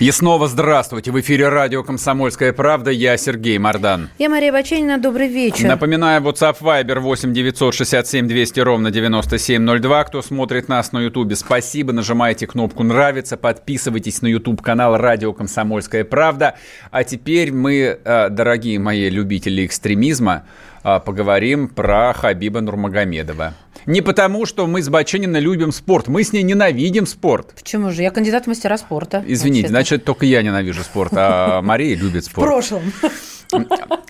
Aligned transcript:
И 0.00 0.12
снова 0.12 0.46
здравствуйте. 0.46 1.10
В 1.10 1.18
эфире 1.18 1.48
радио 1.48 1.82
«Комсомольская 1.82 2.52
правда». 2.52 2.92
Я 2.92 3.16
Сергей 3.16 3.58
Мордан. 3.58 4.10
Я 4.16 4.28
Мария 4.28 4.52
Баченина. 4.52 4.98
Добрый 4.98 5.26
вечер. 5.26 5.66
Напоминаю, 5.66 6.22
WhatsApp 6.22 6.60
Viber 6.60 7.00
8 7.00 7.32
967 7.34 8.28
200 8.28 8.60
ровно 8.60 8.92
9702. 8.92 10.04
Кто 10.04 10.22
смотрит 10.22 10.68
нас 10.68 10.92
на 10.92 11.00
Ютубе, 11.00 11.34
спасибо. 11.34 11.92
Нажимайте 11.92 12.46
кнопку 12.46 12.84
«Нравится», 12.84 13.36
подписывайтесь 13.36 14.22
на 14.22 14.28
YouTube-канал 14.28 14.96
«Радио 14.98 15.32
Комсомольская 15.32 16.04
правда». 16.04 16.54
А 16.92 17.02
теперь 17.02 17.50
мы, 17.50 17.98
э, 18.04 18.28
дорогие 18.28 18.78
мои 18.78 19.10
любители 19.10 19.66
экстремизма, 19.66 20.44
поговорим 20.82 21.68
про 21.68 22.12
Хабиба 22.12 22.60
Нурмагомедова. 22.60 23.54
Не 23.86 24.00
потому, 24.02 24.44
что 24.44 24.66
мы 24.66 24.82
с 24.82 24.88
Бачениной 24.88 25.40
любим 25.40 25.72
спорт. 25.72 26.08
Мы 26.08 26.22
с 26.22 26.32
ней 26.32 26.42
ненавидим 26.42 27.06
спорт. 27.06 27.54
Почему 27.54 27.90
же? 27.90 28.02
Я 28.02 28.10
кандидат 28.10 28.44
в 28.44 28.48
мастера 28.48 28.76
спорта. 28.76 29.24
Извините, 29.26 29.68
вообще-то. 29.68 29.70
значит, 29.72 30.04
только 30.04 30.26
я 30.26 30.42
ненавижу 30.42 30.82
спорт, 30.82 31.12
а 31.16 31.62
Мария 31.62 31.96
любит 31.96 32.24
В 32.24 32.26
спорт. 32.26 32.46
прошлом. 32.46 32.82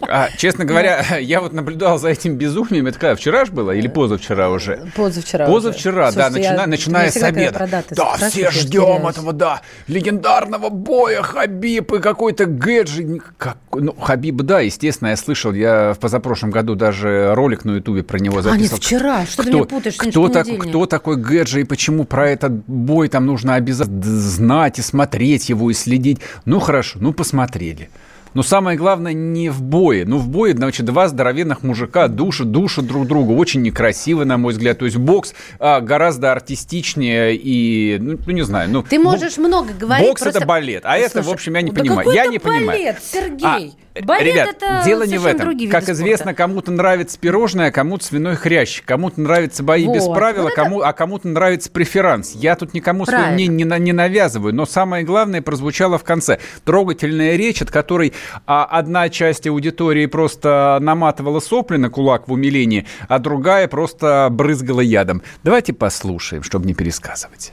А, 0.08 0.30
честно 0.36 0.64
говоря, 0.64 1.18
я 1.20 1.40
вот 1.40 1.52
наблюдал 1.52 1.96
за 2.00 2.08
этим 2.08 2.34
безумием. 2.36 2.88
Это 2.88 2.98
когда, 2.98 3.14
вчера 3.14 3.44
же 3.44 3.52
было 3.52 3.70
или 3.70 3.86
позавчера 3.86 4.50
уже? 4.50 4.90
Позавчера. 4.96 5.46
Позавчера, 5.46 6.08
уже. 6.08 6.16
да, 6.16 6.24
Слушайте, 6.30 6.48
я- 6.48 6.54
начина- 6.54 6.66
начиная 6.66 7.10
с 7.12 7.22
обеда. 7.22 7.68
Да, 7.90 8.16
все 8.16 8.40
я 8.42 8.50
ждем 8.50 9.06
этого, 9.06 9.32
да, 9.32 9.60
легендарного 9.86 10.70
боя 10.70 11.22
Хабиб 11.22 11.92
и 11.92 12.00
какой-то 12.00 12.46
Гэджи. 12.46 13.20
Как, 13.36 13.58
ну, 13.72 13.92
Хабиб, 13.92 14.36
да, 14.42 14.58
естественно, 14.58 15.08
я 15.10 15.16
слышал, 15.16 15.52
я 15.52 15.92
в 15.94 16.00
позапрошлом 16.00 16.50
году 16.50 16.57
даже 16.62 17.34
ролик 17.34 17.64
на 17.64 17.76
Ютубе 17.76 18.02
про 18.02 18.18
него 18.18 18.38
А, 18.38 18.42
записывал. 18.42 18.76
нет, 18.76 18.84
вчера. 18.84 19.26
Что 19.26 19.42
ты 19.42 19.50
меня 19.52 19.64
путаешь? 19.64 19.96
Кто, 19.96 20.28
так- 20.28 20.46
кто 20.58 20.86
такой 20.86 21.16
Гэджи 21.16 21.60
и 21.60 21.64
почему 21.64 22.04
про 22.04 22.28
этот 22.30 22.52
бой 22.66 23.08
там 23.08 23.26
нужно 23.26 23.54
обязательно 23.54 24.02
знать 24.02 24.78
и 24.78 24.82
смотреть 24.82 25.48
его 25.48 25.70
и 25.70 25.74
следить? 25.74 26.18
Ну, 26.44 26.60
хорошо, 26.60 26.98
ну, 27.00 27.12
посмотрели. 27.12 27.90
Но 28.34 28.42
самое 28.42 28.76
главное 28.76 29.12
не 29.12 29.48
в 29.50 29.62
бое. 29.62 30.04
Ну, 30.04 30.18
в 30.18 30.28
бое, 30.28 30.54
значит, 30.54 30.86
два 30.86 31.08
здоровенных 31.08 31.62
мужика 31.62 32.08
душат, 32.08 32.50
душат 32.50 32.86
друг 32.86 33.06
друга. 33.06 33.32
Очень 33.32 33.62
некрасиво, 33.62 34.24
на 34.24 34.38
мой 34.38 34.52
взгляд. 34.52 34.78
То 34.78 34.84
есть 34.84 34.96
бокс 34.96 35.34
а, 35.58 35.80
гораздо 35.80 36.32
артистичнее 36.32 37.34
и, 37.36 37.98
ну, 38.00 38.18
ну, 38.24 38.32
не 38.32 38.42
знаю. 38.42 38.70
Ну, 38.70 38.82
Ты 38.82 38.98
можешь 38.98 39.38
много 39.38 39.72
говорить. 39.72 40.06
Бокс 40.06 40.22
просто- 40.22 40.38
это 40.40 40.46
балет, 40.46 40.82
а 40.84 40.96
это, 40.96 41.22
в 41.22 41.30
общем, 41.30 41.54
я 41.54 41.62
не 41.62 41.70
да 41.70 41.80
понимаю. 41.80 42.10
Я 42.10 42.22
это 42.24 42.32
не 42.32 42.38
понимаю. 42.38 42.66
балет, 42.66 42.98
Сергей? 43.02 43.74
А, 43.94 44.02
балет 44.02 44.22
ребят, 44.22 44.48
это 44.50 44.82
дело 44.84 45.02
не 45.04 45.18
в 45.18 45.26
этом. 45.26 45.48
Как 45.70 45.82
виды 45.82 45.92
известно, 45.92 46.26
спорта. 46.26 46.36
кому-то 46.36 46.70
нравится 46.70 47.18
пирожное, 47.18 47.68
а 47.68 47.70
кому-то 47.70 48.04
свиной 48.04 48.36
хрящ, 48.36 48.82
кому-то 48.84 49.20
нравятся 49.20 49.62
бои 49.62 49.86
без 49.86 50.04
Вот, 50.06 50.14
правил, 50.14 50.42
вот 50.44 50.52
а, 50.52 50.54
кому, 50.54 50.80
а 50.80 50.92
кому-то 50.92 51.28
нравится 51.28 51.70
преферанс. 51.70 52.32
Я 52.34 52.54
тут 52.56 52.74
никому 52.74 53.04
свое 53.04 53.18
Правильно. 53.18 53.34
мнение 53.34 53.78
не, 53.78 53.84
не 53.84 53.92
навязываю, 53.92 54.54
но 54.54 54.66
самое 54.66 55.04
главное 55.04 55.42
прозвучало 55.42 55.98
в 55.98 56.04
конце. 56.04 56.38
Трогательная 56.64 57.36
речь, 57.36 57.62
от 57.62 57.70
которой 57.70 58.12
а, 58.46 58.64
одна 58.64 59.08
часть 59.08 59.46
аудитории 59.46 60.06
просто 60.06 60.78
наматывала 60.80 61.40
сопли 61.40 61.76
на 61.76 61.90
кулак 61.90 62.28
в 62.28 62.32
умилении, 62.32 62.86
а 63.08 63.18
другая 63.18 63.68
просто 63.68 64.28
брызгала 64.30 64.80
ядом. 64.80 65.22
Давайте 65.42 65.72
послушаем, 65.72 66.42
чтобы 66.42 66.66
не 66.66 66.74
пересказывать. 66.74 67.52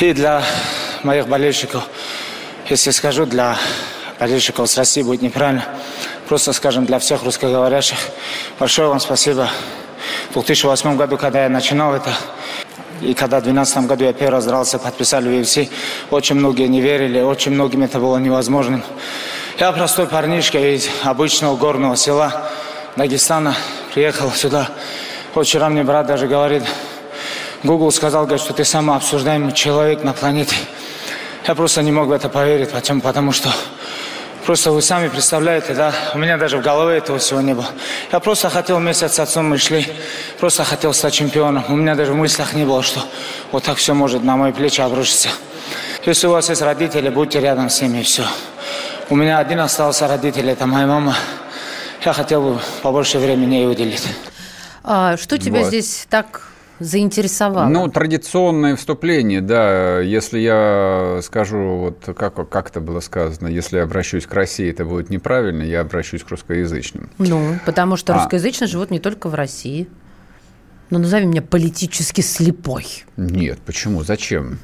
И 0.00 0.12
для 0.12 0.42
моих 1.04 1.28
болельщиков, 1.28 1.84
если 2.68 2.90
скажу 2.90 3.24
для 3.26 3.56
болельщиков 4.18 4.68
с 4.68 4.76
России 4.76 5.02
будет 5.02 5.22
неправильно, 5.22 5.64
просто 6.28 6.52
скажем 6.52 6.84
для 6.84 6.98
всех 6.98 7.22
русскоговорящих, 7.22 7.98
большое 8.58 8.88
вам 8.88 9.00
спасибо. 9.00 9.48
В 10.30 10.34
2008 10.34 10.96
году, 10.96 11.16
когда 11.16 11.44
я 11.44 11.48
начинал 11.48 11.94
это, 11.94 12.10
и 13.00 13.14
когда 13.14 13.40
в 13.40 13.44
2012 13.44 13.86
году 13.86 14.04
я 14.04 14.12
первый 14.12 14.36
раз 14.36 14.46
дрался, 14.46 14.78
подписали 14.78 15.28
в 15.28 15.40
UFC, 15.40 15.68
очень 16.10 16.36
многие 16.36 16.66
не 16.68 16.80
верили, 16.80 17.20
очень 17.20 17.52
многим 17.52 17.82
это 17.82 17.98
было 17.98 18.18
невозможным. 18.18 18.82
Я 19.58 19.72
простой 19.72 20.06
парнишка 20.06 20.58
из 20.58 20.86
обычного 21.02 21.56
горного 21.56 21.96
села 21.96 22.50
Дагестана, 22.94 23.56
приехал 23.94 24.30
сюда. 24.30 24.68
Вчера 25.34 25.70
мне 25.70 25.82
брат 25.82 26.06
даже 26.06 26.26
говорит, 26.26 26.62
Google 27.62 27.90
сказал, 27.90 28.24
говорит, 28.24 28.44
что 28.44 28.52
ты 28.52 28.66
самый 28.66 28.94
обсуждаемый 28.96 29.52
человек 29.52 30.04
на 30.04 30.12
планете. 30.12 30.56
Я 31.48 31.54
просто 31.54 31.80
не 31.80 31.90
мог 31.90 32.08
в 32.08 32.12
это 32.12 32.28
поверить. 32.28 32.68
Почему? 32.68 33.00
Потому 33.00 33.32
что 33.32 33.48
просто 34.44 34.72
вы 34.72 34.82
сами 34.82 35.08
представляете, 35.08 35.72
да, 35.72 35.94
у 36.12 36.18
меня 36.18 36.36
даже 36.36 36.58
в 36.58 36.62
голове 36.62 36.98
этого 36.98 37.18
всего 37.18 37.40
не 37.40 37.54
было. 37.54 37.68
Я 38.12 38.20
просто 38.20 38.50
хотел 38.50 38.76
вместе 38.76 39.08
с 39.08 39.18
отцом 39.18 39.48
мы 39.48 39.56
шли, 39.56 39.86
просто 40.38 40.64
хотел 40.64 40.92
стать 40.92 41.14
чемпионом. 41.14 41.64
У 41.70 41.76
меня 41.76 41.94
даже 41.94 42.12
в 42.12 42.16
мыслях 42.16 42.52
не 42.52 42.66
было, 42.66 42.82
что 42.82 43.00
вот 43.52 43.64
так 43.64 43.78
все 43.78 43.94
может 43.94 44.22
на 44.22 44.36
мои 44.36 44.52
плечи 44.52 44.82
обрушиться. 44.82 45.30
Если 46.04 46.26
у 46.26 46.32
вас 46.32 46.50
есть 46.50 46.60
родители, 46.60 47.08
будьте 47.08 47.40
рядом 47.40 47.70
с 47.70 47.80
ними, 47.80 48.00
и 48.00 48.02
все. 48.02 48.26
У 49.08 49.14
меня 49.16 49.38
один 49.38 49.60
остался 49.60 50.08
родитель, 50.08 50.48
это 50.50 50.66
моя 50.66 50.86
мама. 50.86 51.14
Я 52.04 52.12
хотел 52.12 52.42
бы 52.54 52.60
побольше 52.82 53.18
времени 53.18 53.54
ей 53.56 53.70
уделить. 53.70 54.06
А, 54.82 55.16
что 55.16 55.38
тебя 55.38 55.60
Вот. 55.60 55.68
здесь 55.68 56.06
так 56.10 56.42
заинтересовало? 56.80 57.68
Ну, 57.68 57.88
традиционное 57.88 58.74
вступление, 58.76 59.40
да. 59.40 60.00
Если 60.00 60.40
я 60.40 61.20
скажу, 61.22 61.76
вот 61.76 62.16
как, 62.16 62.48
как 62.48 62.68
это 62.70 62.80
было 62.80 63.00
сказано, 63.00 63.46
если 63.48 63.76
я 63.76 63.84
обращусь 63.84 64.26
к 64.26 64.34
России, 64.34 64.70
это 64.70 64.84
будет 64.84 65.08
неправильно, 65.10 65.62
я 65.62 65.80
обращусь 65.82 66.22
к 66.24 66.28
русскоязычным. 66.30 67.08
Ну, 67.18 67.58
потому 67.64 67.96
что 67.96 68.12
А. 68.14 68.18
русскоязычные 68.18 68.66
живут 68.68 68.90
не 68.90 68.98
только 68.98 69.28
в 69.28 69.34
России. 69.34 69.88
Ну, 70.90 70.98
назови 70.98 71.26
меня 71.26 71.42
политически 71.42 72.20
слепой. 72.20 72.86
Нет, 73.16 73.58
почему? 73.66 74.04
Зачем? 74.04 74.58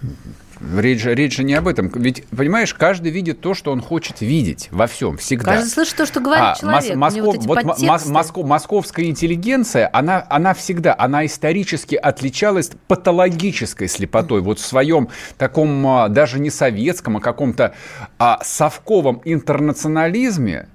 Речь 0.78 1.00
же, 1.02 1.14
речь 1.14 1.36
же 1.36 1.42
не 1.42 1.54
об 1.54 1.66
этом. 1.66 1.88
Ведь, 1.88 2.24
понимаешь, 2.28 2.72
каждый 2.72 3.10
видит 3.10 3.40
то, 3.40 3.52
что 3.52 3.72
он 3.72 3.80
хочет 3.80 4.20
видеть 4.20 4.68
во 4.70 4.86
всем, 4.86 5.16
всегда. 5.16 5.54
Каждый 5.56 5.68
слышит 5.70 5.96
то, 5.96 6.06
что 6.06 6.20
говорит 6.20 6.44
А, 6.44 6.54
человек. 6.54 6.82
мос- 6.82 7.20
вот 7.20 7.36
Москов- 7.36 7.44
вот 7.46 7.54
подтексты. 7.64 7.86
мос- 7.86 8.08
моско- 8.08 8.42
московская 8.46 9.06
интеллигенция, 9.06 9.90
она, 9.92 10.24
она 10.30 10.54
всегда, 10.54 10.94
она 10.96 11.26
исторически 11.26 11.96
отличалась 11.96 12.70
патологической 12.86 13.88
слепотой. 13.88 14.40
Вот 14.40 14.60
в 14.60 14.64
своем 14.64 15.08
таком 15.36 15.84
а, 15.86 16.08
даже 16.08 16.38
не 16.38 16.50
советском, 16.50 17.16
а 17.16 17.20
каком-то 17.20 17.74
а, 18.18 18.38
совковом 18.44 19.20
интернационализме, 19.24 20.68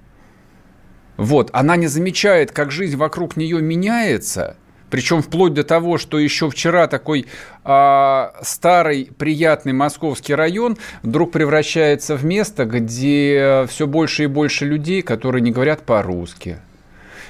вот, 1.16 1.50
она 1.52 1.76
не 1.76 1.86
замечает, 1.86 2.52
как 2.52 2.70
жизнь 2.70 2.96
вокруг 2.96 3.36
нее 3.36 3.60
меняется, 3.62 4.56
причем 4.90 5.22
вплоть 5.22 5.54
до 5.54 5.64
того, 5.64 5.98
что 5.98 6.18
еще 6.18 6.50
вчера 6.50 6.86
такой 6.86 7.26
а, 7.64 8.34
старый 8.42 9.10
приятный 9.18 9.72
московский 9.72 10.34
район 10.34 10.76
вдруг 11.02 11.32
превращается 11.32 12.16
в 12.16 12.24
место, 12.24 12.64
где 12.64 13.66
все 13.68 13.86
больше 13.86 14.24
и 14.24 14.26
больше 14.26 14.64
людей, 14.64 15.02
которые 15.02 15.42
не 15.42 15.50
говорят 15.50 15.82
по-русски. 15.82 16.58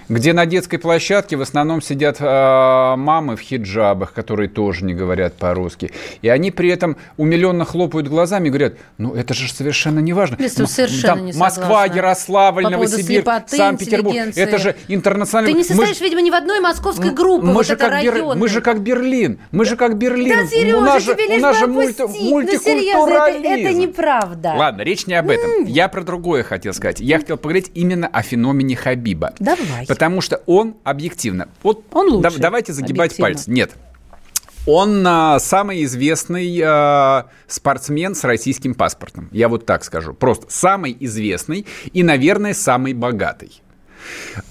Где 0.08 0.32
на 0.32 0.46
детской 0.46 0.78
площадке 0.78 1.36
в 1.36 1.42
основном 1.42 1.82
сидят 1.82 2.16
а, 2.20 2.96
мамы 2.96 3.36
в 3.36 3.40
хиджабах, 3.40 4.12
которые 4.12 4.48
тоже 4.48 4.84
не 4.84 4.94
говорят 4.94 5.34
по-русски. 5.34 5.90
И 6.22 6.28
они 6.28 6.50
при 6.50 6.70
этом 6.70 6.96
умиленно 7.16 7.64
хлопают 7.64 8.08
глазами 8.08 8.48
и 8.48 8.50
говорят, 8.50 8.74
ну 8.96 9.14
это 9.14 9.34
же 9.34 9.52
совершенно 9.52 9.98
не 9.98 10.12
важно. 10.12 10.36
М- 10.36 10.48
совершенно 10.66 11.02
там 11.02 11.24
не 11.26 11.32
Москва. 11.34 11.84
Ярославль, 11.86 12.62
По 12.64 12.70
Новосибирск, 12.70 13.28
Санкт-Петербург. 13.48 14.16
Это 14.34 14.58
же 14.58 14.76
интернациональный... 14.88 15.52
Ты 15.52 15.58
не 15.58 15.64
Мы 15.64 15.84
состоишь, 15.84 15.98
ж- 15.98 16.00
видимо, 16.00 16.22
ни 16.22 16.30
в 16.30 16.34
одной 16.34 16.60
московской 16.60 17.10
группе. 17.10 17.46
мы, 17.46 17.52
вот 17.54 17.66
же 17.66 17.74
это 17.74 17.88
как 17.88 18.02
Бер- 18.02 18.34
мы 18.36 18.48
же 18.48 18.60
как 18.60 18.80
Берлин. 18.80 19.38
Мы 19.50 19.64
же 19.64 19.76
как 19.76 19.98
Берлин. 19.98 20.38
Да, 20.40 20.46
Сережа, 20.46 20.76
у 20.78 20.80
нас 20.80 21.02
же, 21.02 21.12
у 21.12 21.40
нас 21.40 21.58
же 21.58 21.66
мульти-. 21.66 22.02
Ну, 22.02 22.08
серьезно, 22.14 22.18
это, 22.18 22.18
это 22.18 22.30
мультикультурализм. 22.30 23.80
неправда. 23.80 24.54
Ладно, 24.56 24.82
речь 24.82 25.06
не 25.06 25.14
об 25.14 25.28
этом. 25.30 25.64
Я 25.64 25.88
про 25.88 26.02
другое 26.02 26.42
хотел 26.42 26.72
сказать. 26.72 27.00
Я 27.00 27.18
хотел 27.18 27.36
поговорить 27.36 27.70
именно 27.74 28.06
о 28.06 28.22
феномене 28.22 28.76
Хабиба. 28.76 29.34
Давай. 29.38 29.86
Потому 29.98 30.20
что 30.20 30.42
он 30.46 30.76
объективно. 30.84 31.48
Вот 31.62 31.84
Он 31.92 32.08
лучший, 32.08 32.36
да- 32.36 32.42
давайте 32.42 32.72
загибать 32.72 33.10
объективно. 33.12 33.24
пальцы. 33.26 33.50
Нет. 33.50 33.72
Он 34.66 35.04
а, 35.06 35.38
самый 35.40 35.82
известный 35.84 36.60
а, 36.62 37.26
спортсмен 37.46 38.14
с 38.14 38.22
российским 38.22 38.74
паспортом. 38.74 39.28
Я 39.32 39.48
вот 39.48 39.66
так 39.66 39.82
скажу. 39.82 40.12
Просто 40.14 40.46
самый 40.50 40.96
известный 41.00 41.66
и, 41.92 42.02
наверное, 42.02 42.54
самый 42.54 42.92
богатый. 42.92 43.62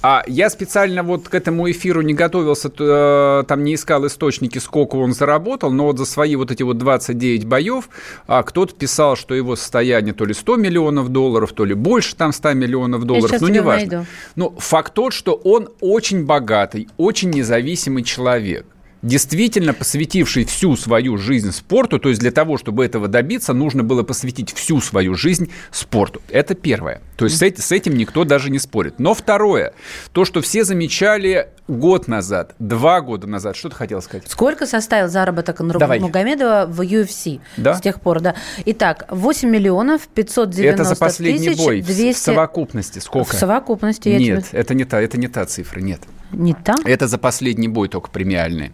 А 0.01 0.23
я 0.27 0.49
специально 0.49 1.03
вот 1.03 1.29
к 1.29 1.35
этому 1.35 1.69
эфиру 1.69 2.01
не 2.01 2.13
готовился, 2.13 2.71
э, 2.77 3.43
там 3.47 3.63
не 3.63 3.75
искал 3.75 4.05
источники, 4.07 4.59
сколько 4.59 4.95
он 4.95 5.13
заработал, 5.13 5.71
но 5.71 5.85
вот 5.85 5.97
за 5.97 6.05
свои 6.05 6.35
вот 6.35 6.51
эти 6.51 6.63
вот 6.63 6.77
29 6.77 7.45
боев 7.45 7.89
а 8.27 8.43
кто-то 8.43 8.73
писал, 8.75 9.15
что 9.15 9.35
его 9.35 9.55
состояние 9.55 10.13
то 10.13 10.25
ли 10.25 10.33
100 10.33 10.55
миллионов 10.57 11.09
долларов, 11.09 11.53
то 11.53 11.65
ли 11.65 11.73
больше 11.73 12.15
там 12.15 12.31
100 12.31 12.53
миллионов 12.53 13.05
долларов, 13.05 13.41
ну 13.41 13.47
неважно. 13.47 14.05
Но 14.35 14.51
факт 14.57 14.93
тот, 14.93 15.13
что 15.13 15.33
он 15.33 15.69
очень 15.81 16.25
богатый, 16.25 16.87
очень 16.97 17.29
независимый 17.29 18.03
человек 18.03 18.65
действительно 19.01 19.73
посвятивший 19.73 20.45
всю 20.45 20.75
свою 20.75 21.17
жизнь 21.17 21.51
спорту, 21.51 21.99
то 21.99 22.09
есть 22.09 22.21
для 22.21 22.31
того, 22.31 22.57
чтобы 22.57 22.85
этого 22.85 23.07
добиться, 23.07 23.53
нужно 23.53 23.83
было 23.83 24.03
посвятить 24.03 24.53
всю 24.53 24.81
свою 24.81 25.15
жизнь 25.15 25.51
спорту. 25.71 26.21
Это 26.29 26.55
первое. 26.55 27.01
То 27.15 27.25
есть 27.25 27.37
с 27.37 27.71
этим 27.71 27.95
никто 27.97 28.23
даже 28.23 28.49
не 28.49 28.59
спорит. 28.59 28.99
Но 28.99 29.13
второе, 29.13 29.73
то, 30.11 30.25
что 30.25 30.41
все 30.41 30.63
замечали 30.63 31.49
год 31.67 32.07
назад, 32.07 32.55
два 32.59 33.01
года 33.01 33.27
назад, 33.27 33.55
что 33.55 33.69
ты 33.69 33.75
хотел 33.75 34.01
сказать? 34.01 34.25
Сколько 34.27 34.65
составил 34.65 35.09
заработок 35.09 35.59
Нурмагомедова 35.59 36.65
в 36.67 36.81
UFC 36.81 37.39
да? 37.57 37.75
с 37.75 37.81
тех 37.81 37.99
пор? 38.01 38.21
Да. 38.21 38.35
Итак, 38.65 39.05
8 39.09 39.49
миллионов 39.49 40.07
590 40.07 40.81
Это 40.81 40.83
за 40.83 40.95
последний 40.95 41.49
тысяч 41.49 41.57
бой 41.57 41.81
200... 41.81 42.13
в 42.13 42.17
совокупности. 42.17 42.99
Сколько? 42.99 43.31
В 43.31 43.33
совокупности. 43.33 44.09
Нет, 44.09 44.47
тебе... 44.47 44.59
это, 44.59 44.73
не 44.73 44.85
та, 44.85 45.01
это 45.01 45.19
не 45.19 45.27
та 45.27 45.45
цифра, 45.45 45.79
нет. 45.79 46.01
Не 46.31 46.53
та? 46.53 46.75
Это 46.85 47.07
за 47.07 47.17
последний 47.17 47.67
бой 47.67 47.87
только 47.89 48.09
премиальный. 48.09 48.71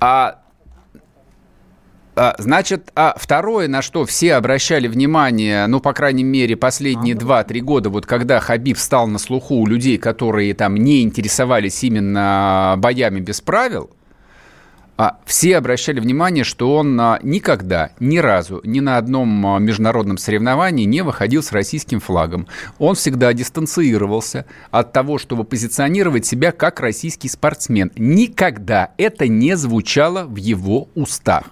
А 0.00 0.40
а, 2.18 2.34
Значит, 2.38 2.90
а 2.94 3.14
второе, 3.18 3.68
на 3.68 3.82
что 3.82 4.06
все 4.06 4.34
обращали 4.34 4.88
внимание, 4.88 5.66
ну, 5.66 5.80
по 5.80 5.92
крайней 5.92 6.24
мере, 6.24 6.56
последние 6.56 7.14
два-три 7.14 7.60
года, 7.60 7.90
вот 7.90 8.06
когда 8.06 8.40
Хабиб 8.40 8.78
стал 8.78 9.06
на 9.06 9.18
слуху 9.18 9.56
у 9.56 9.66
людей, 9.66 9.98
которые 9.98 10.54
там 10.54 10.76
не 10.76 11.02
интересовались 11.02 11.84
именно 11.84 12.74
боями 12.78 13.20
без 13.20 13.42
правил, 13.42 13.90
а 14.96 15.18
все 15.24 15.56
обращали 15.56 16.00
внимание, 16.00 16.44
что 16.44 16.74
он 16.74 16.98
а, 17.00 17.18
никогда, 17.22 17.90
ни 18.00 18.18
разу, 18.18 18.60
ни 18.64 18.80
на 18.80 18.96
одном 18.96 19.46
а, 19.46 19.58
международном 19.58 20.16
соревновании 20.16 20.84
не 20.84 21.02
выходил 21.02 21.42
с 21.42 21.52
российским 21.52 22.00
флагом. 22.00 22.46
Он 22.78 22.94
всегда 22.94 23.32
дистанцировался 23.32 24.46
от 24.70 24.92
того, 24.92 25.18
чтобы 25.18 25.44
позиционировать 25.44 26.24
себя 26.24 26.52
как 26.52 26.80
российский 26.80 27.28
спортсмен. 27.28 27.92
Никогда 27.96 28.92
это 28.96 29.28
не 29.28 29.56
звучало 29.56 30.24
в 30.24 30.36
его 30.36 30.88
устах. 30.94 31.44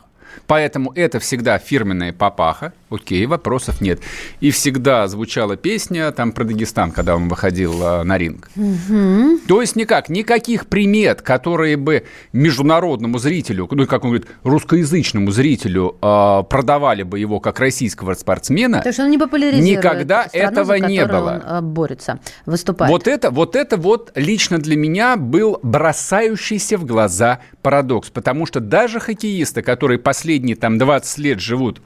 Поэтому 0.47 0.93
это 0.94 1.20
всегда 1.20 1.58
фирменная 1.58 2.12
папаха, 2.12 2.73
окей, 2.94 3.26
вопросов 3.26 3.81
нет. 3.81 4.00
И 4.41 4.50
всегда 4.50 5.06
звучала 5.08 5.56
песня 5.56 6.11
там 6.12 6.32
про 6.32 6.44
Дагестан, 6.44 6.91
когда 6.91 7.17
он 7.17 7.29
выходил 7.29 7.75
а, 7.82 8.05
на 8.05 8.19
ринг. 8.19 8.50
Угу. 8.56 9.38
То 9.46 9.61
есть 9.61 9.76
никак, 9.76 10.08
никаких 10.08 10.67
примет, 10.67 11.23
которые 11.23 11.76
бы 11.76 12.05
международному 12.32 13.19
зрителю, 13.19 13.69
ну, 13.70 13.87
как 13.87 14.05
он 14.05 14.11
говорит, 14.11 14.29
русскоязычному 14.43 15.31
зрителю 15.31 15.96
а, 16.00 16.43
продавали 16.43 17.02
бы 17.02 17.19
его 17.19 17.41
как 17.41 17.61
российского 17.61 18.14
спортсмена, 18.14 18.81
То 18.81 18.88
есть 18.88 19.00
он 19.00 19.11
не 19.11 19.19
популяризирует 19.19 19.79
никогда 19.79 20.29
страну, 20.29 20.50
этого 20.50 20.75
не 20.75 21.05
было. 21.06 21.31
Он 21.31 21.43
а, 21.44 21.61
борется, 21.61 22.20
выступает. 22.47 22.90
Вот 22.90 23.08
это, 23.08 23.31
вот 23.31 23.56
это 23.56 23.76
вот 23.76 24.12
лично 24.14 24.58
для 24.58 24.76
меня 24.76 25.17
был 25.17 25.58
бросающийся 25.62 26.79
в 26.79 26.85
глаза 26.85 27.40
парадокс, 27.62 28.11
потому 28.11 28.47
что 28.47 28.61
даже 28.61 29.00
хоккеисты, 29.00 29.62
которые 29.62 29.99
последние 29.99 30.56
там 30.56 30.79
20 30.79 31.19
лет 31.19 31.40
живут 31.40 31.81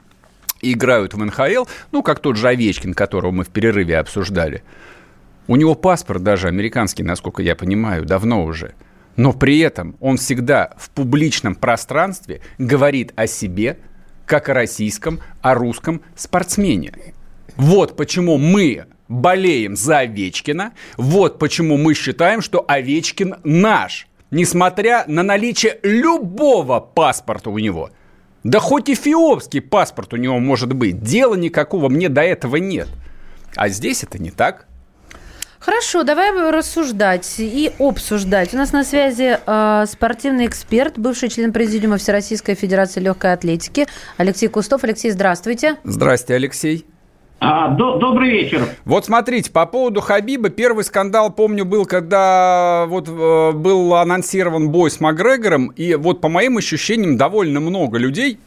играют 0.61 1.13
в 1.13 1.23
НХЛ, 1.23 1.65
ну, 1.91 2.03
как 2.03 2.19
тот 2.19 2.35
же 2.35 2.47
Овечкин, 2.47 2.93
которого 2.93 3.31
мы 3.31 3.43
в 3.43 3.49
перерыве 3.49 3.97
обсуждали. 3.97 4.63
У 5.47 5.55
него 5.55 5.75
паспорт 5.75 6.21
даже 6.21 6.47
американский, 6.47 7.03
насколько 7.03 7.41
я 7.41 7.55
понимаю, 7.55 8.05
давно 8.05 8.43
уже. 8.43 8.73
Но 9.15 9.33
при 9.33 9.59
этом 9.59 9.95
он 9.99 10.17
всегда 10.17 10.73
в 10.77 10.91
публичном 10.91 11.55
пространстве 11.55 12.41
говорит 12.57 13.13
о 13.15 13.27
себе, 13.27 13.79
как 14.25 14.49
о 14.49 14.53
российском, 14.53 15.19
о 15.41 15.55
русском 15.55 16.01
спортсмене. 16.15 16.93
Вот 17.55 17.97
почему 17.97 18.37
мы 18.37 18.85
болеем 19.07 19.75
за 19.75 19.99
Овечкина, 19.99 20.73
вот 20.97 21.39
почему 21.39 21.77
мы 21.77 21.95
считаем, 21.95 22.41
что 22.41 22.63
Овечкин 22.67 23.37
наш, 23.43 24.07
несмотря 24.29 25.03
на 25.07 25.23
наличие 25.23 25.79
любого 25.81 26.79
паспорта 26.79 27.49
у 27.49 27.57
него– 27.57 27.89
да 28.43 28.59
хоть 28.59 28.89
эфиопский 28.89 29.61
паспорт 29.61 30.13
у 30.13 30.17
него 30.17 30.39
может 30.39 30.73
быть. 30.73 31.01
Дела 31.01 31.35
никакого 31.35 31.89
мне 31.89 32.09
до 32.09 32.21
этого 32.21 32.55
нет. 32.57 32.87
А 33.55 33.69
здесь 33.69 34.03
это 34.03 34.17
не 34.17 34.31
так. 34.31 34.65
Хорошо, 35.59 36.03
давай 36.03 36.31
рассуждать 36.51 37.35
и 37.37 37.71
обсуждать. 37.79 38.53
У 38.53 38.57
нас 38.57 38.71
на 38.71 38.85
связи 38.85 39.37
э, 39.45 39.85
спортивный 39.87 40.45
эксперт, 40.45 40.97
бывший 40.97 41.27
член 41.27 41.51
президиума 41.51 41.97
Всероссийской 41.97 42.55
Федерации 42.55 43.01
легкой 43.01 43.33
атлетики 43.33 43.85
Алексей 44.15 44.47
Кустов. 44.47 44.85
Алексей, 44.85 45.11
здравствуйте. 45.11 45.75
Здравствуйте, 45.83 46.35
Алексей. 46.35 46.85
А, 47.41 47.69
до, 47.69 47.97
добрый 47.97 48.31
вечер. 48.31 48.67
Вот 48.83 49.05
смотрите, 49.05 49.49
по 49.49 49.65
поводу 49.65 50.01
Хабиба, 50.01 50.49
первый 50.49 50.83
скандал, 50.83 51.31
помню, 51.31 51.63
был, 51.63 51.85
когда 51.85 52.85
вот 52.87 53.07
э, 53.07 53.51
был 53.53 53.95
анонсирован 53.95 54.69
бой 54.69 54.91
с 54.91 54.99
Макгрегором, 54.99 55.67
и 55.67 55.95
вот 55.95 56.19
по 56.19 56.27
моим 56.27 56.57
ощущениям 56.57 57.15
довольно 57.15 57.61
много 57.61 57.97
людей, 57.97 58.39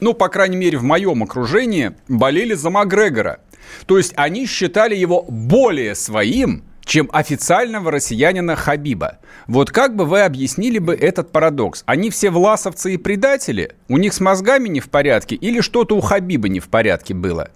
ну, 0.00 0.14
по 0.14 0.28
крайней 0.28 0.56
мере, 0.56 0.78
в 0.78 0.82
моем 0.82 1.22
окружении, 1.22 1.92
болели 2.08 2.54
за 2.54 2.70
Макгрегора. 2.70 3.38
То 3.86 3.98
есть 3.98 4.14
они 4.16 4.46
считали 4.46 4.96
его 4.96 5.24
более 5.28 5.94
своим, 5.94 6.64
чем 6.84 7.08
официального 7.12 7.92
россиянина 7.92 8.56
Хабиба. 8.56 9.18
Вот 9.46 9.70
как 9.70 9.94
бы 9.94 10.06
вы 10.06 10.22
объяснили 10.22 10.80
бы 10.80 10.92
этот 10.94 11.30
парадокс? 11.30 11.84
Они 11.86 12.10
все 12.10 12.30
власовцы 12.30 12.94
и 12.94 12.96
предатели? 12.96 13.76
У 13.88 13.96
них 13.96 14.12
с 14.12 14.18
мозгами 14.18 14.68
не 14.68 14.80
в 14.80 14.90
порядке? 14.90 15.36
Или 15.36 15.60
что-то 15.60 15.96
у 15.96 16.00
Хабиба 16.00 16.48
не 16.48 16.58
в 16.58 16.68
порядке 16.68 17.14
было? 17.14 17.50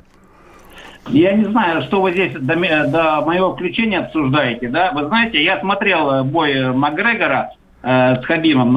Я 1.08 1.32
не 1.32 1.44
знаю, 1.44 1.82
что 1.82 2.00
вы 2.00 2.12
здесь 2.12 2.32
до, 2.32 2.54
до 2.86 3.20
моего 3.24 3.54
включения 3.54 3.98
обсуждаете, 3.98 4.68
да? 4.68 4.92
Вы 4.92 5.06
знаете, 5.06 5.42
я 5.42 5.60
смотрел 5.60 6.10
э, 6.10 6.22
бой 6.22 6.72
Макгрегора 6.72 7.52
э, 7.82 8.16
с 8.20 8.24
Хабимом 8.24 8.68
э, 8.68 8.70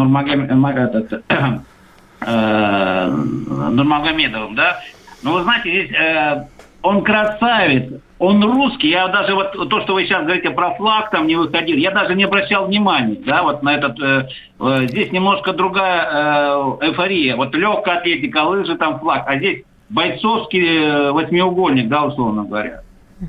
Нурмагомедовым, 3.72 4.56
да? 4.56 4.80
Но 5.24 5.34
вы 5.34 5.44
знаете, 5.44 5.70
здесь 5.70 5.92
э, 5.98 6.46
он 6.82 7.04
красавец, 7.04 8.02
он 8.20 8.44
русский. 8.44 8.90
Я 8.90 9.08
даже 9.08 9.34
вот 9.34 9.70
то, 9.70 9.82
что 9.82 9.94
вы 9.94 10.06
сейчас 10.06 10.24
говорите 10.24 10.50
про 10.52 10.74
флаг, 10.76 11.10
там 11.12 11.28
не 11.28 11.36
выходил, 11.36 11.78
я 11.78 11.92
даже 11.92 12.16
не 12.16 12.26
обращал 12.26 12.68
внимания, 12.68 13.20
да, 13.26 13.44
вот 13.44 13.64
на 13.64 13.76
этот. 13.76 14.00
Э, 14.02 14.28
э, 14.60 14.88
здесь 14.88 15.12
немножко 15.12 15.54
другая 15.54 16.10
э, 16.12 16.88
эйфория. 16.88 17.36
Вот 17.36 17.56
легкая 17.56 18.00
атлетика, 18.00 18.44
лыжи, 18.44 18.76
там 18.76 19.00
флаг, 19.00 19.24
а 19.28 19.38
здесь 19.38 19.64
бойцовский 19.90 20.66
э, 20.66 21.12
восьмиугольник, 21.12 21.88
да, 21.88 22.06
условно 22.06 22.44
говоря. 22.44 22.82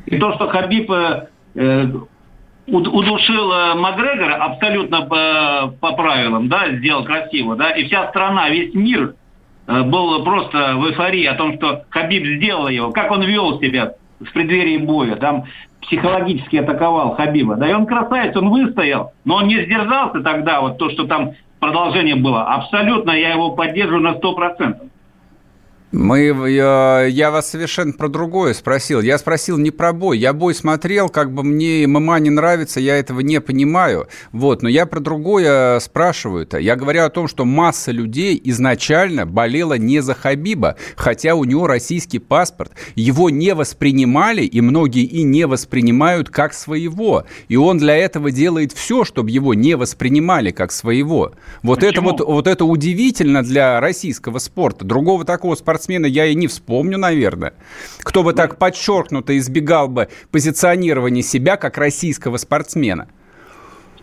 И 0.06 0.18
то, 0.18 0.34
что 0.34 0.48
Хабиб 0.48 0.90
э, 0.90 1.28
э 1.54 1.86
удушил 2.70 3.76
Макгрегора 3.76 4.34
абсолютно 4.44 5.00
по, 5.06 5.72
по 5.80 5.92
правилам, 5.92 6.48
да, 6.48 6.70
сделал 6.70 7.02
красиво, 7.02 7.56
да, 7.56 7.70
и 7.70 7.86
вся 7.86 8.08
страна, 8.10 8.50
весь 8.50 8.74
мир 8.74 9.14
был 9.66 10.22
просто 10.22 10.76
в 10.76 10.86
эйфории 10.86 11.24
о 11.24 11.34
том, 11.36 11.54
что 11.54 11.84
Хабиб 11.88 12.26
сделал 12.26 12.68
его, 12.68 12.90
как 12.90 13.10
он 13.10 13.22
вел 13.22 13.58
себя 13.58 13.94
в 14.20 14.30
преддверии 14.32 14.78
боя, 14.78 15.16
там 15.16 15.44
психологически 15.82 16.56
атаковал 16.56 17.14
Хабиба, 17.14 17.56
да, 17.56 17.68
и 17.68 17.72
он 17.72 17.86
красавец, 17.86 18.36
он 18.36 18.50
выстоял, 18.50 19.12
но 19.24 19.36
он 19.36 19.46
не 19.46 19.64
сдержался 19.64 20.20
тогда, 20.20 20.60
вот 20.60 20.78
то, 20.78 20.90
что 20.90 21.06
там 21.06 21.32
продолжение 21.60 22.16
было, 22.16 22.42
абсолютно 22.44 23.12
я 23.12 23.32
его 23.32 23.52
поддерживаю 23.52 24.02
на 24.02 24.14
сто 24.14 24.34
процентов. 24.34 24.87
Мы, 25.90 26.34
я, 26.50 27.06
я 27.06 27.30
вас 27.30 27.48
совершенно 27.48 27.94
про 27.94 28.08
другое 28.08 28.52
спросил. 28.52 29.00
Я 29.00 29.16
спросил 29.16 29.56
не 29.56 29.70
про 29.70 29.94
бой. 29.94 30.18
Я 30.18 30.34
бой 30.34 30.54
смотрел, 30.54 31.08
как 31.08 31.32
бы 31.32 31.42
мне 31.42 31.86
ММА 31.86 32.20
не 32.20 32.28
нравится, 32.28 32.78
я 32.78 32.98
этого 32.98 33.20
не 33.20 33.40
понимаю. 33.40 34.06
Вот, 34.30 34.62
но 34.62 34.68
я 34.68 34.84
про 34.84 35.00
другое 35.00 35.80
спрашиваю-то. 35.80 36.58
Я 36.58 36.76
говорю 36.76 37.04
о 37.04 37.08
том, 37.08 37.26
что 37.26 37.46
масса 37.46 37.90
людей 37.90 38.38
изначально 38.44 39.24
болела 39.24 39.78
не 39.78 40.00
за 40.00 40.12
Хабиба, 40.12 40.76
хотя 40.94 41.34
у 41.34 41.44
него 41.44 41.66
российский 41.66 42.18
паспорт. 42.18 42.72
Его 42.94 43.30
не 43.30 43.54
воспринимали, 43.54 44.42
и 44.42 44.60
многие 44.60 45.04
и 45.04 45.22
не 45.22 45.46
воспринимают 45.46 46.28
как 46.28 46.52
своего. 46.52 47.24
И 47.48 47.56
он 47.56 47.78
для 47.78 47.96
этого 47.96 48.30
делает 48.30 48.72
все, 48.72 49.04
чтобы 49.04 49.30
его 49.30 49.54
не 49.54 49.74
воспринимали 49.74 50.50
как 50.50 50.70
своего. 50.70 51.32
Вот 51.62 51.82
это 51.82 52.02
вот, 52.02 52.20
вот 52.20 52.46
это 52.46 52.66
удивительно 52.66 53.42
для 53.42 53.80
российского 53.80 54.38
спорта. 54.38 54.84
Другого 54.84 55.24
такого 55.24 55.54
спорта 55.54 55.77
спортсмена 55.78 56.06
я 56.06 56.26
и 56.26 56.34
не 56.34 56.46
вспомню, 56.46 56.98
наверное. 56.98 57.52
Кто 58.00 58.22
бы 58.22 58.32
так 58.32 58.58
подчеркнуто 58.58 59.36
избегал 59.38 59.88
бы 59.88 60.08
позиционирования 60.32 61.22
себя 61.22 61.56
как 61.56 61.78
российского 61.78 62.36
спортсмена. 62.36 63.08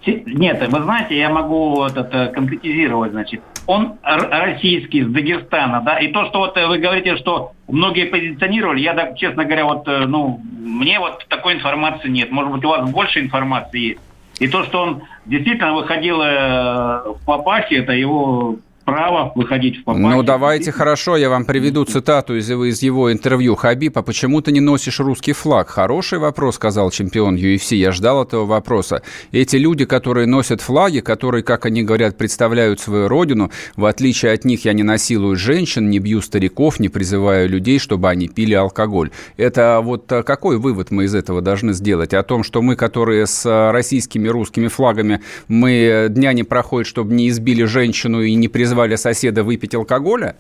Нет, 0.05 0.63
вы 0.70 0.84
знаете, 0.84 1.17
я 1.17 1.29
могу 1.29 1.84
это 1.84 2.32
конкретизировать, 2.34 3.12
значит. 3.12 3.41
Он 3.65 3.96
российский, 4.03 5.00
из 5.00 5.08
Дагестана, 5.08 5.82
да, 5.84 5.98
и 5.98 6.12
то, 6.12 6.25
что 6.25 6.39
вот 6.39 6.55
вы 6.55 6.77
говорите, 6.77 7.17
что 7.17 7.53
многие 7.67 8.05
позиционировали, 8.05 8.82
я, 8.82 8.94
так, 8.94 9.17
честно 9.17 9.46
говоря, 9.46 9.65
вот, 9.65 9.88
ну, 9.88 10.39
мне 10.60 11.00
вот 11.00 11.25
такой 11.27 11.55
информации 11.55 12.10
нет. 12.10 12.32
Может 12.32 12.51
быть, 12.51 12.63
у 12.63 12.70
вас 12.70 12.89
больше 12.91 13.20
информации 13.20 13.79
есть. 13.79 14.01
И 14.39 14.48
то, 14.48 14.63
что 14.63 14.82
он 14.82 15.01
действительно 15.25 15.74
выходил 15.74 16.17
в 16.17 17.17
Папахе, 17.25 17.77
это 17.77 17.94
его 17.94 18.58
право 18.86 19.32
выходить 19.36 19.80
в 19.80 19.84
попахе. 19.84 20.06
Ну, 20.06 20.24
давайте 20.24 20.72
хорошо, 20.72 21.18
я 21.18 21.30
вам 21.30 21.44
приведу 21.46 21.84
цитату 21.86 22.38
из, 22.38 22.50
из 22.50 22.84
его 22.84 23.12
интервью. 23.12 23.56
Хабиб, 23.56 23.98
а 23.98 24.04
почему 24.04 24.42
ты 24.42 24.51
не 24.51 24.62
носишь 24.62 25.00
русский 25.00 25.34
флаг? 25.34 25.70
Хороший 25.70 26.20
вопрос, 26.20 26.56
сказал 26.56 26.92
чемпион 26.92 27.36
UFC. 27.36 27.75
Я 27.75 27.92
ждал 27.92 28.24
этого 28.24 28.46
вопроса. 28.46 29.01
Эти 29.32 29.56
люди, 29.56 29.86
которые 29.86 30.27
носят 30.27 30.62
флаги, 30.62 31.00
которые, 31.00 31.44
как 31.44 31.65
они 31.65 31.84
говорят, 31.84 32.18
представляют 32.18 32.80
свою 32.80 33.08
родину, 33.08 33.51
в 33.75 33.86
отличие 33.86 34.32
от 34.32 34.46
них 34.46 34.65
я 34.65 34.74
не 34.74 34.84
насилую 34.84 35.36
женщин, 35.36 35.89
не 35.89 36.00
бью 36.00 36.22
стариков, 36.22 36.80
не 36.80 36.89
призываю 36.89 37.50
людей, 37.50 37.80
чтобы 37.80 38.10
они 38.10 38.27
пили 38.27 38.54
алкоголь. 38.54 39.10
Это 39.36 39.82
вот 39.84 40.06
какой 40.08 40.58
вывод 40.58 40.92
мы 40.92 41.06
из 41.06 41.15
этого 41.15 41.42
должны 41.42 41.74
сделать? 41.74 42.13
О 42.13 42.22
том, 42.22 42.44
что 42.44 42.62
мы, 42.62 42.75
которые 42.75 43.25
с 43.25 43.72
российскими 43.72 44.27
русскими 44.27 44.68
флагами, 44.68 45.22
мы 45.48 46.08
дня 46.10 46.34
не 46.34 46.44
проходит, 46.44 46.88
чтобы 46.88 47.13
не 47.13 47.30
избили 47.30 47.63
женщину 47.63 48.22
и 48.22 48.36
не 48.36 48.48
призвали 48.48 48.75
призвали 48.75 48.96
соседа 48.98 49.44
выпить 49.44 49.74
алкоголя? 49.74 50.36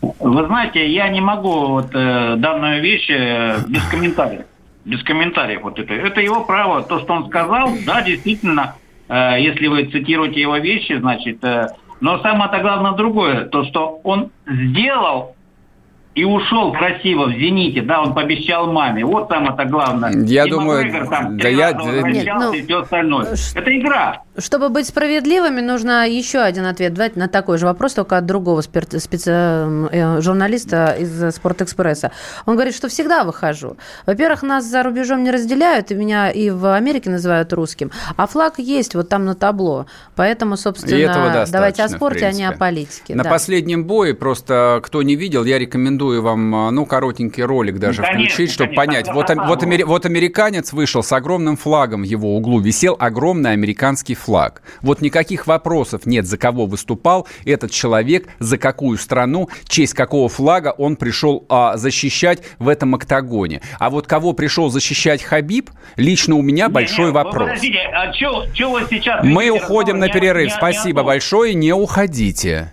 Вы 0.00 0.46
знаете, 0.46 0.88
я 0.88 1.08
не 1.08 1.20
могу 1.20 1.66
вот 1.66 1.90
э, 1.92 2.36
данную 2.36 2.80
вещь 2.80 3.10
э, 3.10 3.58
без 3.68 3.82
комментариев. 3.88 4.44
Без 4.84 5.02
комментариев 5.02 5.62
вот 5.62 5.78
это. 5.78 5.92
Это 5.92 6.20
его 6.20 6.44
право. 6.44 6.82
То, 6.82 7.00
что 7.00 7.14
он 7.14 7.26
сказал, 7.26 7.70
да, 7.84 8.02
действительно, 8.02 8.76
э, 9.08 9.36
если 9.40 9.66
вы 9.66 9.86
цитируете 9.86 10.40
его 10.40 10.56
вещи, 10.58 10.98
значит, 10.98 11.42
э, 11.42 11.68
но 12.00 12.20
самое-то 12.20 12.58
главное 12.60 12.92
другое, 12.92 13.46
то, 13.46 13.64
что 13.64 14.00
он 14.04 14.30
сделал 14.46 15.35
и 16.16 16.24
ушел 16.24 16.72
красиво 16.72 17.26
в 17.26 17.32
«Зените», 17.32 17.82
да, 17.82 18.00
он 18.00 18.14
пообещал 18.14 18.72
маме. 18.72 19.04
Вот 19.04 19.28
самое-то 19.28 19.66
главное. 19.66 20.12
Я 20.24 20.46
и 20.46 20.50
думаю, 20.50 20.84
Макгрегор, 20.84 21.08
там, 21.08 21.36
да 21.36 21.48
я... 21.48 21.72
Нет, 21.72 22.26
ну, 22.38 22.52
и 22.54 22.62
все 22.62 22.80
остальное. 22.80 23.36
Ш... 23.36 23.52
Это 23.54 23.78
игра. 23.78 24.22
Чтобы 24.38 24.70
быть 24.70 24.86
справедливыми, 24.86 25.60
нужно 25.60 26.08
еще 26.08 26.38
один 26.38 26.64
ответ 26.64 26.94
дать 26.94 27.16
на 27.16 27.28
такой 27.28 27.58
же 27.58 27.66
вопрос, 27.66 27.92
только 27.92 28.16
от 28.16 28.24
другого 28.24 28.62
специ... 28.62 28.98
специ... 28.98 29.30
Э, 29.30 30.20
журналиста 30.22 30.96
из 30.98 31.34
«Спортэкспресса». 31.34 32.12
Он 32.46 32.54
говорит, 32.54 32.74
что 32.74 32.88
всегда 32.88 33.24
выхожу. 33.24 33.76
Во-первых, 34.06 34.42
нас 34.42 34.64
за 34.64 34.82
рубежом 34.82 35.22
не 35.22 35.30
разделяют, 35.30 35.90
и 35.90 35.94
меня 35.94 36.30
и 36.30 36.48
в 36.48 36.74
Америке 36.74 37.10
называют 37.10 37.52
русским. 37.52 37.90
А 38.16 38.26
флаг 38.26 38.54
есть 38.58 38.94
вот 38.94 39.10
там 39.10 39.26
на 39.26 39.34
табло. 39.34 39.84
Поэтому, 40.14 40.56
собственно, 40.56 41.44
давайте 41.52 41.82
о 41.82 41.88
спорте, 41.90 42.24
а 42.24 42.32
не 42.32 42.46
о 42.46 42.52
политике. 42.52 43.14
На 43.14 43.24
да. 43.24 43.28
последнем 43.28 43.84
бое, 43.84 44.14
просто 44.14 44.80
кто 44.82 45.02
не 45.02 45.14
видел, 45.14 45.44
я 45.44 45.58
рекомендую 45.58 46.05
рекомендую 46.06 46.22
вам, 46.22 46.54
а, 46.54 46.70
ну, 46.70 46.86
коротенький 46.86 47.42
ролик 47.42 47.78
даже 47.78 48.02
ну, 48.02 48.08
конечно, 48.08 48.24
включить, 48.24 48.52
чтобы 48.52 48.74
конечно, 48.74 48.86
понять. 48.86 49.14
Вот, 49.14 49.46
вот, 49.48 49.62
амери, 49.62 49.82
вот 49.82 50.06
американец 50.06 50.72
вышел 50.72 51.02
с 51.02 51.12
огромным 51.12 51.56
флагом 51.56 52.02
в 52.02 52.04
его 52.04 52.36
углу, 52.36 52.60
висел 52.60 52.96
огромный 52.98 53.52
американский 53.52 54.14
флаг. 54.14 54.62
Вот 54.82 55.00
никаких 55.00 55.46
вопросов 55.46 56.06
нет, 56.06 56.26
за 56.26 56.38
кого 56.38 56.66
выступал 56.66 57.26
этот 57.44 57.70
человек, 57.70 58.28
за 58.38 58.58
какую 58.58 58.98
страну, 58.98 59.48
честь 59.66 59.94
какого 59.94 60.28
флага 60.28 60.74
он 60.76 60.96
пришел 60.96 61.44
а, 61.48 61.76
защищать 61.76 62.42
в 62.58 62.68
этом 62.68 62.94
октагоне. 62.94 63.62
А 63.78 63.90
вот 63.90 64.06
кого 64.06 64.32
пришел 64.32 64.70
защищать 64.70 65.22
Хабиб, 65.22 65.70
лично 65.96 66.36
у 66.36 66.42
меня 66.42 66.68
большой 66.68 67.06
не, 67.06 67.12
вопрос. 67.12 67.48
Подождите, 67.48 67.80
а 67.92 68.12
чё, 68.12 68.44
чё 68.52 68.70
вы 68.70 68.82
сейчас... 68.88 69.24
Мы 69.24 69.50
уходим 69.50 69.98
на 69.98 70.08
перерыв. 70.08 70.46
Не, 70.46 70.56
Спасибо 70.56 71.00
не, 71.00 71.06
большое, 71.06 71.54
не 71.54 71.72
уходите. 71.72 72.72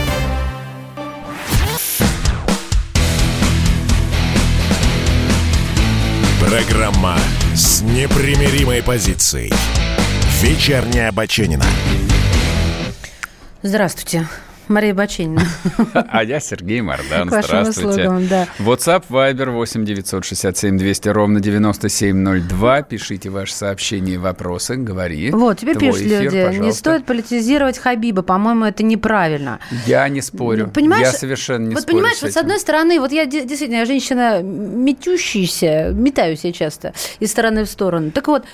Программа 6.41 7.19
с 7.53 7.81
непримиримой 7.81 8.81
позицией. 8.81 9.53
Вечерняя 10.41 11.11
Баченина. 11.11 11.65
Здравствуйте. 13.61 14.27
Мария 14.71 14.93
Баченина. 14.93 15.43
А 15.93 16.23
я 16.23 16.39
Сергей 16.39 16.81
Мордан. 16.81 17.29
Здравствуйте. 17.29 17.89
Услугам, 17.89 18.27
да. 18.27 18.47
WhatsApp, 18.59 19.03
Viber 19.09 19.51
8 19.51 19.85
967 19.85 20.77
200 20.77 21.09
ровно 21.09 21.39
9702. 21.39 22.81
Пишите 22.83 23.29
ваши 23.29 23.53
сообщения 23.53 24.13
и 24.13 24.17
вопросы. 24.17 24.75
Говори. 24.75 25.31
Вот, 25.31 25.59
тебе 25.59 25.75
пишут 25.75 26.01
люди. 26.01 26.45
Пожалуйста. 26.45 26.63
Не 26.63 26.71
стоит 26.71 27.05
политизировать 27.05 27.77
Хабиба. 27.77 28.21
По-моему, 28.21 28.65
это 28.65 28.83
неправильно. 28.83 29.59
Я 29.85 30.07
не 30.09 30.21
спорю. 30.21 30.69
Понимаешь, 30.73 31.07
я 31.07 31.11
совершенно 31.11 31.67
не 31.67 31.75
вот 31.75 31.83
спорю 31.83 31.97
понимаешь, 31.97 32.17
с 32.17 32.21
вот 32.21 32.31
с 32.31 32.37
одной 32.37 32.59
стороны, 32.59 32.99
вот 32.99 33.11
я 33.11 33.25
действительно 33.25 33.77
я 33.77 33.85
женщина 33.85 34.41
метющаяся, 34.41 35.91
метаюсь 35.93 36.43
я 36.43 36.51
часто 36.51 36.93
из 37.19 37.31
стороны 37.31 37.65
в 37.65 37.69
сторону. 37.69 38.11
Так 38.11 38.27
вот, 38.27 38.45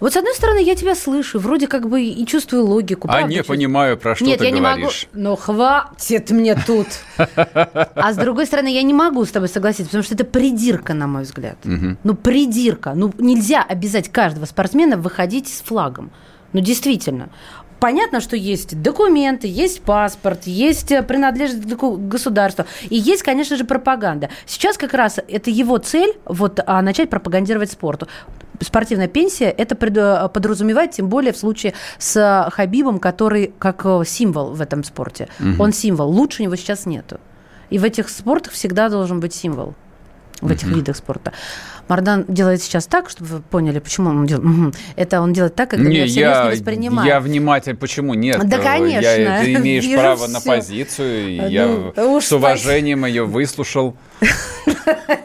вот 0.00 0.12
с 0.12 0.16
одной 0.16 0.34
стороны, 0.34 0.62
я 0.62 0.74
тебя 0.74 0.94
слышу, 0.94 1.38
вроде 1.38 1.66
как 1.66 1.88
бы 1.88 2.02
и 2.02 2.26
чувствую 2.26 2.64
логику. 2.66 3.08
А 3.10 3.22
не 3.22 3.42
понимаю, 3.42 3.96
про 3.96 4.14
что 4.14 4.24
Нет, 4.24 4.38
ты 4.40 4.46
я 4.46 4.50
говоришь. 4.50 5.08
не 5.12 5.20
могу. 5.20 5.30
Ну, 5.30 5.36
хватит 5.36 6.30
мне 6.30 6.54
тут. 6.66 6.86
А 7.94 8.12
с 8.12 8.16
другой 8.16 8.46
стороны, 8.46 8.68
я 8.72 8.82
не 8.82 8.94
могу 8.94 9.24
с 9.24 9.30
тобой 9.30 9.48
согласиться, 9.48 9.86
потому 9.86 10.02
что 10.02 10.14
это 10.14 10.24
придирка, 10.24 10.94
на 10.94 11.06
мой 11.06 11.22
взгляд. 11.22 11.56
Ну, 11.64 12.14
придирка. 12.14 12.92
Ну, 12.94 13.12
нельзя 13.18 13.62
обязать 13.62 14.10
каждого 14.10 14.44
спортсмена 14.46 14.96
выходить 14.96 15.48
с 15.48 15.60
флагом. 15.62 16.10
Ну, 16.52 16.60
действительно 16.60 17.30
понятно, 17.84 18.20
что 18.20 18.34
есть 18.34 18.80
документы, 18.80 19.46
есть 19.46 19.82
паспорт, 19.82 20.46
есть 20.46 20.90
э, 20.90 21.02
принадлежность 21.02 21.68
к 21.76 22.08
государству, 22.08 22.64
и 22.88 22.96
есть, 22.96 23.22
конечно 23.22 23.58
же, 23.58 23.64
пропаганда. 23.64 24.30
Сейчас 24.46 24.78
как 24.78 24.94
раз 24.94 25.18
это 25.28 25.50
его 25.50 25.76
цель, 25.76 26.14
вот, 26.24 26.60
а, 26.66 26.80
начать 26.80 27.10
пропагандировать 27.10 27.70
спорту 27.70 28.08
спортивная 28.60 29.08
пенсия 29.08 29.50
это 29.50 29.76
подразумевает, 29.76 30.92
тем 30.92 31.10
более 31.10 31.34
в 31.34 31.36
случае 31.36 31.74
с 31.98 32.48
Хабибом, 32.52 32.98
который 32.98 33.52
как 33.58 33.84
э, 33.84 34.02
символ 34.06 34.54
в 34.54 34.62
этом 34.62 34.82
спорте. 34.82 35.28
Угу. 35.38 35.62
Он 35.62 35.72
символ. 35.74 36.08
Лучше 36.08 36.42
него 36.42 36.56
сейчас 36.56 36.86
нету. 36.86 37.20
И 37.68 37.78
в 37.78 37.84
этих 37.84 38.08
спортах 38.08 38.54
всегда 38.54 38.88
должен 38.88 39.20
быть 39.20 39.34
символ. 39.34 39.74
В 40.40 40.50
этих 40.50 40.68
угу. 40.68 40.76
видах 40.76 40.96
спорта. 40.96 41.32
Мардан 41.88 42.24
делает 42.28 42.62
сейчас 42.62 42.86
так, 42.86 43.10
чтобы 43.10 43.28
вы 43.30 43.40
поняли, 43.40 43.78
почему 43.78 44.10
он 44.10 44.26
делает. 44.26 44.74
Это 44.96 45.20
он 45.20 45.32
делает 45.32 45.54
так, 45.54 45.70
как 45.70 45.80
не, 45.80 45.98
я 45.98 46.06
всерьез 46.06 46.44
не 46.44 46.50
воспринимаю. 46.52 47.08
Я 47.08 47.20
внимательно, 47.20 47.76
почему 47.76 48.14
нет? 48.14 48.40
Да, 48.46 48.58
конечно. 48.58 49.06
Я, 49.06 49.40
ты 49.40 49.54
имеешь 49.54 49.92
право 49.92 50.24
все. 50.24 50.32
на 50.32 50.40
позицию, 50.40 51.42
ну, 51.42 51.48
я 51.48 52.20
с 52.20 52.32
уважением 52.32 53.00
спасибо. 53.00 53.16
ее 53.16 53.24
выслушал. 53.24 53.96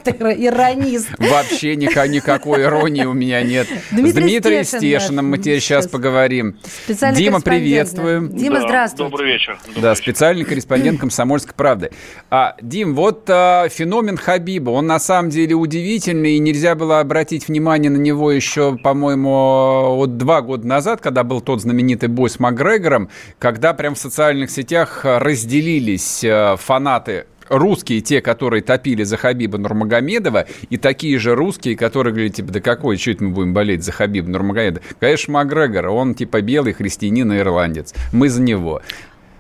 Ты 0.04 0.12
иронист. 0.12 1.10
Вообще 1.18 1.76
никакой 1.76 2.64
иронии 2.64 3.06
у 3.06 3.14
меня 3.14 3.42
нет. 3.42 3.68
Дмитрий 3.92 4.12
С 4.12 4.16
Дмитрием 4.16 4.64
Стешиным 4.64 5.30
мы 5.30 5.38
теперь 5.38 5.60
сейчас 5.60 5.88
поговорим. 5.88 6.58
Дима, 6.88 7.42
приветствуем. 7.42 8.36
Дима, 8.36 8.62
здравствуй. 8.62 9.10
Добрый 9.10 9.34
вечер. 9.34 9.60
Да, 9.78 9.96
специальный 9.96 10.46
корреспондент 10.46 11.00
«Комсомольской 11.00 11.54
правды». 11.54 11.92
А, 12.30 12.56
Дим, 12.62 12.96
вот 12.96 13.30
а, 13.30 13.68
феномен 13.70 14.18
Хабиба, 14.18 14.72
он 14.72 14.88
на 14.88 15.00
самом 15.00 15.30
деле 15.30 15.56
удивительный, 15.56 16.36
и 16.36 16.40
нельзя 16.40 16.76
было 16.76 17.00
обратить 17.00 17.48
внимание 17.48 17.90
на 17.90 17.98
него 17.98 18.32
еще, 18.32 18.78
по-моему, 18.78 19.96
вот 19.96 20.18
два 20.18 20.42
года 20.42 20.68
назад, 20.68 21.02
когда 21.02 21.24
был 21.24 21.42
тот 21.42 21.62
знаменитый 21.62 22.10
бой 22.10 22.30
с 22.30 22.40
Макгрегором, 22.40 23.10
когда 23.38 23.74
прям 23.74 23.96
в 23.96 24.00
социальных 24.00 24.52
сетях 24.52 25.02
разделились 25.04 26.24
а, 26.26 26.56
фанаты 26.58 27.26
русские, 27.50 28.02
те, 28.02 28.22
которые 28.22 28.62
топили 28.62 29.04
за 29.04 29.18
Хабиба 29.18 29.58
Нурмагомедова, 29.58 30.46
и 30.70 30.78
такие 30.78 31.20
же 31.20 31.36
русские, 31.36 31.76
которые 31.76 32.14
говорили, 32.14 32.32
типа, 32.32 32.52
да 32.52 32.60
какой, 32.62 32.98
что 32.98 33.12
это 33.12 33.24
мы 33.24 33.32
будем 33.32 33.54
болеть 33.54 33.84
за 33.84 33.92
Хабиба 33.92 34.30
Нурмагомедова? 34.30 34.84
Конечно, 35.00 35.34
Макгрегор, 35.34 35.88
он 35.88 36.16
типа 36.16 36.42
белый 36.42 36.74
христианин 36.74 37.32
и 37.34 37.40
ирландец. 37.40 37.94
Мы 38.14 38.30
за 38.30 38.42
него. 38.42 38.82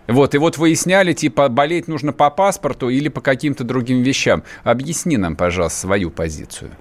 Вот, 0.07 0.33
и 0.33 0.39
вот 0.39 0.57
выясняли, 0.57 1.13
типа, 1.13 1.49
болеть 1.49 1.87
нужно 1.87 2.13
по 2.13 2.31
паспорту 2.31 2.89
или 2.89 3.09
по 3.09 3.21
каким-то 3.21 3.63
другим 3.63 4.01
вещам. 4.01 4.43
Объясни 4.63 5.17
нам, 5.17 5.35
пожалуйста, 5.35 5.81
свою 5.81 6.09
позицию. 6.09 6.71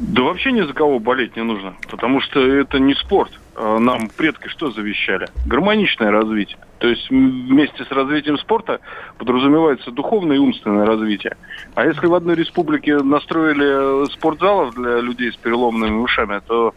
Да 0.00 0.22
вообще 0.22 0.52
ни 0.52 0.62
за 0.62 0.72
кого 0.72 0.98
болеть 0.98 1.36
не 1.36 1.42
нужно, 1.42 1.74
потому 1.88 2.20
что 2.20 2.40
это 2.40 2.78
не 2.78 2.94
спорт. 2.94 3.32
э, 3.56 3.78
нам 3.78 4.08
предки 4.16 4.48
что 4.48 4.70
завещали? 4.70 5.28
Гармоничное 5.46 6.10
развитие. 6.10 6.58
То 6.78 6.88
есть 6.88 7.10
вместе 7.10 7.84
с 7.84 7.90
развитием 7.90 8.38
спорта 8.38 8.80
подразумевается 9.18 9.90
духовное 9.90 10.36
и 10.36 10.40
умственное 10.40 10.86
развитие. 10.86 11.36
А 11.74 11.84
если 11.84 12.06
в 12.06 12.14
одной 12.14 12.36
республике 12.36 12.98
настроили 12.98 14.08
спортзалов 14.12 14.74
для 14.74 15.00
людей 15.00 15.32
с 15.32 15.36
переломными 15.36 15.98
ушами, 15.98 16.40
то, 16.46 16.74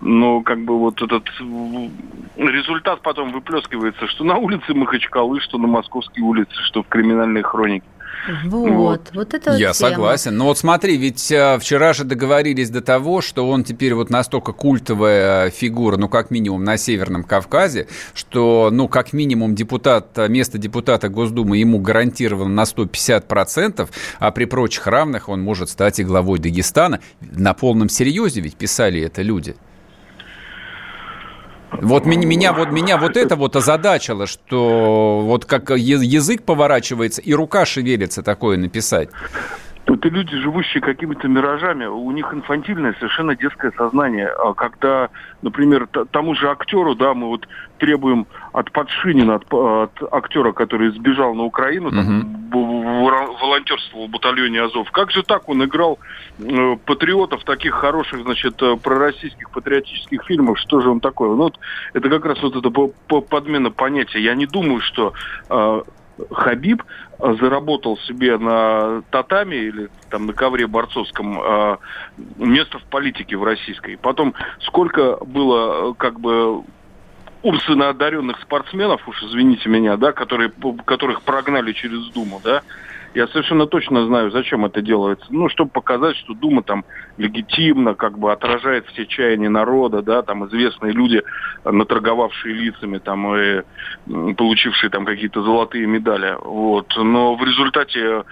ну, 0.00 0.42
как 0.42 0.58
бы 0.64 0.78
вот 0.78 1.00
этот 1.00 1.24
результат 2.36 3.00
потом 3.02 3.32
выплескивается, 3.32 4.06
что 4.08 4.24
на 4.24 4.36
улице 4.36 4.74
Махачкалы, 4.74 5.40
что 5.40 5.58
на 5.58 5.68
Московской 5.68 6.22
улице, 6.22 6.54
что 6.64 6.82
в 6.82 6.88
криминальной 6.88 7.42
хронике. 7.42 7.86
Вот, 8.44 8.70
вот, 8.70 9.10
вот 9.14 9.34
это 9.34 9.52
Я 9.52 9.72
тема. 9.72 9.90
согласен. 9.90 10.36
Но 10.36 10.46
вот 10.46 10.58
смотри, 10.58 10.96
ведь 10.96 11.30
э, 11.30 11.58
вчера 11.58 11.92
же 11.92 12.04
договорились 12.04 12.70
до 12.70 12.80
того, 12.80 13.20
что 13.20 13.48
он 13.48 13.64
теперь 13.64 13.94
вот 13.94 14.10
настолько 14.10 14.52
культовая 14.52 15.50
фигура, 15.50 15.96
ну, 15.96 16.08
как 16.08 16.30
минимум, 16.30 16.64
на 16.64 16.76
Северном 16.76 17.24
Кавказе, 17.24 17.86
что, 18.14 18.70
ну, 18.72 18.88
как 18.88 19.12
минимум, 19.12 19.54
депутат, 19.54 20.16
место 20.28 20.58
депутата 20.58 21.08
Госдумы 21.08 21.58
ему 21.58 21.78
гарантировано 21.78 22.50
на 22.50 22.62
150%, 22.62 23.88
а 24.18 24.30
при 24.30 24.44
прочих 24.46 24.86
равных 24.86 25.28
он 25.28 25.42
может 25.42 25.68
стать 25.68 25.98
и 25.98 26.04
главой 26.04 26.38
Дагестана. 26.38 27.00
На 27.20 27.54
полном 27.54 27.88
серьезе 27.88 28.40
ведь 28.40 28.56
писали 28.56 29.02
это 29.02 29.22
люди. 29.22 29.54
Вот 31.82 32.06
меня, 32.06 32.26
меня, 32.26 32.52
вот 32.52 32.70
меня 32.70 32.96
вот 32.96 33.16
это 33.16 33.36
вот 33.36 33.56
озадачило, 33.56 34.26
что 34.26 35.22
вот 35.24 35.44
как 35.44 35.70
язык 35.70 36.42
поворачивается 36.42 37.20
и 37.20 37.32
рука 37.34 37.64
шевелится 37.64 38.22
такое 38.22 38.56
написать. 38.56 39.08
Это 39.86 40.08
люди, 40.08 40.34
живущие 40.36 40.80
какими-то 40.80 41.28
миражами, 41.28 41.84
у 41.84 42.10
них 42.10 42.32
инфантильное, 42.32 42.94
совершенно 42.94 43.36
детское 43.36 43.70
сознание. 43.72 44.28
А 44.28 44.54
когда, 44.54 45.10
например, 45.42 45.86
тому 46.10 46.34
же 46.34 46.50
актеру, 46.50 46.94
да, 46.94 47.12
мы 47.12 47.26
вот 47.26 47.46
требуем 47.78 48.26
от 48.52 48.72
Подшинина, 48.72 49.34
от, 49.34 49.52
от 49.52 49.92
актера, 50.10 50.52
который 50.52 50.90
сбежал 50.90 51.34
на 51.34 51.42
Украину, 51.42 51.90
там, 51.90 52.50
uh-huh. 52.50 53.38
волонтерствовал 53.40 54.06
в 54.06 54.10
батальоне 54.10 54.62
Азов. 54.62 54.90
Как 54.90 55.10
же 55.10 55.22
так 55.22 55.50
он 55.50 55.62
играл 55.64 55.98
э, 56.38 56.76
патриотов 56.86 57.44
таких 57.44 57.74
хороших, 57.74 58.22
значит, 58.22 58.62
э, 58.62 58.76
пророссийских 58.76 59.50
патриотических 59.50 60.24
фильмов? 60.24 60.58
Что 60.60 60.80
же 60.80 60.88
он 60.88 61.00
такой? 61.00 61.28
Ну, 61.28 61.36
вот, 61.36 61.58
это 61.92 62.08
как 62.08 62.24
раз 62.24 62.42
вот 62.42 62.56
это 62.56 62.70
подмена 62.70 63.70
понятия. 63.70 64.20
Я 64.20 64.34
не 64.34 64.46
думаю, 64.46 64.80
что 64.80 65.12
э, 65.50 65.82
Хабиб 66.30 66.82
заработал 67.18 67.98
себе 67.98 68.38
на 68.38 69.02
татами 69.10 69.56
или 69.56 69.90
там 70.10 70.26
на 70.26 70.32
ковре 70.32 70.66
борцовском 70.66 71.40
э, 71.40 71.76
место 72.36 72.78
в 72.78 72.84
политике 72.84 73.36
в 73.36 73.44
российской. 73.44 73.96
Потом 73.96 74.34
сколько 74.60 75.16
было 75.24 75.90
э, 75.90 75.94
как 75.96 76.20
бы 76.20 76.62
умственно 77.42 77.90
одаренных 77.90 78.40
спортсменов, 78.40 79.06
уж 79.06 79.22
извините 79.22 79.68
меня, 79.68 79.96
да, 79.96 80.12
которые, 80.12 80.50
которых 80.86 81.22
прогнали 81.22 81.72
через 81.72 82.06
Думу, 82.08 82.40
да, 82.42 82.62
я 83.14 83.28
совершенно 83.28 83.66
точно 83.66 84.06
знаю, 84.06 84.30
зачем 84.30 84.64
это 84.64 84.82
делается. 84.82 85.26
Ну, 85.30 85.48
чтобы 85.48 85.70
показать, 85.70 86.16
что 86.16 86.34
Дума 86.34 86.62
там 86.62 86.84
легитимно, 87.16 87.94
как 87.94 88.18
бы 88.18 88.32
отражает 88.32 88.86
все 88.88 89.06
чаяния 89.06 89.48
народа, 89.48 90.02
да, 90.02 90.22
там 90.22 90.46
известные 90.46 90.92
люди, 90.92 91.22
наторговавшие 91.64 92.54
лицами, 92.54 92.98
там, 92.98 93.36
и 93.36 93.62
получившие 94.34 94.90
там 94.90 95.04
какие-то 95.04 95.42
золотые 95.42 95.86
медали. 95.86 96.36
Вот. 96.40 96.92
Но 96.96 97.36
в 97.36 97.44
результате 97.44 98.24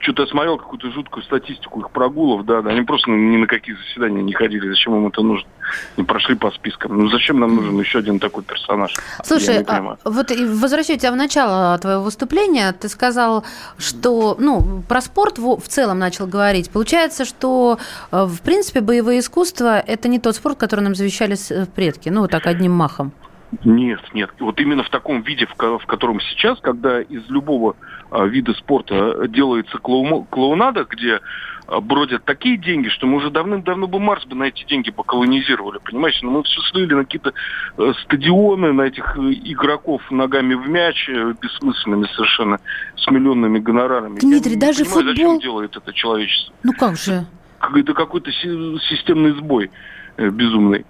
что-то 0.00 0.26
смотрел 0.26 0.58
какую-то 0.58 0.90
жуткую 0.90 1.22
статистику 1.24 1.80
их 1.80 1.90
прогулов, 1.90 2.44
да, 2.44 2.62
да, 2.62 2.70
они 2.70 2.82
просто 2.82 3.10
ни 3.10 3.36
на 3.36 3.46
какие 3.46 3.76
заседания 3.76 4.22
не 4.22 4.32
ходили, 4.32 4.68
зачем 4.68 4.96
им 4.96 5.06
это 5.08 5.22
нужно? 5.22 5.48
Не 5.96 6.04
прошли 6.04 6.34
по 6.34 6.50
спискам. 6.50 6.96
Ну 6.96 7.08
зачем 7.08 7.40
нам 7.40 7.56
нужен 7.56 7.78
еще 7.78 7.98
один 7.98 8.18
такой 8.18 8.42
персонаж? 8.42 8.94
Слушай, 9.24 9.64
а, 9.66 9.96
вот 10.04 10.30
возвращаю 10.30 10.98
тебя 10.98 11.12
в 11.12 11.16
начало 11.16 11.76
твоего 11.78 12.02
выступления, 12.02 12.72
ты 12.72 12.88
сказал, 12.88 13.44
что, 13.76 14.36
ну, 14.38 14.82
про 14.88 15.00
спорт 15.00 15.38
в, 15.38 15.60
в 15.60 15.68
целом 15.68 15.98
начал 15.98 16.26
говорить. 16.26 16.70
Получается, 16.70 17.24
что, 17.24 17.78
э, 18.10 18.24
в 18.24 18.40
принципе, 18.40 18.80
боевые 18.80 19.20
искусства– 19.20 19.78
это 19.86 20.08
не 20.08 20.18
тот 20.18 20.36
спорт, 20.36 20.58
который 20.58 20.80
нам 20.80 20.94
завещали 20.94 21.36
э, 21.50 21.66
предки, 21.66 22.08
ну, 22.08 22.22
вот 22.22 22.30
так 22.30 22.46
одним 22.46 22.72
махом. 22.72 23.12
Нет, 23.64 24.00
нет. 24.12 24.30
Вот 24.40 24.60
именно 24.60 24.82
в 24.82 24.90
таком 24.90 25.22
виде, 25.22 25.46
в, 25.46 25.56
в 25.56 25.86
котором 25.86 26.20
сейчас, 26.20 26.60
когда 26.60 27.00
из 27.00 27.28
любого 27.30 27.76
а, 28.10 28.26
вида 28.26 28.52
спорта 28.54 29.26
делается 29.26 29.78
клоу, 29.78 30.24
клоунада, 30.24 30.86
где 30.88 31.20
а, 31.66 31.80
бродят 31.80 32.24
такие 32.24 32.58
деньги, 32.58 32.88
что 32.88 33.06
мы 33.06 33.16
уже 33.16 33.30
давным-давно 33.30 33.86
бы 33.86 34.00
Марс 34.00 34.26
бы 34.26 34.36
на 34.36 34.44
эти 34.44 34.64
деньги 34.64 34.90
поколонизировали, 34.90 35.78
понимаете? 35.82 36.18
Но 36.22 36.30
мы 36.32 36.42
все 36.42 36.60
слили 36.70 36.92
на 36.92 37.04
какие-то 37.04 37.32
э, 37.78 37.92
стадионы, 38.04 38.72
на 38.72 38.82
этих 38.82 39.16
э, 39.16 39.32
игроков 39.44 40.02
ногами 40.10 40.52
в 40.52 40.68
мяч, 40.68 41.08
э, 41.08 41.34
бессмысленными 41.40 42.06
совершенно, 42.14 42.60
с 42.96 43.10
миллионными 43.10 43.58
гонорарами. 43.60 44.18
Дмитрий, 44.18 44.54
Я 44.54 44.60
даже 44.60 44.82
не 44.82 44.84
понимаю, 44.84 45.06
футбол... 45.06 45.14
зачем 45.14 45.40
делает 45.40 45.74
это 45.74 45.92
человечество? 45.94 46.54
Ну 46.64 46.72
как 46.74 46.96
же? 46.96 47.24
Это 47.60 47.94
какой-то 47.94 48.30
системный 48.30 49.32
сбой 49.32 49.70
безумный. 50.16 50.84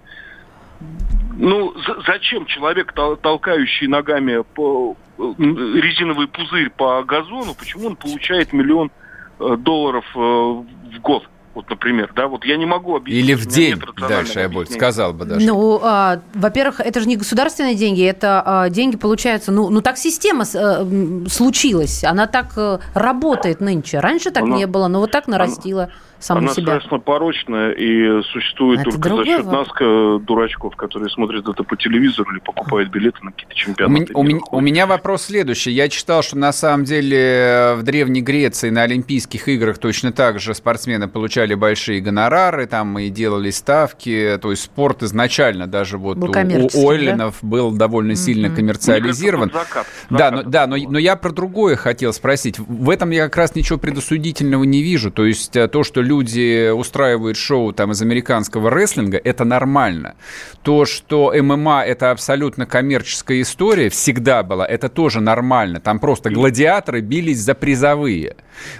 Ну, 1.39 1.73
зачем 2.05 2.47
человек, 2.47 2.93
толкающий 2.93 3.87
ногами 3.87 4.43
по 4.55 4.97
резиновый 5.19 6.27
пузырь 6.27 6.71
по 6.71 7.03
газону, 7.05 7.55
почему 7.55 7.87
он 7.87 7.97
получает 7.97 8.53
миллион 8.53 8.91
э, 9.39 9.57
долларов 9.57 10.05
э, 10.15 10.19
в 10.19 11.01
год? 11.01 11.29
Вот, 11.55 11.69
например, 11.71 12.13
да, 12.15 12.29
вот 12.29 12.45
я 12.45 12.57
не 12.57 12.67
могу 12.67 12.95
объяснить. 12.97 13.25
Или 13.25 13.35
в 13.35 13.47
день, 13.47 13.81
дальше 14.09 14.41
я 14.41 14.49
больше 14.49 14.73
сказал 14.75 15.13
бы 15.13 15.25
даже. 15.25 15.45
Ну, 15.45 15.81
а, 15.83 16.21
во-первых, 16.35 16.79
это 16.79 17.01
же 17.01 17.09
не 17.09 17.17
государственные 17.17 17.75
деньги, 17.75 18.05
это 18.05 18.43
а, 18.45 18.69
деньги 18.69 18.97
получаются, 18.97 19.51
ну, 19.51 19.69
ну 19.69 19.81
так 19.81 19.99
система 19.99 20.45
а, 20.55 20.87
случилась, 21.29 22.05
она 22.05 22.29
так 22.29 22.53
а, 22.57 22.79
работает 22.95 23.61
нынче. 23.61 23.99
Раньше 23.99 24.31
так 24.31 24.45
она, 24.45 24.57
не 24.57 24.67
было, 24.69 24.87
но 24.87 25.01
вот 25.01 25.11
так 25.11 25.27
нарастила. 25.27 25.85
Она 25.85 25.93
саму 26.19 26.41
Она 26.41 26.55
себя. 26.55 26.79
страшно 26.79 26.99
порочная 26.99 27.71
и 27.71 28.23
существует 28.23 28.81
это 28.81 28.91
только 28.91 29.17
за 29.17 29.25
счет 29.25 29.45
вопрос. 29.45 29.69
нас, 29.81 30.23
дурачков, 30.25 30.77
которые 30.77 31.11
смотрят 31.11 31.49
это 31.49 31.63
по 31.63 31.77
телевизору 31.77 32.31
или 32.33 32.41
покупают 32.41 32.91
билеты 32.91 33.19
на 33.23 33.33
какие-то 33.33 33.55
чемпионаты. 33.55 34.13
У, 34.15 34.23
меня, 34.23 34.41
у 34.51 34.61
меня 34.61 34.87
вопрос 34.87 35.25
следующий. 35.25 35.71
Я 35.71 35.89
читал, 35.89 36.23
что 36.23 36.37
на 36.37 36.53
самом 36.53 36.85
деле 36.85 37.75
в 37.77 37.83
Древней 37.83 38.21
Греции 38.21 38.71
на 38.71 38.83
Олимпийских 38.83 39.49
играх 39.49 39.79
точно 39.79 40.13
так 40.13 40.41
же 40.41 40.55
спортсмены 40.55 41.09
получали 41.09 41.55
большие 41.55 42.01
гонорары, 42.01 42.67
там 42.67 42.99
и 42.99 43.09
делали 43.09 43.51
ставки. 43.51 44.39
То 44.41 44.51
есть 44.51 44.65
спорт 44.65 45.03
изначально 45.03 45.67
даже 45.67 45.99
вот 45.99 46.19
у, 46.19 46.27
у 46.27 46.87
Ойлинов 46.87 47.39
да? 47.41 47.49
был 47.49 47.73
довольно 47.73 48.13
mm-hmm. 48.13 48.17
сильно 48.17 48.51
коммерциализирован. 48.51 49.51
Закат, 49.53 49.69
закат. 49.69 49.87
Да, 50.11 50.31
но, 50.31 50.43
да 50.43 50.67
но, 50.67 50.77
но 50.77 50.99
я 50.99 51.17
про 51.17 51.31
другое 51.31 51.77
хотел 51.77 52.13
спросить. 52.13 52.59
В 52.59 52.91
этом 52.91 53.11
я 53.11 53.25
как 53.25 53.37
раз 53.37 53.55
ничего 53.55 53.79
предосудительного 53.79 54.65
не 54.65 54.83
вижу. 54.83 55.11
То 55.11 55.25
есть 55.25 55.57
э, 55.57 55.69
то, 55.69 55.85
что 55.85 56.01
люди 56.09 56.71
устраивают 56.71 57.37
шоу 57.37 57.73
там 57.73 57.93
из 57.93 58.03
американского 58.03 58.71
рестлинга, 58.71 59.21
это 59.23 59.45
нормально. 59.45 60.17
То, 60.63 60.85
что 60.87 61.33
ММА 61.33 61.85
это 61.85 62.11
абсолютно 62.11 62.67
коммерческая 62.67 63.43
история, 63.43 63.91
всегда 63.91 64.43
была, 64.43 64.67
это 64.67 64.89
тоже 64.89 65.21
нормально. 65.21 65.81
Там 65.81 65.99
просто 66.01 66.31
гладиаторы 66.31 67.01
бились 67.01 67.39
за 67.39 67.55
призовые. 67.55 68.37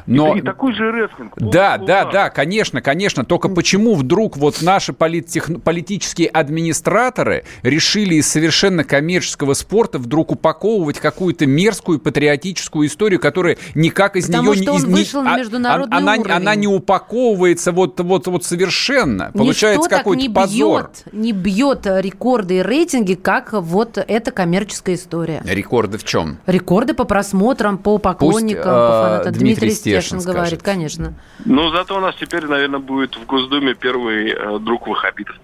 Но... 0.07 0.35
И, 0.35 0.39
и 0.39 0.43
такой 0.43 0.73
же 0.75 0.91
рестлинг. 0.91 1.35
Да, 1.37 1.79
да, 1.79 2.05
да, 2.05 2.31
конечно, 2.31 2.81
конечно. 2.81 3.25
Только 3.25 3.49
почему 3.49 3.95
вдруг 3.95 4.37
вот 4.37 4.63
наши 4.63 4.93
политтех... 4.93 5.49
политические 5.63 6.29
администраторы 6.29 7.45
решили 7.63 8.17
из 8.17 8.29
совершенно 8.29 8.85
коммерческого 8.85 9.55
спорта 9.55 9.99
вдруг 9.99 10.33
упаковывать 10.33 10.99
какую-то 10.99 11.47
мерзкую 11.47 12.01
патриотическую 12.01 12.89
историю, 12.89 13.21
которая 13.21 13.57
никак 13.75 14.17
из 14.17 14.27
Потому 14.27 14.55
нее... 14.55 14.63
что 14.63 14.73
он 14.73 14.85
не, 14.85 14.95
вышел 14.95 15.23
на 15.23 15.35
а, 15.35 15.39
международный 15.39 15.97
она, 15.97 16.15
уровень. 16.15 16.33
она 16.33 16.55
не 16.55 16.67
упаковывается 16.67 17.18
вот, 17.35 18.01
вот, 18.01 18.27
вот 18.27 18.45
совершенно. 18.45 19.31
Получается 19.33 19.89
какой-то 19.89 20.31
позор. 20.33 20.83
Бьет, 20.83 21.13
не 21.13 21.33
бьет 21.33 21.87
рекорды 21.87 22.59
и 22.59 22.63
рейтинги, 22.63 23.15
как 23.15 23.53
вот 23.53 23.99
эта 23.99 24.31
коммерческая 24.31 24.97
история. 24.97 25.43
Рекорды 25.45 25.99
в 25.99 26.05
чем? 26.05 26.39
Рекорды 26.47 26.95
по 26.95 27.05
просмотрам, 27.05 27.79
по 27.79 27.99
поклонникам, 27.99 28.65
Пусть, 28.65 28.65
по 28.65 29.03
фанатам. 29.03 29.33
Дмитрий 29.33 29.69
Дмитрий 29.69 29.71
Стешин 29.71 30.21
говорит, 30.21 30.63
конечно. 30.63 31.15
Ну, 31.45 31.71
зато 31.71 31.97
у 31.97 32.01
нас 32.01 32.15
теперь, 32.17 32.47
наверное, 32.47 32.81
будет 32.81 33.17
в 33.17 33.27
Госдуме 33.27 33.75
первый 33.75 34.31
э, 34.31 34.59
друг 34.59 34.87
ваххабитов. 34.87 35.37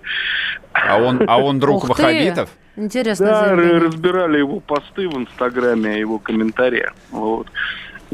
А 0.72 0.98
он, 0.98 1.22
а 1.26 1.38
он 1.38 1.58
друг 1.58 1.88
ваххабитов? 1.88 2.50
Интересно. 2.76 3.26
Да, 3.26 3.44
заявление. 3.44 3.78
разбирали 3.78 4.38
его 4.38 4.58
посты 4.58 5.08
в 5.08 5.16
Инстаграме, 5.16 5.98
его 6.00 6.18
комментарии. 6.18 6.90
Вот. 7.10 7.46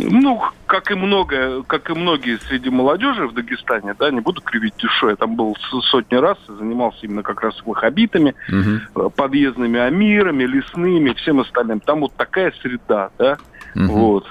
Ну, 0.09 0.43
как 0.67 0.91
и 0.91 0.95
много, 0.95 1.63
как 1.65 1.91
и 1.91 1.95
многие 1.95 2.39
среди 2.39 2.71
молодежи 2.71 3.27
в 3.27 3.35
Дагестане, 3.35 3.95
да, 3.99 4.11
не 4.11 4.21
буду 4.21 4.41
кривить 4.41 4.77
душой, 4.77 5.11
я 5.11 5.17
там 5.17 5.37
был 5.37 5.57
сотни 5.91 6.17
раз, 6.17 6.39
занимался 6.47 6.99
именно 7.03 7.23
как 7.23 7.43
раз 7.43 7.55
ваххабитами, 7.65 8.35
угу. 8.49 9.11
подъездными 9.11 9.81
амирами, 9.81 10.45
лесными, 10.45 11.13
всем 11.15 11.41
остальным. 11.41 11.81
Там 11.81 12.01
вот 12.01 12.13
такая 12.17 12.53
среда, 12.63 13.11
да, 13.19 13.39
угу. 13.75 13.87
вот. 13.87 14.27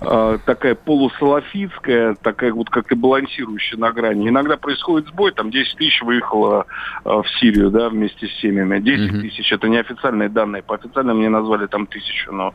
Э, 0.00 0.38
такая 0.44 0.74
полусалафитская, 0.74 2.16
такая 2.22 2.52
вот 2.52 2.70
как-то 2.70 2.96
балансирующая 2.96 3.78
на 3.78 3.92
грани. 3.92 4.28
Иногда 4.28 4.56
происходит 4.56 5.08
сбой, 5.08 5.32
там 5.32 5.50
10 5.50 5.76
тысяч 5.76 6.02
выехало 6.02 6.66
э, 7.04 7.10
в 7.10 7.24
Сирию, 7.38 7.70
да, 7.70 7.88
вместе 7.88 8.26
с 8.26 8.40
семьями. 8.40 8.80
10 8.80 9.12
mm-hmm. 9.12 9.20
тысяч, 9.20 9.52
это 9.52 9.68
неофициальные 9.68 10.28
данные, 10.28 10.62
по 10.62 10.74
официальным 10.74 11.18
мне 11.18 11.28
назвали 11.28 11.66
там 11.66 11.86
тысячу, 11.86 12.32
но 12.32 12.54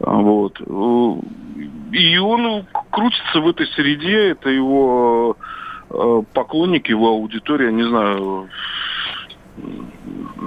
э, 0.00 0.04
вот. 0.06 0.60
И 1.92 2.18
он 2.18 2.66
крутится 2.90 3.40
в 3.40 3.48
этой 3.48 3.66
среде, 3.68 4.30
это 4.30 4.48
его 4.48 5.36
поклонники, 6.32 6.90
его 6.90 7.08
аудитория, 7.08 7.72
не 7.72 7.82
знаю, 7.82 8.48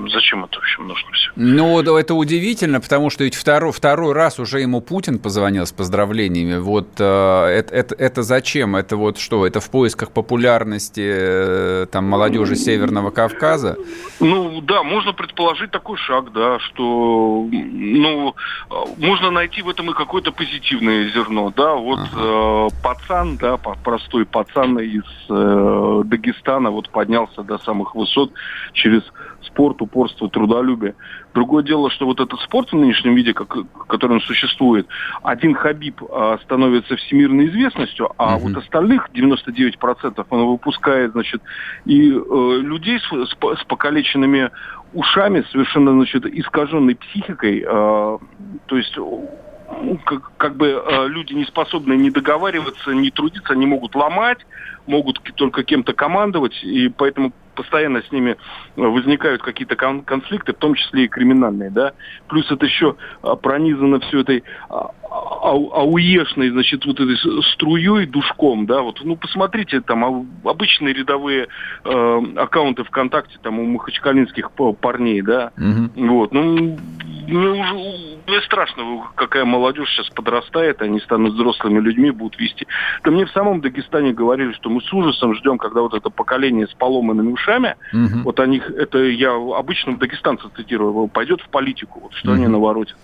зачем 0.09 0.45
это, 0.45 0.59
в 0.59 0.61
общем, 0.61 0.87
нужно 0.87 1.11
все? 1.11 1.31
Ну, 1.35 1.97
это 1.97 2.13
удивительно, 2.13 2.81
потому 2.81 3.09
что 3.09 3.23
ведь 3.23 3.35
второй, 3.35 3.71
второй 3.71 4.13
раз 4.13 4.39
уже 4.39 4.59
ему 4.59 4.81
Путин 4.81 5.19
позвонил 5.19 5.65
с 5.65 5.71
поздравлениями. 5.71 6.57
Вот 6.57 6.89
э, 6.99 7.03
это, 7.03 7.75
это, 7.75 7.95
это 7.95 8.23
зачем? 8.23 8.75
Это 8.75 8.97
вот 8.97 9.17
что? 9.17 9.45
Это 9.45 9.59
в 9.59 9.69
поисках 9.69 10.11
популярности 10.11 11.03
э, 11.05 11.85
там 11.91 12.05
молодежи 12.05 12.55
Северного 12.55 13.11
Кавказа? 13.11 13.77
Ну, 14.19 14.61
да, 14.61 14.83
можно 14.83 15.13
предположить 15.13 15.71
такой 15.71 15.97
шаг, 15.97 16.31
да, 16.33 16.59
что, 16.59 17.47
ну, 17.51 18.35
можно 18.97 19.31
найти 19.31 19.61
в 19.61 19.69
этом 19.69 19.91
и 19.91 19.93
какое-то 19.93 20.31
позитивное 20.31 21.09
зерно, 21.09 21.51
да, 21.55 21.75
вот 21.75 21.99
ага. 21.99 22.09
э, 22.13 22.67
пацан, 22.83 23.37
да, 23.37 23.57
простой 23.57 24.25
пацан 24.25 24.79
из 24.79 25.03
э, 25.29 26.01
Дагестана 26.05 26.71
вот 26.71 26.89
поднялся 26.89 27.43
до 27.43 27.57
самых 27.59 27.95
высот 27.95 28.31
через 28.73 29.02
спорт, 29.41 29.81
упорство, 29.81 30.29
трудолюбие. 30.29 30.95
Другое 31.33 31.63
дело, 31.63 31.89
что 31.89 32.05
вот 32.05 32.19
этот 32.19 32.39
спорт 32.41 32.71
в 32.71 32.75
нынешнем 32.75 33.15
виде, 33.15 33.33
как, 33.33 33.55
который 33.87 34.13
он 34.13 34.21
существует, 34.21 34.87
один 35.21 35.53
Хабиб 35.53 36.01
а, 36.09 36.37
становится 36.43 36.95
всемирной 36.95 37.47
известностью, 37.47 38.11
а 38.17 38.35
угу. 38.35 38.47
вот 38.47 38.57
остальных 38.57 39.09
99% 39.13 40.25
он 40.29 40.45
выпускает, 40.47 41.11
значит, 41.11 41.41
и 41.85 42.11
э, 42.11 42.57
людей 42.61 42.99
с, 42.99 43.29
с, 43.29 43.31
с 43.31 43.63
покалеченными 43.65 44.51
ушами, 44.93 45.43
совершенно, 45.51 45.91
значит, 45.91 46.25
искаженной 46.25 46.95
психикой, 46.95 47.63
э, 47.65 48.17
то 48.65 48.77
есть 48.77 48.97
как, 50.05 50.31
как 50.37 50.55
бы 50.55 50.67
э, 50.67 51.07
люди 51.07 51.33
не 51.33 51.45
способны 51.45 51.93
не 51.93 52.09
договариваться, 52.09 52.91
не 52.91 53.11
трудиться, 53.11 53.53
они 53.53 53.65
могут 53.65 53.95
ломать, 53.95 54.39
могут 54.85 55.21
только 55.35 55.63
кем-то 55.63 55.93
командовать, 55.93 56.63
и 56.63 56.89
поэтому 56.89 57.31
постоянно 57.55 58.01
с 58.01 58.11
ними 58.11 58.37
возникают 58.75 59.41
какие-то 59.41 59.75
кон- 59.75 60.01
конфликты, 60.01 60.53
в 60.53 60.57
том 60.57 60.75
числе 60.75 61.05
и 61.05 61.07
криминальные, 61.07 61.69
да. 61.69 61.93
Плюс 62.27 62.49
это 62.51 62.65
еще 62.65 62.95
а, 63.21 63.35
пронизано 63.35 63.99
все 63.99 64.21
этой 64.21 64.43
а, 64.69 64.91
ауешной, 65.11 66.49
значит, 66.49 66.85
вот 66.85 66.99
этой 66.99 67.17
струей, 67.53 68.05
душком, 68.05 68.65
да, 68.65 68.81
вот, 68.81 69.01
ну, 69.03 69.15
посмотрите, 69.15 69.81
там, 69.81 70.05
а, 70.05 70.49
обычные 70.49 70.93
рядовые 70.93 71.47
э, 71.83 72.21
аккаунты 72.37 72.83
ВКонтакте, 72.83 73.37
там, 73.41 73.59
у 73.59 73.65
махачкалинских 73.65 74.51
парней, 74.51 75.21
да, 75.21 75.51
угу. 75.57 76.07
вот, 76.07 76.31
ну, 76.31 76.77
мне 77.27 77.47
уже 77.49 77.73
мне 78.27 78.41
страшно, 78.41 78.83
какая 79.15 79.43
молодежь 79.43 79.89
сейчас 79.89 80.09
подрастает, 80.09 80.81
они 80.81 80.99
станут 81.01 81.33
взрослыми 81.33 81.79
людьми, 81.79 82.11
будут 82.11 82.39
вести. 82.39 82.65
Да 83.03 83.11
мне 83.11 83.25
в 83.25 83.31
самом 83.31 83.61
Дагестане 83.61 84.13
говорили, 84.13 84.53
что 84.53 84.69
мы 84.69 84.81
с 84.81 84.93
ужасом 84.93 85.35
ждем, 85.35 85.57
когда 85.57 85.81
вот 85.81 85.93
это 85.93 86.09
поколение 86.09 86.67
с 86.67 86.73
поломанными 86.73 87.31
ушами, 87.31 87.42
угу. 87.47 88.19
вот 88.23 88.39
они, 88.39 88.61
это 88.77 88.99
я 88.99 89.33
обычно 89.33 89.97
дагестанца 89.97 90.49
цитирую, 90.55 91.07
пойдет 91.07 91.41
в 91.41 91.49
политику, 91.49 91.99
вот 92.01 92.13
что 92.13 92.29
угу. 92.29 92.35
они 92.35 92.47
наворотят. 92.47 92.97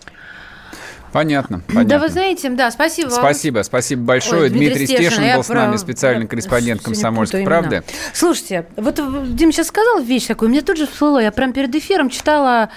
Понятно, 1.11 1.61
понятно. 1.67 1.89
Да 1.89 1.99
вы 1.99 2.09
знаете, 2.09 2.49
да, 2.49 2.69
спасибо 2.71 3.09
вам. 3.09 3.17
Спасибо, 3.17 3.63
спасибо 3.63 4.03
большое. 4.03 4.43
Ой, 4.43 4.49
Дмитрий, 4.49 4.85
Дмитрий 4.85 4.85
Стешин, 4.85 5.11
Стешин 5.11 5.35
был 5.35 5.43
с 5.43 5.49
нами, 5.49 5.75
специальный 5.77 6.27
корреспондент 6.27 6.81
«Комсомольской 6.81 7.43
правды». 7.43 7.83
Слушайте, 8.13 8.67
вот 8.75 8.95
Дим 9.35 9.51
сейчас 9.51 9.67
сказал 9.67 10.01
вещь 10.01 10.27
такую, 10.27 10.49
мне 10.49 10.61
тут 10.61 10.77
же 10.77 10.85
всплыло, 10.85 11.19
я 11.19 11.31
прям 11.31 11.53
перед 11.53 11.73
эфиром 11.73 12.09
читала 12.09 12.69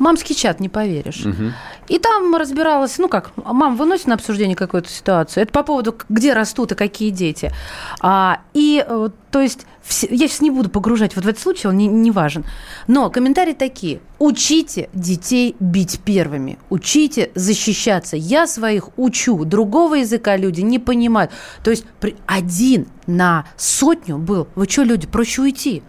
мамский 0.00 0.34
чат, 0.34 0.58
не 0.58 0.68
поверишь. 0.68 1.24
Угу. 1.24 1.52
И 1.88 1.98
там 1.98 2.34
разбиралась, 2.34 2.98
ну 2.98 3.08
как, 3.08 3.32
мам 3.36 3.76
выносит 3.76 4.06
на 4.06 4.14
обсуждение 4.14 4.56
какую-то 4.56 4.88
ситуацию. 4.88 5.42
Это 5.42 5.52
по 5.52 5.62
поводу, 5.62 5.96
где 6.08 6.32
растут 6.32 6.72
и 6.72 6.74
какие 6.74 7.10
дети. 7.10 7.52
А, 8.00 8.40
и, 8.54 8.84
э, 8.86 9.08
то 9.30 9.40
есть, 9.40 9.66
все, 9.82 10.08
я 10.10 10.28
сейчас 10.28 10.40
не 10.40 10.50
буду 10.50 10.70
погружать 10.70 11.16
вот 11.16 11.24
в 11.24 11.28
этот 11.28 11.42
случай, 11.42 11.68
он 11.68 11.76
не, 11.76 11.86
не 11.86 12.10
важен. 12.10 12.44
Но 12.86 13.10
комментарии 13.10 13.54
такие. 13.54 14.00
Учите 14.18 14.88
детей 14.92 15.56
бить 15.60 16.00
первыми. 16.04 16.58
Учите 16.70 17.30
защищаться. 17.34 18.16
Я 18.16 18.46
своих 18.46 18.90
учу. 18.96 19.44
Другого 19.44 19.96
языка 19.96 20.36
люди 20.36 20.60
не 20.60 20.78
понимают. 20.78 21.32
То 21.62 21.70
есть, 21.70 21.84
один 22.26 22.88
на 23.06 23.44
сотню 23.56 24.18
был. 24.18 24.48
Вы 24.54 24.66
что, 24.68 24.82
люди, 24.82 25.06
проще 25.06 25.42
уйти. 25.42 25.82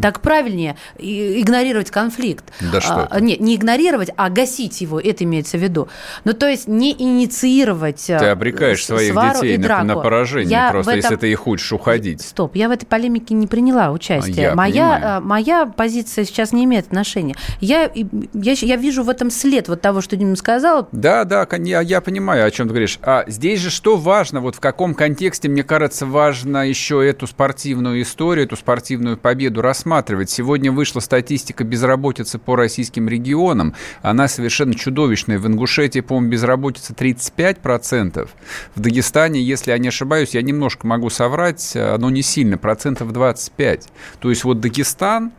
Так 0.00 0.20
правильнее 0.20 0.76
игнорировать 0.98 1.90
конфликт. 1.90 2.44
Да 2.60 2.80
что? 2.80 3.06
А, 3.10 3.20
нет, 3.20 3.40
не 3.40 3.56
игнорировать, 3.56 4.10
а 4.16 4.30
гасить 4.30 4.80
его, 4.80 5.00
это 5.00 5.24
имеется 5.24 5.58
в 5.58 5.62
виду. 5.62 5.88
Ну, 6.24 6.32
то 6.32 6.48
есть 6.48 6.68
не 6.68 6.92
инициировать 6.92 8.04
Ты 8.06 8.14
обрекаешь 8.14 8.84
своих 8.84 9.14
детей 9.14 9.58
на, 9.58 9.84
на 9.84 9.96
поражение, 9.96 10.50
я 10.50 10.70
просто 10.70 10.92
этом... 10.92 11.02
если 11.02 11.16
ты 11.16 11.30
их 11.30 11.46
учишь 11.46 11.72
уходить. 11.72 12.20
Стоп, 12.20 12.56
я 12.56 12.68
в 12.68 12.72
этой 12.72 12.86
полемике 12.86 13.34
не 13.34 13.46
приняла 13.46 13.90
участие. 13.90 14.34
Я 14.34 14.54
моя, 14.54 15.16
а, 15.16 15.20
моя 15.20 15.66
позиция 15.66 16.24
сейчас 16.24 16.52
не 16.52 16.64
имеет 16.64 16.86
отношения. 16.86 17.34
Я, 17.60 17.90
я, 17.94 18.52
я 18.52 18.76
вижу 18.76 19.02
в 19.02 19.08
этом 19.08 19.30
след 19.30 19.68
вот 19.68 19.80
того, 19.80 20.00
что 20.00 20.16
Дима 20.16 20.36
сказал. 20.36 20.88
Да, 20.92 21.24
да, 21.24 21.46
я, 21.58 21.80
я 21.80 22.00
понимаю, 22.00 22.46
о 22.46 22.50
чем 22.50 22.66
ты 22.66 22.72
говоришь. 22.72 22.98
А 23.02 23.24
здесь 23.26 23.60
же 23.60 23.70
что 23.70 23.96
важно, 23.96 24.40
вот 24.40 24.56
в 24.56 24.60
каком 24.60 24.94
контексте, 24.94 25.48
мне 25.48 25.62
кажется, 25.62 26.06
важно 26.06 26.68
еще 26.68 27.06
эту 27.06 27.26
спортивную 27.26 28.02
историю, 28.02 28.46
эту 28.46 28.56
спортивную 28.56 29.16
победу 29.16 29.62
рассматривать 29.62 29.83
рассматривать. 29.84 30.30
Сегодня 30.30 30.72
вышла 30.72 31.00
статистика 31.00 31.62
безработицы 31.62 32.38
по 32.38 32.56
российским 32.56 33.08
регионам. 33.08 33.74
Она 34.02 34.28
совершенно 34.28 34.74
чудовищная. 34.74 35.38
В 35.38 35.46
Ингушетии, 35.46 36.00
по-моему, 36.00 36.30
безработица 36.30 36.94
35%. 36.94 38.28
В 38.74 38.80
Дагестане, 38.80 39.42
если 39.42 39.72
я 39.72 39.78
не 39.78 39.88
ошибаюсь, 39.88 40.34
я 40.34 40.42
немножко 40.42 40.86
могу 40.86 41.10
соврать, 41.10 41.72
но 41.74 42.08
не 42.10 42.22
сильно, 42.22 42.56
процентов 42.56 43.12
25. 43.12 43.88
То 44.20 44.30
есть 44.30 44.44
вот 44.44 44.60
Дагестан, 44.60 45.32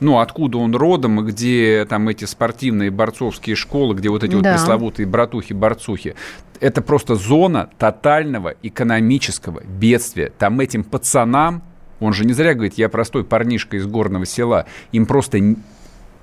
ну, 0.00 0.18
откуда 0.18 0.58
он 0.58 0.74
родом, 0.74 1.24
где 1.24 1.86
там 1.88 2.08
эти 2.08 2.24
спортивные 2.24 2.90
борцовские 2.90 3.54
школы, 3.54 3.94
где 3.94 4.08
вот 4.08 4.24
эти 4.24 4.32
да. 4.32 4.38
вот 4.38 4.58
пресловутые 4.58 5.06
братухи-борцухи, 5.06 6.16
это 6.58 6.82
просто 6.82 7.14
зона 7.14 7.70
тотального 7.78 8.54
экономического 8.62 9.62
бедствия. 9.62 10.32
Там 10.38 10.58
этим 10.60 10.82
пацанам 10.82 11.62
он 12.00 12.12
же 12.12 12.24
не 12.24 12.32
зря 12.32 12.54
говорит, 12.54 12.74
я 12.74 12.88
простой 12.88 13.24
парнишка 13.24 13.76
из 13.76 13.86
горного 13.86 14.26
села. 14.26 14.66
Им 14.92 15.06
просто 15.06 15.56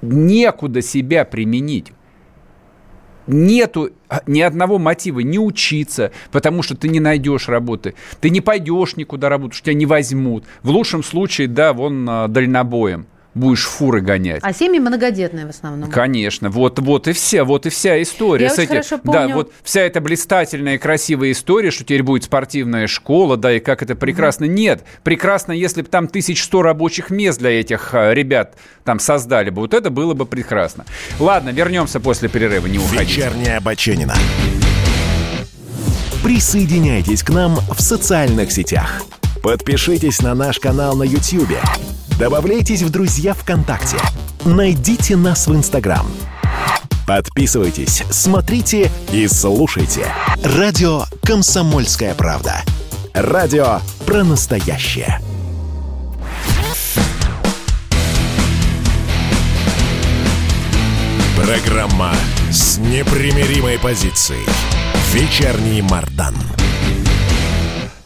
некуда 0.02 0.82
себя 0.82 1.24
применить. 1.24 1.94
Нету 3.28 3.92
а, 4.08 4.22
ни 4.26 4.40
одного 4.42 4.80
мотива 4.80 5.20
не 5.20 5.38
учиться, 5.38 6.12
потому 6.32 6.63
что 6.63 6.76
ты 6.76 6.88
не 6.88 7.00
найдешь 7.00 7.50
работы. 7.50 7.94
Ты 8.22 8.30
не 8.30 8.42
пойдешь 8.42 8.96
никуда 8.96 9.30
работать, 9.30 9.56
что 9.56 9.66
тебя 9.66 9.76
не 9.76 9.86
возьмут. 9.86 10.46
В 10.63 10.70
лучшем 10.70 11.04
случае, 11.04 11.48
да, 11.48 11.74
вон 11.74 12.08
а, 12.10 12.28
дальнобоем 12.28 13.06
будешь 13.38 13.65
фуры 13.65 14.02
гонять. 14.02 14.41
А 14.43 14.54
семьи 14.54 14.80
многодетные 14.80 15.45
в 15.45 15.50
основном. 15.50 15.89
Конечно, 15.89 16.50
вот, 16.50 16.80
вот 16.80 17.08
и 17.08 17.13
все, 17.13 17.43
вот 17.43 17.65
и 17.65 17.69
вся 17.69 18.02
история. 18.02 18.45
Я 18.45 18.50
с 18.50 18.58
очень 18.58 18.67
хорошо 18.67 18.97
помню... 18.97 19.28
Да, 19.28 19.36
вот 19.36 19.54
вся 19.63 19.82
эта 19.82 20.02
блистательная 20.02 20.76
и 20.76 20.78
красивая 20.78 21.32
история, 21.32 21.71
что 21.71 21.84
теперь 21.84 22.04
будет 22.04 22.23
спортивная 22.23 22.88
школа, 22.88 23.38
да, 23.38 23.54
и 23.54 23.60
как 23.60 23.84
это 23.84 23.95
прекрасно. 23.95 24.45
Mm-hmm. 24.45 24.47
Нет, 24.50 24.84
прекрасно, 25.04 25.52
если 25.52 25.82
бы 25.82 25.88
там 25.88 26.06
1100 26.06 26.62
рабочих 26.62 27.10
мест 27.10 27.39
для 27.39 27.60
этих 27.60 27.93
а, 27.93 28.13
ребят 28.13 28.56
там 28.84 29.00
создали 29.00 29.50
бы. 29.50 29.62
Вот 29.62 29.73
это 29.73 29.89
было 29.89 30.13
бы 30.13 30.26
прекрасно. 30.26 30.86
Ладно, 31.19 31.50
вернемся 31.50 32.00
после 32.00 32.30
перерыва, 32.30 32.67
не 32.67 32.78
уходите. 32.78 33.04
Вечерняя 33.04 33.60
Баченина. 33.60 34.15
Присоединяйтесь 36.23 37.23
к 37.23 37.30
нам 37.30 37.56
в 37.56 37.82
социальных 37.82 38.52
сетях. 38.52 39.04
Подпишитесь 39.43 40.21
на 40.21 40.34
наш 40.34 40.60
канал 40.60 40.95
на 40.95 41.04
YouTube 41.04 41.58
Добавляйтесь 42.19 42.82
в 42.82 42.89
друзья 42.89 43.36
ВКонтакте. 43.36 43.97
Найдите 44.43 45.15
нас 45.15 45.45
в 45.45 45.56
Инстаграм. 45.56 46.08
Подписывайтесь, 47.06 48.03
смотрите 48.10 48.91
и 49.12 49.27
слушайте. 49.27 50.08
Радио 50.43 51.03
«Комсомольская 51.21 52.15
правда». 52.15 52.63
Радио 53.13 53.82
про 54.08 54.23
настоящее. 54.23 55.19
Программа 61.36 62.13
с 62.49 62.77
непримиримой 62.80 63.77
позицией. 63.77 64.45
Вечерний 65.13 65.84
Мардан. 65.84 66.36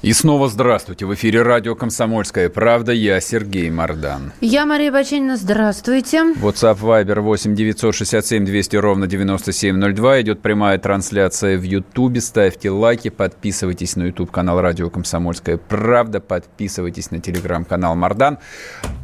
И 0.02 0.14
снова 0.14 0.50
здравствуйте. 0.50 1.06
В 1.06 1.14
эфире 1.14 1.44
радио 1.44 1.76
«Комсомольская 1.76 2.50
правда». 2.50 2.92
Я 2.92 3.22
Сергей 3.22 3.70
Мордан. 3.70 4.34
Я 4.42 4.66
Мария 4.66 4.92
Баченина. 4.92 5.38
Здравствуйте. 5.38 6.24
WhatsApp 6.42 6.80
Viber 6.80 7.20
8 7.20 7.54
967 7.54 8.44
200 8.44 8.76
ровно 8.78 9.06
9702. 9.06 10.22
Идет 10.22 10.42
прямая 10.42 10.80
трансляция 10.80 11.56
в 11.56 11.62
Ютубе. 11.62 12.20
Ставьте 12.20 12.72
лайки, 12.72 13.10
подписывайтесь 13.10 13.96
на 13.96 14.06
YouTube-канал 14.06 14.60
радио 14.60 14.90
«Комсомольская 14.90 15.58
правда». 15.58 16.20
Подписывайтесь 16.20 17.12
на 17.12 17.20
телеграм-канал 17.20 17.96
Мордан. 17.96 18.40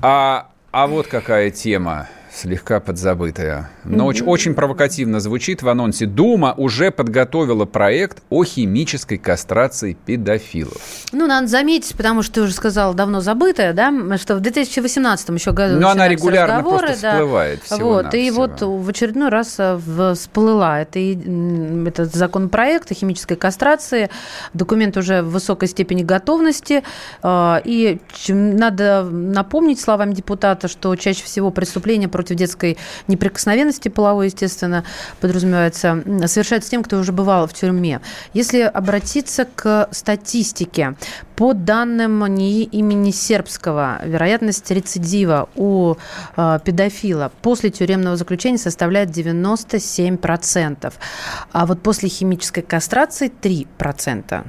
А, 0.01 0.49
а 0.71 0.87
вот 0.87 1.05
какая 1.05 1.51
тема 1.51 2.07
слегка 2.37 2.79
подзабытая. 2.79 3.69
Но 3.83 4.03
mm-hmm. 4.03 4.07
очень, 4.07 4.25
очень 4.25 4.53
провокативно 4.53 5.19
звучит 5.19 5.63
в 5.63 5.69
анонсе. 5.69 6.05
Дума 6.05 6.53
уже 6.55 6.91
подготовила 6.91 7.65
проект 7.65 8.21
о 8.29 8.43
химической 8.43 9.17
кастрации 9.17 9.97
педофилов. 10.05 10.81
Ну, 11.11 11.25
надо 11.25 11.47
заметить, 11.47 11.95
потому 11.95 12.21
что 12.21 12.35
ты 12.35 12.41
уже 12.41 12.53
сказал, 12.53 12.93
давно 12.93 13.21
забытая, 13.21 13.73
да, 13.73 13.91
что 14.17 14.35
в 14.35 14.41
2018 14.41 15.29
еще 15.29 15.51
году 15.51 15.79
Но 15.79 15.89
она 15.89 16.07
регулярно 16.07 16.63
просто 16.63 16.95
да. 17.01 17.11
всплывает. 17.11 17.61
Вот, 17.71 18.13
и 18.13 18.31
вот 18.31 18.61
в 18.61 18.89
очередной 18.89 19.29
раз 19.29 19.55
э, 19.57 20.13
всплыла. 20.13 20.81
Это, 20.81 20.99
этот 20.99 22.13
законопроект 22.13 22.91
о 22.91 22.93
химической 22.93 23.35
кастрации. 23.35 24.09
Документ 24.53 24.95
уже 24.97 25.21
в 25.21 25.31
высокой 25.31 25.67
степени 25.67 26.03
готовности. 26.03 26.83
Э, 27.23 27.61
и 27.63 27.99
надо 28.27 29.03
напомнить 29.03 29.79
словами 29.79 30.13
депутата, 30.13 30.67
что 30.67 30.95
чаще 30.95 31.23
всего 31.23 31.51
преступления 31.51 32.07
против 32.07 32.26
против 32.27 32.37
детской 32.37 32.77
неприкосновенности 33.07 33.89
половой, 33.89 34.27
естественно, 34.27 34.83
подразумевается, 35.21 36.03
совершается 36.25 36.69
тем, 36.69 36.83
кто 36.83 36.97
уже 36.97 37.11
бывал 37.11 37.47
в 37.47 37.53
тюрьме. 37.53 38.01
Если 38.33 38.59
обратиться 38.61 39.45
к 39.45 39.87
статистике, 39.91 40.95
по 41.35 41.53
данным 41.53 42.25
НИИ 42.25 42.63
имени 42.63 43.11
Сербского, 43.11 44.01
вероятность 44.03 44.69
рецидива 44.71 45.47
у 45.55 45.95
э, 46.35 46.59
педофила 46.65 47.31
после 47.41 47.69
тюремного 47.69 48.15
заключения 48.15 48.57
составляет 48.57 49.09
97%, 49.09 50.93
а 51.51 51.65
вот 51.65 51.81
после 51.81 52.09
химической 52.09 52.61
кастрации 52.61 53.31
3%. 53.41 54.45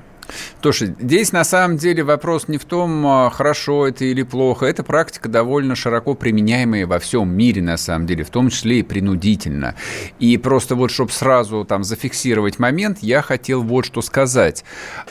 Слушай, 0.61 0.95
здесь 0.99 1.33
на 1.33 1.45
самом 1.45 1.77
деле 1.77 2.03
вопрос 2.03 2.49
не 2.49 2.59
в 2.59 2.65
том, 2.65 3.07
а, 3.07 3.31
хорошо 3.31 3.87
это 3.87 4.05
или 4.05 4.23
плохо. 4.23 4.67
Это 4.67 4.83
практика 4.83 5.29
довольно 5.29 5.75
широко 5.75 6.15
применяемая 6.15 6.87
во 6.87 6.99
всем 6.99 7.31
мире, 7.31 7.63
на 7.63 7.77
самом 7.77 8.07
деле, 8.07 8.25
в 8.25 8.31
том 8.31 8.51
числе 8.51 8.81
и 8.81 8.83
принудительно. 8.83 9.75
И 10.19 10.37
просто 10.37 10.75
вот, 10.75 10.91
чтобы 10.91 11.13
сразу 11.13 11.65
там 11.65 11.85
зафиксировать 11.85 12.59
момент, 12.59 12.99
я 13.01 13.23
хотел 13.23 13.63
вот 13.63 13.87
что 13.87 14.03
сказать. 14.03 14.65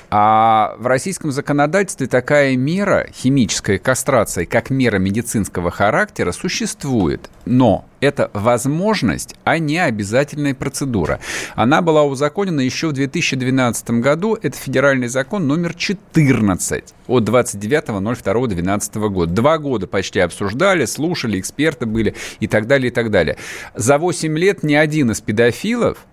А 0.09 0.75
в 0.79 0.87
российском 0.87 1.31
законодательстве 1.31 2.07
такая 2.07 2.55
мера, 2.55 3.07
химическая 3.13 3.77
кастрация, 3.77 4.45
как 4.45 4.69
мера 4.69 4.97
медицинского 4.97 5.71
характера, 5.71 6.31
существует. 6.31 7.29
Но 7.45 7.85
это 7.99 8.29
возможность, 8.33 9.35
а 9.43 9.57
не 9.59 9.77
обязательная 9.77 10.53
процедура. 10.53 11.19
Она 11.55 11.81
была 11.81 12.03
узаконена 12.03 12.61
еще 12.61 12.87
в 12.87 12.93
2012 12.93 13.89
году. 13.91 14.37
Это 14.41 14.57
федеральный 14.57 15.07
закон 15.07 15.47
номер 15.47 15.73
14 15.73 16.93
от 17.07 17.23
29.02.2012 17.23 19.09
года. 19.09 19.33
Два 19.33 19.57
года 19.57 19.87
почти 19.87 20.19
обсуждали, 20.19 20.85
слушали, 20.85 21.39
эксперты 21.39 21.85
были 21.85 22.15
и 22.39 22.47
так 22.47 22.67
далее, 22.67 22.89
и 22.89 22.93
так 22.93 23.11
далее. 23.11 23.37
За 23.75 23.97
8 23.97 24.37
лет 24.37 24.63
ни 24.63 24.75
один 24.75 25.11
из 25.11 25.21
педофилов 25.21 26.05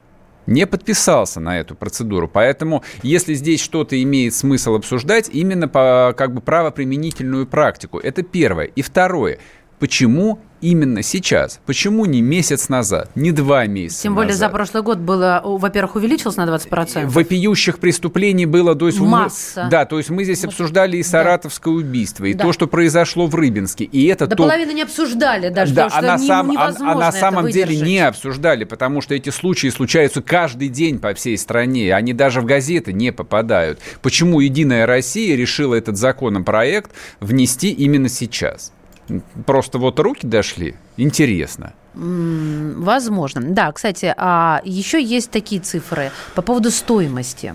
не 0.47 0.67
подписался 0.67 1.41
на 1.41 1.59
эту 1.59 1.75
процедуру. 1.75 2.29
Поэтому, 2.29 2.83
если 3.03 3.35
здесь 3.35 3.61
что-то 3.61 4.01
имеет 4.03 4.35
смысл 4.35 4.75
обсуждать, 4.75 5.29
именно 5.33 5.69
по 5.69 6.15
как 6.17 6.35
бы 6.35 6.41
правоприменительную 6.41 7.47
практику. 7.47 7.99
Это 7.99 8.23
первое. 8.23 8.67
И 8.67 8.83
второе. 8.83 9.39
Почему 9.79 10.39
именно 10.65 11.03
сейчас? 11.03 11.61
Почему 11.67 12.07
не 12.07 12.23
месяц 12.23 12.69
назад, 12.69 13.11
не 13.15 13.33
два 13.33 13.67
месяца 13.67 14.03
Тем 14.03 14.15
более 14.15 14.33
назад? 14.33 14.51
за 14.51 14.55
прошлый 14.55 14.83
год 14.83 14.99
было, 14.99 15.43
во-первых, 15.45 15.97
увеличилось 15.97 16.37
на 16.37 16.45
20%. 16.45 17.07
Вопиющих 17.07 17.79
преступлений 17.79 18.47
было... 18.47 18.75
То 18.75 18.87
есть 18.87 18.99
Масса. 18.99 19.65
Мы, 19.65 19.71
да, 19.71 19.85
то 19.85 19.99
есть 19.99 20.11
мы 20.11 20.25
здесь 20.25 20.45
обсуждали 20.45 20.97
и 20.97 21.03
саратовское 21.03 21.73
да. 21.73 21.81
убийство, 21.81 22.25
и 22.25 22.35
да. 22.35 22.45
то, 22.45 22.53
что 22.53 22.67
произошло 22.67 23.27
в 23.27 23.35
Рыбинске. 23.35 23.85
И 23.85 24.07
это 24.07 24.27
До 24.27 24.37
то... 24.37 24.43
половины 24.45 24.73
не 24.73 24.83
обсуждали 24.83 25.51
даже, 25.51 25.75
да, 25.75 25.85
потому 25.85 25.99
а 25.99 26.19
что 26.19 26.27
на 26.27 26.27
сам, 26.27 26.51
невозможно 26.51 27.05
а, 27.05 27.09
а 27.09 27.13
на 27.13 27.13
самом 27.13 27.43
выдержать. 27.45 27.69
деле 27.69 27.87
не 27.87 27.99
обсуждали, 27.99 28.65
потому 28.65 29.01
что 29.01 29.15
эти 29.15 29.31
случаи 29.31 29.69
случаются 29.69 30.23
каждый 30.23 30.69
день 30.69 30.99
по 30.99 31.13
всей 31.15 31.37
стране. 31.37 31.95
Они 31.95 32.13
даже 32.13 32.41
в 32.41 32.47
газеты 32.47 32.93
не 32.93 33.13
попадают. 33.13 33.79
Почему 34.03 34.41
«Единая 34.41 34.87
Россия» 34.87 35.37
решила 35.37 35.75
этот 35.75 35.97
законопроект 35.97 36.91
внести 37.21 37.71
именно 37.71 38.09
сейчас? 38.09 38.73
Просто 39.47 39.79
вот 39.79 39.99
руки 40.01 40.27
дошли. 40.27 40.77
Интересно. 40.97 41.73
Возможно. 41.95 43.41
Да, 43.41 43.71
кстати, 43.73 44.13
а 44.17 44.61
еще 44.65 45.03
есть 45.03 45.31
такие 45.31 45.61
цифры 45.61 46.11
по 46.35 46.43
поводу 46.43 46.71
стоимости 46.71 47.55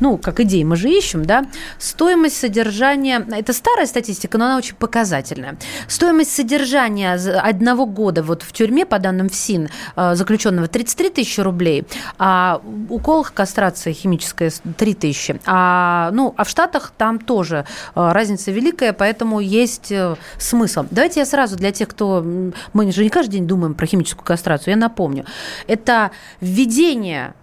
ну, 0.00 0.16
как 0.18 0.40
идеи 0.40 0.64
мы 0.64 0.76
же 0.76 0.88
ищем, 0.88 1.24
да, 1.24 1.46
стоимость 1.78 2.36
содержания, 2.36 3.24
это 3.30 3.52
старая 3.52 3.86
статистика, 3.86 4.38
но 4.38 4.46
она 4.46 4.56
очень 4.56 4.74
показательная. 4.74 5.56
Стоимость 5.88 6.34
содержания 6.34 7.14
одного 7.14 7.86
года 7.86 8.22
вот 8.22 8.42
в 8.42 8.52
тюрьме, 8.52 8.86
по 8.86 8.98
данным 8.98 9.28
ФСИН, 9.28 9.68
э, 9.96 10.14
заключенного 10.14 10.68
33 10.68 11.10
тысячи 11.10 11.40
рублей, 11.40 11.84
а 12.18 12.60
укол 12.88 13.26
кастрация 13.32 13.92
химическая 13.92 14.50
3 14.76 14.94
тысячи. 14.94 15.40
А, 15.46 16.10
ну, 16.12 16.34
а 16.36 16.44
в 16.44 16.48
Штатах 16.48 16.92
там 16.96 17.18
тоже 17.18 17.66
э, 17.94 18.12
разница 18.12 18.50
великая, 18.50 18.92
поэтому 18.92 19.40
есть 19.40 19.92
э, 19.92 20.16
смысл. 20.38 20.84
Давайте 20.90 21.20
я 21.20 21.26
сразу 21.26 21.56
для 21.56 21.72
тех, 21.72 21.88
кто... 21.88 22.24
Мы 22.72 22.92
же 22.92 23.02
не 23.02 23.10
каждый 23.10 23.32
день 23.32 23.46
думаем 23.46 23.74
про 23.74 23.86
химическую 23.86 24.24
кастрацию, 24.24 24.72
я 24.72 24.76
напомню. 24.76 25.24
Это 25.66 26.10
введение 26.40 27.34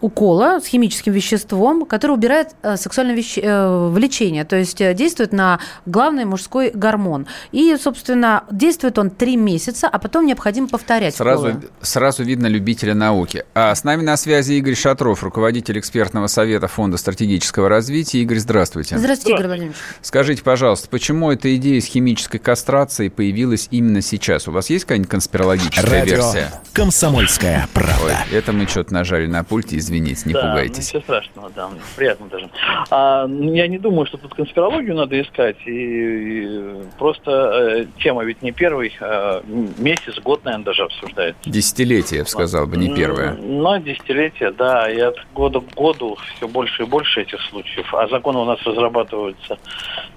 укола 0.00 0.60
с 0.60 0.66
химическим 0.66 1.12
веществом, 1.12 1.84
который 1.84 2.12
убирает 2.12 2.48
э, 2.62 2.76
сексуальное 2.76 3.14
веще... 3.14 3.40
э, 3.42 3.88
влечение, 3.88 4.44
то 4.44 4.56
есть 4.56 4.80
э, 4.80 4.94
действует 4.94 5.32
на 5.32 5.60
главный 5.86 6.24
мужской 6.24 6.70
гормон. 6.72 7.26
И, 7.52 7.76
собственно, 7.76 8.44
действует 8.50 8.98
он 8.98 9.10
три 9.10 9.36
месяца, 9.36 9.88
а 9.88 9.98
потом 9.98 10.26
необходимо 10.26 10.68
повторять. 10.68 11.14
Сразу, 11.14 11.60
сразу 11.82 12.24
видно 12.24 12.46
любителя 12.46 12.94
науки. 12.94 13.44
А 13.54 13.74
с 13.74 13.84
нами 13.84 14.02
на 14.02 14.16
связи 14.16 14.54
Игорь 14.54 14.74
Шатров, 14.74 15.22
руководитель 15.22 15.78
экспертного 15.78 16.26
совета 16.26 16.66
Фонда 16.68 16.96
стратегического 16.96 17.68
развития. 17.68 18.22
Игорь, 18.22 18.38
здравствуйте. 18.38 18.98
Здравствуйте, 18.98 19.34
Игорь 19.34 19.46
Владимирович. 19.46 19.76
Скажите, 20.00 20.42
пожалуйста, 20.42 20.88
почему 20.88 21.30
эта 21.30 21.54
идея 21.56 21.80
с 21.80 21.84
химической 21.84 22.38
кастрацией 22.38 23.10
появилась 23.10 23.68
именно 23.70 24.00
сейчас? 24.00 24.48
У 24.48 24.52
вас 24.52 24.70
есть 24.70 24.84
какая-нибудь 24.84 25.10
конспирологическая 25.10 25.84
Радио 25.84 26.16
версия? 26.16 26.52
Комсомольская 26.72 27.68
правда. 27.74 28.24
Ой, 28.30 28.36
это 28.36 28.52
мы 28.52 28.66
что-то 28.66 28.94
нажали 28.94 29.26
на 29.26 29.44
пульте, 29.44 29.76
извините, 29.76 29.89
не 29.98 30.32
да, 30.32 30.40
пугайтесь. 30.40 30.92
Ну, 30.92 31.00
ничего 31.00 31.00
страшного, 31.02 31.50
да, 31.50 31.70
приятно 31.96 32.26
даже. 32.28 32.50
А, 32.90 33.26
я 33.28 33.66
не 33.68 33.78
думаю, 33.78 34.06
что 34.06 34.18
тут 34.18 34.34
конспирологию 34.34 34.94
надо 34.94 35.20
искать. 35.20 35.56
И, 35.66 35.70
и 35.70 36.74
просто 36.98 37.30
э, 37.30 37.86
тема 38.02 38.24
ведь 38.24 38.42
не 38.42 38.52
первый 38.52 38.92
э, 39.00 39.42
месяц, 39.78 40.18
год, 40.20 40.44
наверное, 40.44 40.64
даже 40.64 40.82
обсуждается. 40.84 41.40
Десятилетие, 41.48 42.18
я 42.18 42.24
бы 42.24 42.28
сказал 42.28 42.66
бы, 42.66 42.76
не 42.76 42.94
первое. 42.94 43.34
Но 43.34 43.76
десятилетие, 43.78 44.52
да, 44.52 44.90
и 44.90 45.00
от 45.00 45.16
года 45.34 45.60
к 45.60 45.74
году 45.74 46.16
все 46.36 46.48
больше 46.48 46.82
и 46.82 46.86
больше 46.86 47.22
этих 47.22 47.40
случаев. 47.42 47.92
А 47.94 48.08
законы 48.08 48.38
у 48.38 48.44
нас 48.44 48.62
разрабатываются, 48.64 49.58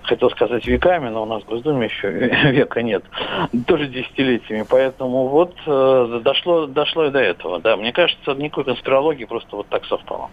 хотел 0.03 0.29
сказать, 0.31 0.65
веками, 0.65 1.09
но 1.09 1.23
у 1.23 1.25
нас 1.25 1.43
в 1.43 1.45
Госдуме 1.45 1.86
еще 1.86 2.09
века 2.51 2.81
нет. 2.81 3.03
Тоже 3.67 3.88
десятилетиями. 3.88 4.65
Поэтому 4.69 5.27
вот 5.27 5.55
э, 5.65 6.21
дошло, 6.23 6.67
дошло 6.67 7.05
и 7.05 7.12
до 7.12 7.19
этого. 7.19 7.59
Да, 7.59 7.77
мне 7.77 7.91
кажется, 7.91 8.33
никакой 8.33 8.65
конспирологии 8.65 9.25
просто 9.25 9.55
вот 9.63 9.69
так 9.69 9.86
совпало. 9.86 10.30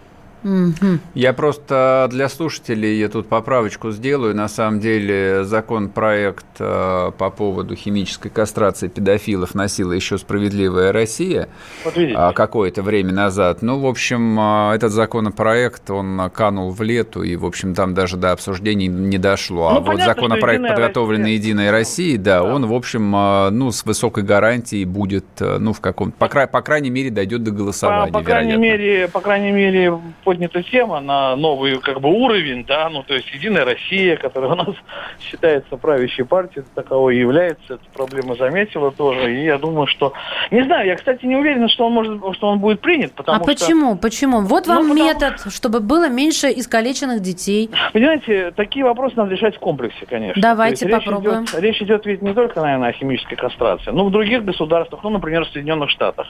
Я 1.14 1.32
просто 1.32 2.08
для 2.10 2.28
слушателей 2.28 2.98
я 2.98 3.08
тут 3.08 3.28
поправочку 3.28 3.90
сделаю. 3.90 4.34
На 4.34 4.48
самом 4.48 4.80
деле 4.80 5.44
законопроект 5.44 6.46
э, 6.58 7.12
по 7.16 7.30
поводу 7.30 7.74
химической 7.74 8.30
кастрации 8.30 8.88
педофилов 8.88 9.54
носила 9.54 9.92
еще 9.92 10.18
«Справедливая 10.18 10.92
Россия» 10.92 11.48
Вот 11.84 11.94
а, 11.96 12.32
какое-то 12.32 12.82
время 12.82 13.12
назад. 13.12 13.62
Ну, 13.62 13.78
в 13.80 13.86
общем, 13.86 14.38
э, 14.38 14.74
этот 14.74 14.92
законопроект, 14.92 15.90
он 15.90 16.30
канул 16.32 16.70
в 16.70 16.80
лету, 16.82 17.22
и, 17.22 17.36
в 17.36 17.44
общем, 17.44 17.74
там 17.74 17.94
даже 17.94 18.16
до 18.16 18.32
обсуждений 18.32 18.86
не 18.86 19.18
дошло. 19.18 19.68
А 19.68 19.74
Ну, 19.74 19.80
вот 19.80 19.86
понятно, 19.86 20.06
законопроект, 20.06 20.44
что 20.44 20.52
«Единая 20.54 20.76
подготовленный 20.76 21.32
Россия». 21.32 21.40
«Единой 21.40 21.70
Россией», 21.70 22.16
да, 22.16 22.42
он, 22.42 22.66
в 22.66 22.72
общем, 22.72 23.14
э, 23.14 23.50
ну, 23.50 23.70
с 23.70 23.84
высокой 23.84 24.24
гарантией 24.24 24.84
будет, 24.84 25.24
ну, 25.38 25.72
в 25.72 25.80
каком 25.80 26.12
по, 26.12 26.28
по 26.28 26.62
крайней 26.62 26.90
мере, 26.90 27.10
дойдет 27.10 27.42
до 27.42 27.50
голосования, 27.50 28.12
По, 28.12 28.20
по 28.20 28.24
крайней 28.24 28.56
мере, 28.56 29.08
по 29.08 29.20
крайней 29.20 29.52
мере, 29.52 29.98
поднята 30.30 30.62
тема 30.62 31.00
на 31.00 31.34
новый 31.34 31.80
как 31.80 32.00
бы 32.00 32.08
уровень, 32.08 32.64
да, 32.64 32.88
ну 32.88 33.02
то 33.02 33.14
есть 33.14 33.28
Единая 33.34 33.64
Россия, 33.64 34.16
которая 34.16 34.52
у 34.52 34.54
нас 34.54 34.76
считается 35.20 35.76
правящей 35.76 36.24
партией, 36.24 36.64
таковой 36.76 37.16
и 37.16 37.18
является, 37.18 37.74
эта 37.74 37.82
проблема 37.92 38.36
заметила 38.36 38.92
тоже, 38.92 39.34
и 39.34 39.44
я 39.44 39.58
думаю, 39.58 39.88
что, 39.88 40.12
не 40.52 40.62
знаю, 40.62 40.86
я, 40.86 40.94
кстати, 40.94 41.26
не 41.26 41.34
уверен, 41.34 41.68
что 41.68 41.86
он 41.86 41.94
может, 41.94 42.20
что 42.36 42.46
он 42.46 42.60
будет 42.60 42.80
принят, 42.80 43.12
потому 43.12 43.38
а 43.38 43.40
что... 43.40 43.46
почему? 43.52 43.96
Почему? 43.96 44.42
Вот 44.42 44.68
Ну, 44.68 44.74
вам 44.74 44.90
потому- 44.90 45.04
метод, 45.04 45.52
чтобы 45.52 45.80
было 45.80 46.08
меньше 46.08 46.46
искалеченных 46.54 47.20
детей. 47.22 47.68
Понимаете, 47.92 48.52
такие 48.52 48.84
вопросы 48.84 49.16
надо 49.16 49.32
решать 49.32 49.56
в 49.56 49.58
комплексе, 49.58 50.06
конечно. 50.08 50.40
Давайте 50.40 50.86
есть 50.86 51.04
попробуем. 51.04 51.40
Речь 51.40 51.50
идет, 51.50 51.60
речь 51.60 51.82
идет 51.82 52.06
ведь 52.06 52.22
не 52.22 52.34
только, 52.34 52.60
наверное, 52.60 52.90
о 52.90 52.92
химической 52.92 53.34
кастрации, 53.34 53.90
но 53.90 54.04
в 54.04 54.12
других 54.12 54.44
государствах, 54.44 55.02
ну, 55.02 55.10
например, 55.10 55.44
в 55.44 55.48
Соединенных 55.48 55.90
Штатах, 55.90 56.28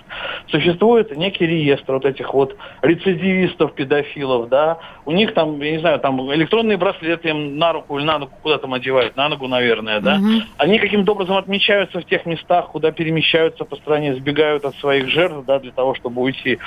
существует 0.48 1.14
некий 1.14 1.44
реестр 1.44 1.92
вот 1.92 2.06
этих 2.06 2.32
вот 2.32 2.56
рецидивистов, 2.80 3.74
педофилов, 3.90 4.48
да, 4.48 4.78
у 5.04 5.12
них 5.12 5.34
там, 5.34 5.60
я 5.60 5.72
не 5.72 5.78
знаю, 5.78 5.98
там 5.98 6.32
электронные 6.32 6.76
браслеты 6.76 7.30
им 7.30 7.58
на 7.58 7.72
руку 7.72 7.98
или 7.98 8.06
на 8.06 8.18
ногу 8.18 8.32
куда 8.42 8.58
там 8.58 8.72
одевают, 8.72 9.16
на 9.16 9.28
ногу, 9.28 9.48
наверное, 9.48 10.00
да, 10.00 10.18
Мгм. 10.18 10.42
они 10.58 10.78
каким-то 10.78 11.12
образом 11.12 11.36
отмечаются 11.36 12.00
в 12.00 12.04
тех 12.04 12.24
местах, 12.26 12.68
куда 12.68 12.92
перемещаются 12.92 13.64
по 13.64 13.76
стране, 13.76 14.14
сбегают 14.14 14.64
от 14.64 14.76
своих 14.76 15.08
жертв, 15.08 15.44
да, 15.46 15.58
для 15.58 15.72
того, 15.72 15.94
чтобы 15.94 16.22
уйти 16.22 16.58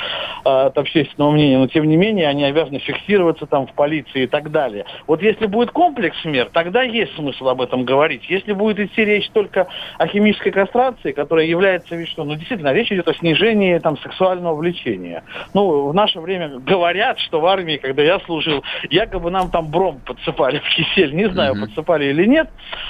а, 0.43 0.67
от 0.67 0.77
общественного 0.77 1.31
мнения. 1.31 1.57
Но, 1.57 1.67
тем 1.67 1.87
не 1.87 1.97
менее, 1.97 2.27
они 2.27 2.43
обязаны 2.43 2.79
фиксироваться 2.79 3.45
там 3.45 3.67
в 3.67 3.73
полиции 3.73 4.23
и 4.23 4.27
так 4.27 4.51
далее. 4.51 4.85
Вот 5.07 5.21
если 5.21 5.45
будет 5.45 5.71
комплекс 5.71 6.17
мер, 6.25 6.49
тогда 6.51 6.83
есть 6.83 7.15
смысл 7.15 7.47
об 7.47 7.61
этом 7.61 7.85
говорить. 7.85 8.29
Если 8.29 8.53
будет 8.53 8.79
идти 8.79 9.05
речь 9.05 9.29
только 9.29 9.67
о 9.97 10.07
химической 10.07 10.51
кастрации, 10.51 11.11
которая 11.11 11.45
является, 11.45 11.95
ведь 11.95 12.09
что, 12.09 12.23
ну, 12.23 12.35
действительно, 12.35 12.73
речь 12.73 12.91
идет 12.91 13.07
о 13.07 13.13
снижении 13.13 13.77
там 13.79 13.97
сексуального 13.99 14.55
влечения. 14.55 15.23
Ну, 15.53 15.87
в 15.87 15.93
наше 15.93 16.19
время 16.19 16.59
говорят, 16.59 17.12
что 17.19 17.39
в 17.39 17.45
армии, 17.45 17.77
когда 17.77 18.03
я 18.03 18.19
служил, 18.21 18.63
якобы 18.89 19.31
нам 19.31 19.49
там 19.51 19.67
бром 19.69 19.99
подсыпали 20.05 20.59
в 20.59 20.69
кисель. 20.75 21.13
Не 21.13 21.29
знаю, 21.29 21.55
Мгм. 21.55 21.65
подсыпали 21.65 22.05
или 22.05 22.25
нет. 22.25 22.49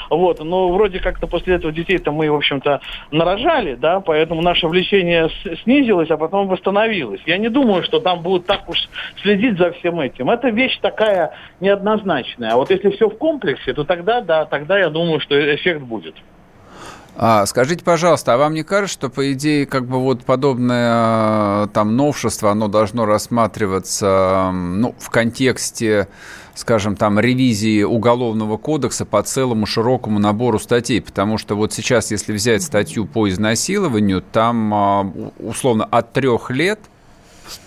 Вот, 0.09 0.39
но 0.43 0.69
вроде 0.69 0.99
как-то 0.99 1.27
после 1.27 1.55
этого 1.55 1.71
детей-то 1.73 2.11
мы, 2.11 2.29
в 2.29 2.35
общем-то, 2.35 2.81
нарожали, 3.11 3.75
да, 3.75 3.99
поэтому 3.99 4.41
наше 4.41 4.67
влечение 4.67 5.29
снизилось, 5.63 6.09
а 6.11 6.17
потом 6.17 6.47
восстановилось. 6.47 7.21
Я 7.25 7.37
не 7.37 7.49
думаю, 7.49 7.83
что 7.83 7.99
там 7.99 8.21
будут 8.21 8.45
так 8.47 8.69
уж 8.69 8.77
следить 9.21 9.57
за 9.57 9.71
всем 9.73 9.99
этим. 9.99 10.29
Это 10.29 10.49
вещь 10.49 10.77
такая 10.81 11.31
неоднозначная. 11.59 12.51
А 12.51 12.55
вот 12.55 12.69
если 12.69 12.89
все 12.91 13.09
в 13.09 13.17
комплексе, 13.17 13.73
то 13.73 13.83
тогда, 13.83 14.21
да, 14.21 14.45
тогда 14.45 14.77
я 14.79 14.89
думаю, 14.89 15.19
что 15.19 15.35
эффект 15.55 15.81
будет. 15.81 16.15
А, 17.15 17.45
скажите, 17.45 17.83
пожалуйста, 17.83 18.33
а 18.33 18.37
вам 18.37 18.53
не 18.53 18.63
кажется, 18.63 18.93
что, 18.93 19.09
по 19.09 19.31
идее, 19.33 19.67
как 19.67 19.85
бы 19.85 19.99
вот 19.99 20.23
подобное 20.23 21.65
э, 21.65 21.67
там 21.71 21.95
новшество, 21.95 22.49
оно 22.49 22.67
должно 22.67 23.05
рассматриваться 23.05 24.49
ну, 24.51 24.95
в 24.97 25.11
контексте, 25.11 26.07
скажем, 26.55 26.95
там, 26.95 27.19
ревизии 27.19 27.83
Уголовного 27.83 28.57
кодекса 28.57 29.05
по 29.05 29.21
целому 29.21 29.67
широкому 29.67 30.17
набору 30.17 30.57
статей? 30.57 31.01
Потому 31.01 31.37
что 31.37 31.55
вот 31.55 31.71
сейчас, 31.71 32.09
если 32.09 32.33
взять 32.33 32.63
статью 32.63 33.05
по 33.05 33.29
изнасилованию, 33.29 34.23
там 34.31 34.73
а, 34.73 35.11
условно 35.37 35.85
от 35.85 36.13
трех 36.13 36.49
лет 36.49 36.79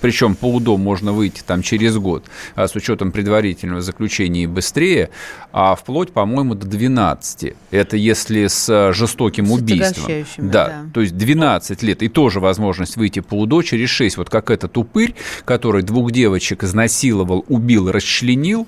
причем 0.01 0.35
по 0.35 0.47
УДО 0.47 0.77
можно 0.77 1.13
выйти 1.13 1.43
там 1.47 1.63
через 1.63 1.97
год, 1.97 2.25
а, 2.55 2.69
с 2.69 2.75
учетом 2.75 3.13
предварительного 3.13 3.81
заключения 3.81 4.45
и 4.45 4.47
быстрее, 4.47 5.11
а 5.53 5.75
вплоть, 5.75 6.13
по-моему, 6.13 6.55
до 6.55 6.67
12. 6.67 7.55
Это 7.71 7.97
если 7.97 8.47
с 8.47 8.69
а, 8.69 8.93
жестоким 8.93 9.47
С 9.47 9.53
убийством. 9.53 10.25
Да, 10.39 10.67
да. 10.67 10.85
то 10.93 11.01
есть 11.01 11.17
12 11.17 11.83
лет 11.83 12.03
и 12.03 12.09
тоже 12.09 12.41
возможность 12.41 12.97
выйти 12.97 13.21
по 13.21 13.35
УДО 13.41 13.63
через 13.63 13.91
6. 13.91 14.17
Вот 14.17 14.31
как 14.31 14.51
этот 14.51 14.77
упырь, 14.77 15.15
который 15.45 15.83
двух 15.83 16.13
девочек 16.13 16.65
изнасиловал, 16.65 17.45
убил, 17.49 17.91
расчленил, 17.91 18.67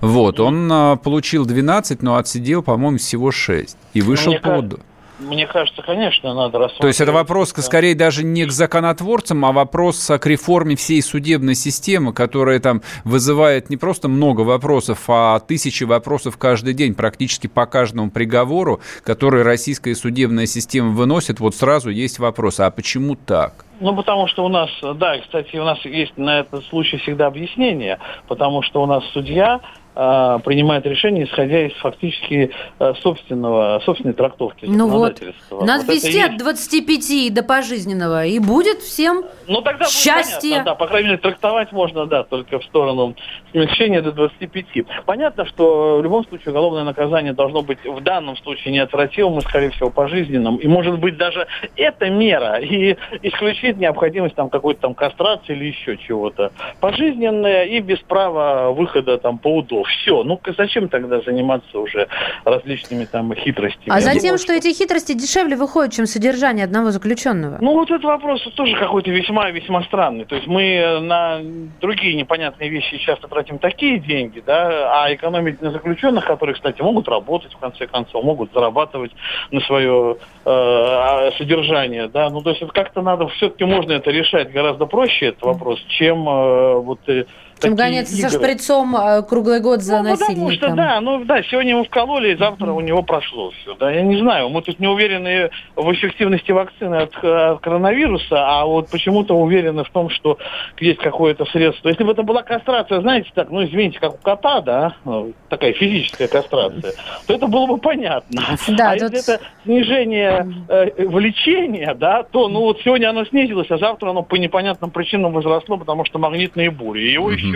вот, 0.00 0.38
он 0.38 0.70
а, 0.70 0.96
получил 0.96 1.46
12, 1.46 2.02
но 2.02 2.16
отсидел, 2.16 2.62
по-моему, 2.62 2.98
всего 2.98 3.30
6. 3.30 3.76
И 3.94 4.02
вышел 4.02 4.32
Мне 4.32 4.40
по 4.40 4.48
УДО. 4.48 4.80
Мне 5.24 5.46
кажется, 5.46 5.82
конечно, 5.82 6.34
надо 6.34 6.58
рассматривать. 6.58 6.80
То 6.80 6.86
есть 6.88 7.00
это 7.00 7.12
вопрос 7.12 7.52
Да. 7.52 7.62
скорее 7.62 7.94
даже 7.94 8.24
не 8.24 8.44
к 8.44 8.50
законотворцам, 8.52 9.44
а 9.44 9.52
вопрос 9.52 10.06
к 10.20 10.26
реформе 10.26 10.76
всей 10.76 11.02
судебной 11.02 11.54
системы, 11.54 12.12
которая 12.12 12.60
там 12.60 12.82
вызывает 13.04 13.70
не 13.70 13.76
просто 13.76 14.08
много 14.08 14.42
вопросов, 14.42 15.04
а 15.08 15.38
тысячи 15.40 15.84
вопросов 15.84 16.36
каждый 16.36 16.74
день, 16.74 16.94
практически 16.94 17.46
по 17.46 17.66
каждому 17.66 18.10
приговору, 18.10 18.80
который 19.02 19.42
российская 19.42 19.94
судебная 19.94 20.46
система 20.46 20.90
выносит, 20.90 21.40
вот 21.40 21.54
сразу 21.54 21.90
есть 21.90 22.18
вопрос, 22.18 22.60
а 22.60 22.70
почему 22.70 23.14
так? 23.16 23.64
Ну, 23.80 23.94
потому 23.94 24.28
что 24.28 24.44
у 24.44 24.48
нас, 24.48 24.70
да, 24.96 25.18
кстати, 25.18 25.56
у 25.56 25.64
нас 25.64 25.84
есть 25.84 26.16
на 26.16 26.40
этот 26.40 26.64
случай 26.66 26.96
всегда 26.98 27.26
объяснение, 27.26 27.98
потому 28.28 28.62
что 28.62 28.82
у 28.82 28.86
нас 28.86 29.02
судья 29.12 29.60
а, 29.96 30.38
принимает 30.40 30.84
решение, 30.86 31.24
исходя 31.24 31.66
из 31.66 31.72
фактически 31.74 32.50
а, 32.78 32.94
собственного, 32.94 33.80
собственной 33.84 34.14
трактовки 34.14 34.66
Ну 34.66 34.88
вот, 34.88 35.20
надо 35.50 35.50
Вот 35.50 35.68
это 35.84 35.92
и 35.92 35.94
ввести 35.94 36.18
есть. 36.18 36.30
от 36.30 36.36
25 36.38 37.34
до 37.34 37.42
пожизненного, 37.42 38.26
и 38.26 38.38
будет 38.38 38.78
всем 38.78 39.24
Ну, 39.48 39.60
тогда 39.62 39.84
будет 39.84 39.90
счастье. 39.90 40.50
понятно, 40.50 40.72
да, 40.72 40.74
по 40.74 40.86
крайней 40.86 41.08
мере, 41.08 41.18
трактовать 41.20 41.72
можно, 41.72 42.06
да, 42.06 42.22
только 42.22 42.58
в 42.58 42.64
сторону 42.64 43.14
смягчения 43.52 44.02
до 44.02 44.12
25. 44.12 44.64
Понятно, 45.06 45.46
что 45.46 45.98
в 45.98 46.02
любом 46.02 46.26
случае 46.26 46.52
уголовное 46.52 46.84
наказание 46.84 47.32
должно 47.32 47.62
быть 47.62 47.78
в 47.84 48.00
данном 48.00 48.36
случае 48.36 48.74
неотвратимым 48.74 49.38
и, 49.38 49.42
скорее 49.42 49.70
всего, 49.70 49.90
пожизненным. 49.90 50.56
И, 50.56 50.68
может 50.68 50.98
быть, 50.98 51.16
даже 51.16 51.46
эта 51.76 52.10
мера 52.10 52.58
и 52.58 52.96
исключит 53.22 53.76
необходимость 53.78 54.34
там 54.34 54.48
какой-то 54.48 54.82
там 54.82 54.94
кастрации 54.94 55.54
или 55.54 55.66
еще 55.66 55.96
чего-то. 55.96 56.52
Пожизненное 56.80 57.64
и 57.64 57.80
без 57.80 57.98
права 58.00 58.70
выхода 58.72 59.18
там 59.18 59.38
по 59.38 59.56
УДО. 59.56 59.84
Все. 59.84 60.22
Ну, 60.22 60.40
зачем 60.56 60.88
тогда 60.88 61.20
заниматься 61.20 61.78
уже 61.78 62.08
различными 62.44 63.04
там 63.04 63.34
хитростями? 63.34 63.88
А 63.88 64.00
затем, 64.00 64.22
думаю, 64.22 64.38
что 64.38 64.52
эти 64.52 64.72
хитрости 64.72 65.12
дешевле 65.12 65.56
выходят, 65.56 65.92
чем 65.92 66.06
содержание 66.06 66.64
одного 66.64 66.90
заключенного. 66.90 67.58
ну, 67.60 67.74
вот 67.74 67.90
этот 67.90 68.04
вопрос 68.04 68.42
тоже 68.56 68.76
какой-то 68.76 69.10
весьма-весьма 69.34 69.82
странный. 69.84 70.24
То 70.24 70.36
есть 70.36 70.46
мы 70.46 70.62
э, 70.62 71.00
на 71.00 71.40
другие 71.80 72.14
непонятные 72.14 72.70
вещи 72.70 72.98
часто 72.98 73.28
тратим 73.28 73.58
такие 73.58 73.98
деньги, 73.98 74.42
да, 74.44 75.02
а 75.02 75.12
экономить 75.12 75.60
на 75.60 75.70
заключенных, 75.70 76.24
которые, 76.24 76.54
кстати, 76.54 76.80
могут 76.80 77.08
работать, 77.08 77.52
в 77.52 77.58
конце 77.58 77.86
концов, 77.86 78.24
могут 78.24 78.52
зарабатывать 78.52 79.12
на 79.50 79.60
свое 79.62 80.16
э, 80.44 80.50
а, 80.50 81.30
содержание, 81.38 82.08
да. 82.08 82.30
Ну, 82.30 82.40
то 82.40 82.50
есть 82.50 82.62
это 82.62 82.72
как-то 82.72 83.02
надо, 83.02 83.28
все-таки 83.28 83.64
можно 83.64 83.92
это 83.92 84.10
решать 84.10 84.52
гораздо 84.52 84.86
проще, 84.86 85.26
этот 85.26 85.42
вопрос, 85.42 85.80
чем 85.88 86.28
э, 86.28 86.74
вот 86.78 87.00
э, 87.08 87.24
Чем 87.64 87.74
гоняться 87.76 88.14
со 88.16 88.30
шприцом 88.30 88.96
э, 88.96 89.22
круглый 89.22 89.60
год 89.60 89.80
за 89.82 90.02
Ну, 90.02 90.10
потому 90.12 90.16
что, 90.16 90.32
насильником. 90.42 90.76
да, 90.76 91.00
ну 91.00 91.24
да, 91.24 91.42
сегодня 91.42 91.72
ему 91.72 91.84
вкололи, 91.84 92.32
и 92.32 92.36
завтра 92.36 92.72
у 92.72 92.80
него 92.80 93.02
прошло 93.02 93.50
все. 93.50 93.74
Да, 93.74 93.90
я 93.90 94.02
не 94.02 94.18
знаю, 94.18 94.48
мы 94.48 94.62
тут 94.62 94.78
не 94.80 94.86
уверены 94.86 95.50
в 95.76 95.92
эффективности 95.92 96.52
вакцины 96.52 96.94
от, 96.96 97.14
от 97.24 97.60
коронавируса, 97.60 98.36
а 98.46 98.64
вот 98.64 98.88
почему-то 98.90 99.34
уверены 99.36 99.84
в 99.84 99.90
том, 99.90 100.10
что 100.10 100.38
есть 100.78 101.00
какое-то 101.00 101.44
средство. 101.46 101.88
Если 101.88 102.04
бы 102.04 102.12
это 102.12 102.22
была 102.22 102.42
кастрация, 102.42 103.00
знаете, 103.00 103.30
так, 103.34 103.50
ну 103.50 103.64
извините, 103.64 103.98
как 104.00 104.14
у 104.14 104.18
кота, 104.18 104.60
да, 104.60 104.96
ну, 105.04 105.32
такая 105.48 105.72
физическая 105.72 106.28
кастрация, 106.28 106.92
то 107.26 107.34
это 107.34 107.46
было 107.46 107.66
бы 107.66 107.78
понятно. 107.78 108.42
Да, 108.68 108.90
а 108.92 108.98
тут- 108.98 109.12
если 109.12 109.34
это 109.34 109.44
снижение 109.64 110.46
э, 110.68 111.06
влечения, 111.06 111.94
да, 111.94 112.22
то 112.22 112.48
ну 112.48 112.60
вот 112.60 112.80
сегодня 112.84 113.10
оно 113.10 113.24
снизилось, 113.24 113.70
а 113.70 113.78
завтра 113.78 114.10
оно 114.10 114.22
по 114.22 114.36
непонятным 114.36 114.90
причинам 114.90 115.32
возросло, 115.32 115.76
потому 115.76 116.04
что 116.04 116.18
магнитные 116.18 116.70
бури. 116.70 117.02
И 117.02 117.12
его 117.12 117.30
еще 117.30 117.53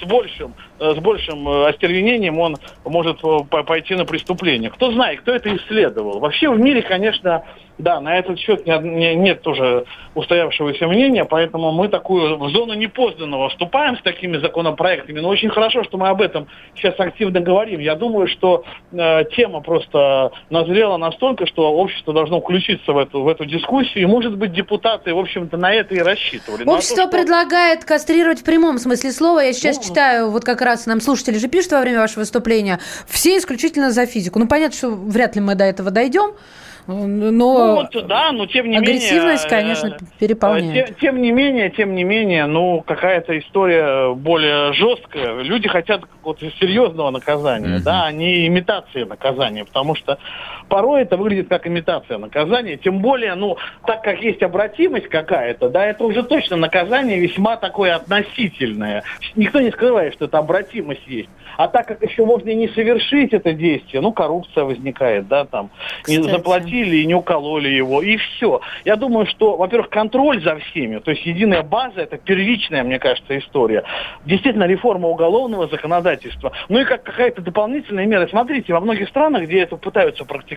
с 0.00 0.04
большим, 0.04 0.54
э, 0.78 0.94
с 0.94 0.98
большим 0.98 1.48
э, 1.48 1.68
остервенением 1.68 2.38
он 2.38 2.56
может 2.84 3.18
э, 3.24 3.38
по- 3.50 3.62
пойти 3.62 3.94
на 3.94 4.04
преступление. 4.04 4.70
Кто 4.70 4.92
знает, 4.92 5.20
кто 5.20 5.32
это 5.32 5.54
исследовал. 5.56 6.18
Вообще 6.20 6.50
в 6.50 6.58
мире, 6.58 6.82
конечно, 6.82 7.44
да, 7.78 8.00
на 8.00 8.18
этот 8.18 8.38
счет 8.38 8.66
не- 8.66 8.78
не- 8.78 9.14
нет 9.14 9.42
тоже 9.42 9.84
устоявшегося 10.14 10.86
мнения, 10.88 11.24
поэтому 11.24 11.72
мы 11.72 11.88
такую 11.88 12.38
в 12.38 12.48
зону 12.50 12.74
непознанного 12.74 13.48
вступаем 13.50 13.96
с 13.98 14.02
такими 14.02 14.38
законопроектами. 14.38 15.20
Но 15.20 15.28
очень 15.28 15.50
хорошо, 15.50 15.84
что 15.84 15.98
мы 15.98 16.08
об 16.08 16.22
этом 16.22 16.46
сейчас 16.74 16.98
активно 16.98 17.40
говорим. 17.40 17.80
Я 17.80 17.94
думаю, 17.94 18.28
что 18.28 18.64
э, 18.92 19.24
тема 19.36 19.60
просто 19.60 20.30
назрела 20.50 20.96
настолько, 20.96 21.46
что 21.46 21.70
общество 21.72 22.14
должно 22.14 22.40
включиться 22.40 22.92
в 22.92 22.98
эту, 22.98 23.22
в 23.22 23.28
эту 23.28 23.44
дискуссию. 23.44 24.04
И, 24.04 24.06
может 24.06 24.36
быть, 24.36 24.52
депутаты, 24.52 25.12
в 25.14 25.18
общем-то, 25.18 25.56
на 25.56 25.72
это 25.74 25.94
и 25.94 25.98
рассчитывали. 25.98 26.62
А 26.62 26.64
то, 26.64 26.72
Общество 26.72 27.02
что- 27.04 27.10
предлагает 27.12 27.84
кастрировать 27.84 28.40
в 28.40 28.44
прямом 28.44 28.78
смысле 28.78 29.12
слова. 29.12 29.40
Я 29.40 29.52
сейчас 29.52 29.76
Ну, 29.76 29.82
читаю, 29.82 30.30
вот 30.30 30.44
как 30.44 30.62
раз 30.62 30.86
нам 30.86 31.00
слушатели 31.02 31.36
же 31.38 31.48
пишут 31.48 31.72
во 31.72 31.80
время 31.82 32.00
вашего 32.00 32.20
выступления, 32.20 32.78
все 33.06 33.36
исключительно 33.36 33.90
за 33.90 34.06
физику. 34.06 34.38
Ну, 34.38 34.48
понятно, 34.48 34.76
что 34.76 34.90
вряд 34.90 35.34
ли 35.36 35.42
мы 35.42 35.54
до 35.54 35.64
этого 35.64 35.90
дойдем. 35.90 36.32
Но 36.86 37.06
Ну, 37.06 37.88
да, 38.04 38.30
но 38.32 38.46
тем 38.46 38.70
не 38.70 38.76
агрессивность, 38.76 39.50
менее... 39.50 39.60
конечно, 39.60 39.86
э, 39.88 40.18
переполняет. 40.20 40.86
Тем, 40.86 40.94
тем 41.00 41.22
не 41.22 41.32
менее, 41.32 41.70
тем 41.70 41.94
не 41.94 42.04
менее, 42.04 42.46
ну, 42.46 42.82
какая-то 42.86 43.36
история 43.38 44.14
более 44.14 44.72
жесткая. 44.72 45.42
Люди 45.42 45.68
хотят 45.68 46.02
вот 46.22 46.40
серьезного 46.60 47.10
наказания, 47.10 47.76
Мгм. 47.76 47.82
да, 47.82 48.04
а 48.04 48.12
не 48.12 48.46
имитации 48.46 49.02
наказания, 49.04 49.64
потому 49.64 49.96
что 49.96 50.18
порой 50.68 51.02
это 51.02 51.16
выглядит 51.16 51.48
как 51.48 51.66
имитация 51.66 52.18
наказания, 52.18 52.76
тем 52.76 52.98
более, 52.98 53.34
ну, 53.34 53.56
так 53.86 54.02
как 54.02 54.22
есть 54.22 54.42
обратимость 54.42 55.08
какая-то, 55.08 55.68
да, 55.68 55.86
это 55.86 56.04
уже 56.04 56.22
точно 56.22 56.56
наказание 56.56 57.18
весьма 57.18 57.56
такое 57.56 57.94
относительное. 57.94 59.02
Никто 59.34 59.60
не 59.60 59.70
скрывает, 59.70 60.14
что 60.14 60.26
это 60.26 60.38
обратимость 60.38 61.06
есть. 61.06 61.28
А 61.56 61.68
так 61.68 61.86
как 61.86 62.02
еще 62.02 62.24
можно 62.24 62.50
и 62.50 62.54
не 62.54 62.68
совершить 62.68 63.32
это 63.32 63.52
действие, 63.52 64.02
ну, 64.02 64.12
коррупция 64.12 64.64
возникает, 64.64 65.28
да, 65.28 65.44
там, 65.44 65.70
не 66.06 66.18
Кстати. 66.18 66.36
заплатили 66.36 66.96
и 66.96 67.06
не 67.06 67.14
укололи 67.14 67.68
его, 67.68 68.02
и 68.02 68.16
все. 68.16 68.60
Я 68.84 68.96
думаю, 68.96 69.26
что, 69.26 69.56
во-первых, 69.56 69.88
контроль 69.88 70.42
за 70.42 70.56
всеми, 70.56 70.98
то 70.98 71.10
есть 71.10 71.24
единая 71.24 71.62
база, 71.62 72.00
это 72.00 72.18
первичная, 72.18 72.82
мне 72.82 72.98
кажется, 72.98 73.38
история. 73.38 73.84
Действительно, 74.24 74.64
реформа 74.64 75.08
уголовного 75.08 75.68
законодательства. 75.68 76.52
Ну 76.68 76.80
и 76.80 76.84
как 76.84 77.02
какая-то 77.04 77.40
дополнительная 77.40 78.06
мера. 78.06 78.26
Смотрите, 78.26 78.72
во 78.72 78.80
многих 78.80 79.08
странах, 79.08 79.44
где 79.44 79.60
это 79.60 79.76
пытаются 79.76 80.24
практиковать, 80.24 80.55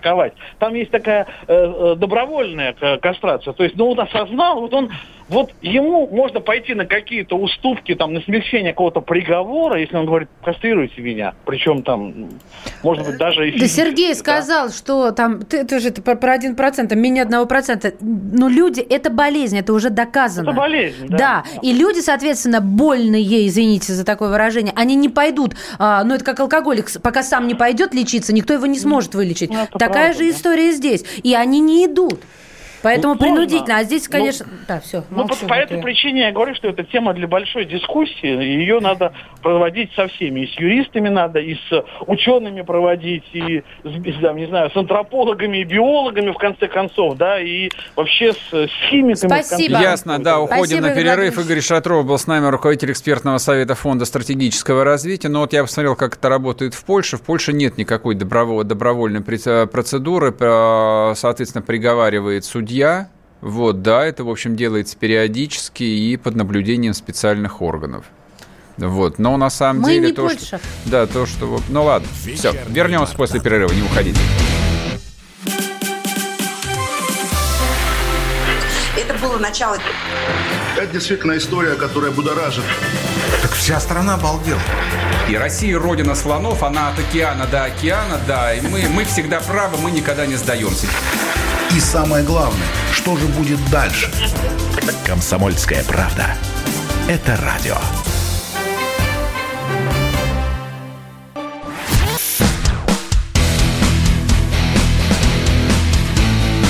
там 0.58 0.74
есть 0.74 0.91
такая 0.91 1.28
э, 1.47 1.54
э, 1.54 1.95
добровольная 1.95 2.74
к- 2.74 2.97
кастрация. 2.97 3.54
То 3.54 3.64
есть, 3.64 3.76
ну, 3.76 3.91
он 3.91 4.00
осознал, 4.00 4.62
вот 4.62 4.74
он, 4.74 4.91
вот 5.30 5.52
ему 5.62 6.08
можно 6.08 6.40
пойти 6.40 6.74
на 6.74 6.86
какие-то 6.86 7.36
уступки, 7.38 7.94
там, 7.96 8.14
на 8.14 8.22
смягчение 8.22 8.74
какого-то 8.74 9.02
приговора, 9.02 9.80
если 9.80 9.96
он 9.96 10.06
говорит, 10.06 10.30
кастрируйте 10.44 11.02
меня. 11.02 11.34
Причем 11.46 11.84
там, 11.84 12.30
может 12.84 13.06
быть, 13.06 13.18
даже 13.18 13.48
и 13.48 13.52
Да 13.52 13.58
физически, 13.60 13.80
Сергей 13.82 14.10
да. 14.10 14.16
сказал, 14.16 14.70
что 14.70 15.12
там, 15.12 15.42
ты, 15.44 15.64
ты 15.66 15.80
же 15.80 15.90
это 15.90 16.02
про- 16.02 16.16
про 16.16 16.36
1%, 16.36 16.88
там 16.88 17.00
менее 17.00 17.26
1%. 17.26 17.96
Но 18.02 18.48
люди, 18.50 18.82
это 18.82 19.10
болезнь, 19.10 19.58
это 19.58 19.74
уже 19.74 19.90
доказано. 19.90 20.50
Это 20.50 20.58
болезнь, 20.58 21.08
да. 21.08 21.18
Да, 21.18 21.44
и 21.62 21.74
люди, 21.74 22.00
соответственно, 22.00 22.60
больные, 22.62 23.48
извините 23.48 23.94
за 23.94 24.04
такое 24.06 24.30
выражение, 24.30 24.74
они 24.76 24.96
не 24.96 25.10
пойдут, 25.10 25.56
а, 25.78 26.04
ну 26.04 26.16
это 26.16 26.24
как 26.26 26.40
алкоголик, 26.40 26.90
пока 27.02 27.22
сам 27.24 27.48
не 27.48 27.56
пойдет 27.56 27.94
лечиться, 27.94 28.34
никто 28.34 28.54
его 28.54 28.66
не 28.66 28.80
сможет 28.80 29.14
вылечить. 29.16 29.50
Ну, 29.52 29.68
Такая 29.78 30.08
правда, 30.08 30.14
же 30.14 30.20
да. 30.24 30.30
история 30.32 30.72
здесь. 30.72 31.04
И 31.24 31.36
они 31.36 31.60
не 31.60 31.86
идут. 31.86 32.20
Поэтому 32.82 33.14
Ну, 33.14 33.20
сложно. 33.20 33.36
принудительно. 33.36 33.78
А 33.78 33.84
здесь, 33.84 34.06
Ну, 34.08 34.12
конечно... 34.12 34.46
да, 34.68 34.80
все, 34.80 35.04
Ну, 35.10 35.28
по, 35.28 35.36
по 35.36 35.54
этой 35.54 35.82
причине 35.82 36.22
я 36.22 36.32
говорю, 36.32 36.56
что 36.56 36.68
это 36.70 36.84
тема 36.84 37.14
для 37.14 37.28
большой 37.28 37.66
дискуссии. 37.66 38.26
Ее 38.28 38.80
надо 38.80 39.14
проводить 39.42 39.92
со 39.96 40.08
всеми. 40.08 40.42
И 40.42 40.48
с 40.48 40.60
юристами 40.60 41.10
надо, 41.10 41.40
и 41.40 41.56
с 41.56 41.84
учеными 42.08 42.62
проводить, 42.62 43.24
и 43.34 43.64
с, 43.84 44.22
там, 44.22 44.38
не 44.38 44.48
знаю, 44.48 44.72
с 44.72 44.76
антропологами 44.78 45.58
и 45.60 45.64
биологами, 45.64 46.32
в 46.32 46.38
конце 46.38 46.68
концов, 46.68 47.18
да, 47.18 47.40
и 47.40 47.70
вообще 47.96 48.34
с, 48.34 48.38
с 48.54 48.70
химиками. 48.90 49.28
Спасибо. 49.30 49.80
Ясно, 49.80 50.20
да, 50.20 50.40
уходим 50.40 50.64
Спасибо, 50.66 50.82
на 50.82 50.86
Игорь 50.88 50.98
перерыв. 51.04 51.36
Владимирович. 51.36 51.46
Игорь 51.50 51.62
Шатров 51.62 52.06
был 52.06 52.18
с 52.18 52.28
нами, 52.28 52.48
руководитель 52.48 52.92
экспертного 52.92 53.38
совета 53.40 53.76
Фонда 53.76 54.06
стратегического 54.06 54.84
развития. 54.84 55.30
Но 55.30 55.42
вот 55.42 55.54
я 55.54 55.64
посмотрел, 55.64 55.96
как 55.96 56.16
это 56.16 56.30
работает 56.30 56.74
в 56.74 56.84
Польше. 56.86 57.18
В 57.18 57.22
Польше 57.24 57.54
нет 57.54 57.78
никакой 57.78 58.16
доброво- 58.16 58.64
добровольной 58.64 59.22
процедуры. 59.22 60.34
Э, 60.40 61.14
Соответственно, 61.16 61.62
приговаривает 61.64 62.46
судья. 62.46 62.69
Вот, 63.42 63.82
да, 63.82 64.06
это, 64.06 64.24
в 64.24 64.30
общем, 64.30 64.56
делается 64.56 64.98
периодически 64.98 65.84
и 65.84 66.18
под 66.18 66.36
наблюдением 66.36 66.94
специальных 66.94 67.62
органов. 67.62 68.06
Вот, 68.78 69.20
но 69.20 69.38
на 69.38 69.50
самом 69.50 69.82
Мы 69.82 69.94
деле 69.94 70.08
не 70.08 70.14
то, 70.14 70.24
Польша. 70.24 70.46
что... 70.46 70.60
Да, 70.86 71.08
то, 71.08 71.26
что... 71.26 71.62
Ну 71.70 71.84
ладно, 71.84 72.08
все, 72.22 72.32
Вечерний 72.32 72.74
вернемся 72.74 73.16
после 73.16 73.40
перерыва, 73.40 73.72
не 73.74 73.82
уходите. 73.82 74.20
Это 78.98 79.14
было 79.20 79.38
начало 79.38 79.78
Это 80.78 80.88
действительно 80.94 81.38
история, 81.38 81.76
которая 81.76 82.12
будоражит. 82.12 82.64
Так 83.42 83.52
вся 83.52 83.80
страна 83.80 84.16
обалдела. 84.16 84.60
И 85.30 85.36
Россия 85.36 85.78
родина 85.78 86.16
слонов, 86.16 86.64
она 86.64 86.90
от 86.90 87.00
океана 87.00 87.46
до 87.48 87.66
океана, 87.66 88.20
да, 88.28 88.54
и 88.54 88.62
мы, 88.62 88.88
мы 88.90 89.06
всегда 89.06 89.40
правы, 89.42 89.78
мы 89.78 89.92
никогда 89.92 90.26
не 90.26 90.36
сдаемся. 90.36 90.88
И 91.76 91.80
самое 91.80 92.24
главное, 92.24 92.68
что 92.92 93.16
же 93.16 93.26
будет 93.28 93.60
дальше? 93.70 94.12
Комсомольская 95.06 95.84
правда. 95.84 96.36
Это 97.08 97.38
радио. 97.38 97.78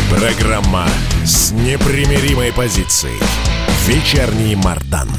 Программа 0.10 0.86
с 1.24 1.52
непримиримой 1.52 2.52
позицией. 2.52 3.20
Вечерний 3.88 4.56
Мардан. 4.56 5.10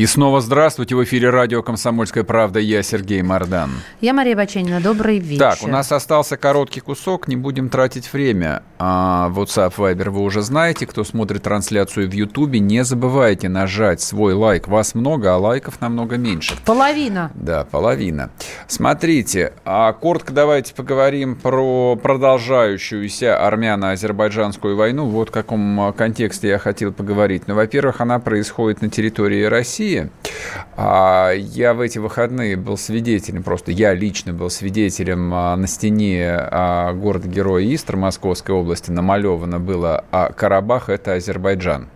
И 0.00 0.06
снова 0.06 0.40
здравствуйте, 0.40 0.96
в 0.96 1.04
эфире 1.04 1.28
радио 1.28 1.62
«Комсомольская 1.62 2.24
правда», 2.24 2.58
я 2.58 2.82
Сергей 2.82 3.20
Мордан. 3.20 3.70
Я 4.00 4.14
Мария 4.14 4.34
Баченина, 4.34 4.80
добрый 4.80 5.18
вечер. 5.18 5.40
Так, 5.40 5.62
у 5.62 5.66
нас 5.66 5.92
остался 5.92 6.38
короткий 6.38 6.80
кусок, 6.80 7.28
не 7.28 7.36
будем 7.36 7.68
тратить 7.68 8.10
время. 8.10 8.62
А, 8.78 9.30
WhatsApp, 9.30 9.74
Viber 9.76 10.08
вы 10.08 10.22
уже 10.22 10.40
знаете, 10.40 10.86
кто 10.86 11.04
смотрит 11.04 11.42
трансляцию 11.42 12.08
в 12.10 12.14
Ютубе, 12.14 12.60
не 12.60 12.82
забывайте 12.82 13.50
нажать 13.50 14.00
свой 14.00 14.32
лайк. 14.32 14.68
Вас 14.68 14.94
много, 14.94 15.34
а 15.34 15.36
лайков 15.36 15.82
намного 15.82 16.16
меньше. 16.16 16.56
Половина. 16.64 17.30
Да, 17.34 17.66
половина. 17.70 18.30
Смотрите, 18.68 19.52
а 19.66 19.92
коротко 19.92 20.32
давайте 20.32 20.72
поговорим 20.72 21.36
про 21.36 21.94
продолжающуюся 22.02 23.36
армяно-азербайджанскую 23.46 24.76
войну. 24.76 25.08
Вот 25.08 25.28
в 25.28 25.32
каком 25.32 25.92
контексте 25.92 26.48
я 26.48 26.58
хотел 26.58 26.90
поговорить. 26.90 27.42
Ну, 27.48 27.54
во-первых, 27.54 28.00
она 28.00 28.18
происходит 28.18 28.80
на 28.80 28.88
территории 28.88 29.44
России. 29.44 29.89
А, 30.76 31.32
Я 31.32 31.74
в 31.74 31.80
эти 31.80 31.98
выходные 31.98 32.56
был 32.56 32.76
свидетелем, 32.76 33.42
просто 33.42 33.72
я 33.72 33.94
лично 33.94 34.32
был 34.32 34.50
свидетелем 34.50 35.32
а, 35.34 35.56
на 35.56 35.66
стене 35.66 36.30
а, 36.30 36.92
города-героя 36.92 37.64
Истра 37.74 37.96
Московской 37.96 38.54
области 38.54 38.90
намалевано 38.90 39.58
было, 39.60 40.04
Карабах– 40.36 40.88
это 40.88 41.14
Азербайджан. 41.14 41.88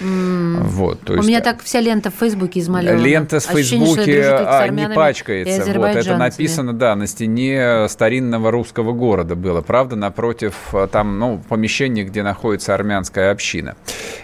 Вот, 0.00 1.00
то 1.00 1.12
У 1.12 1.16
есть- 1.16 1.28
меня 1.28 1.40
так 1.40 1.62
вся 1.62 1.80
лента 1.80 2.10
в 2.10 2.14
Фейсбуке 2.14 2.60
измалевана. 2.60 2.98
Лента 3.00 3.40
с 3.40 3.46
Фейсбуке 3.46 4.24
а, 4.30 4.68
не 4.68 4.88
пачкается. 4.88 5.72
Вот, 5.78 5.86
это 5.86 6.16
написано, 6.16 6.72
да, 6.72 6.94
на 6.96 7.06
стене 7.06 7.86
старинного 7.88 8.50
русского 8.50 8.92
города 8.92 9.34
было. 9.34 9.60
Правда, 9.60 9.96
напротив 9.96 10.54
а, 10.72 10.86
там, 10.86 11.18
ну, 11.18 11.42
помещение, 11.48 12.04
где 12.04 12.22
находится 12.22 12.74
армянская 12.74 13.30
община. 13.30 13.76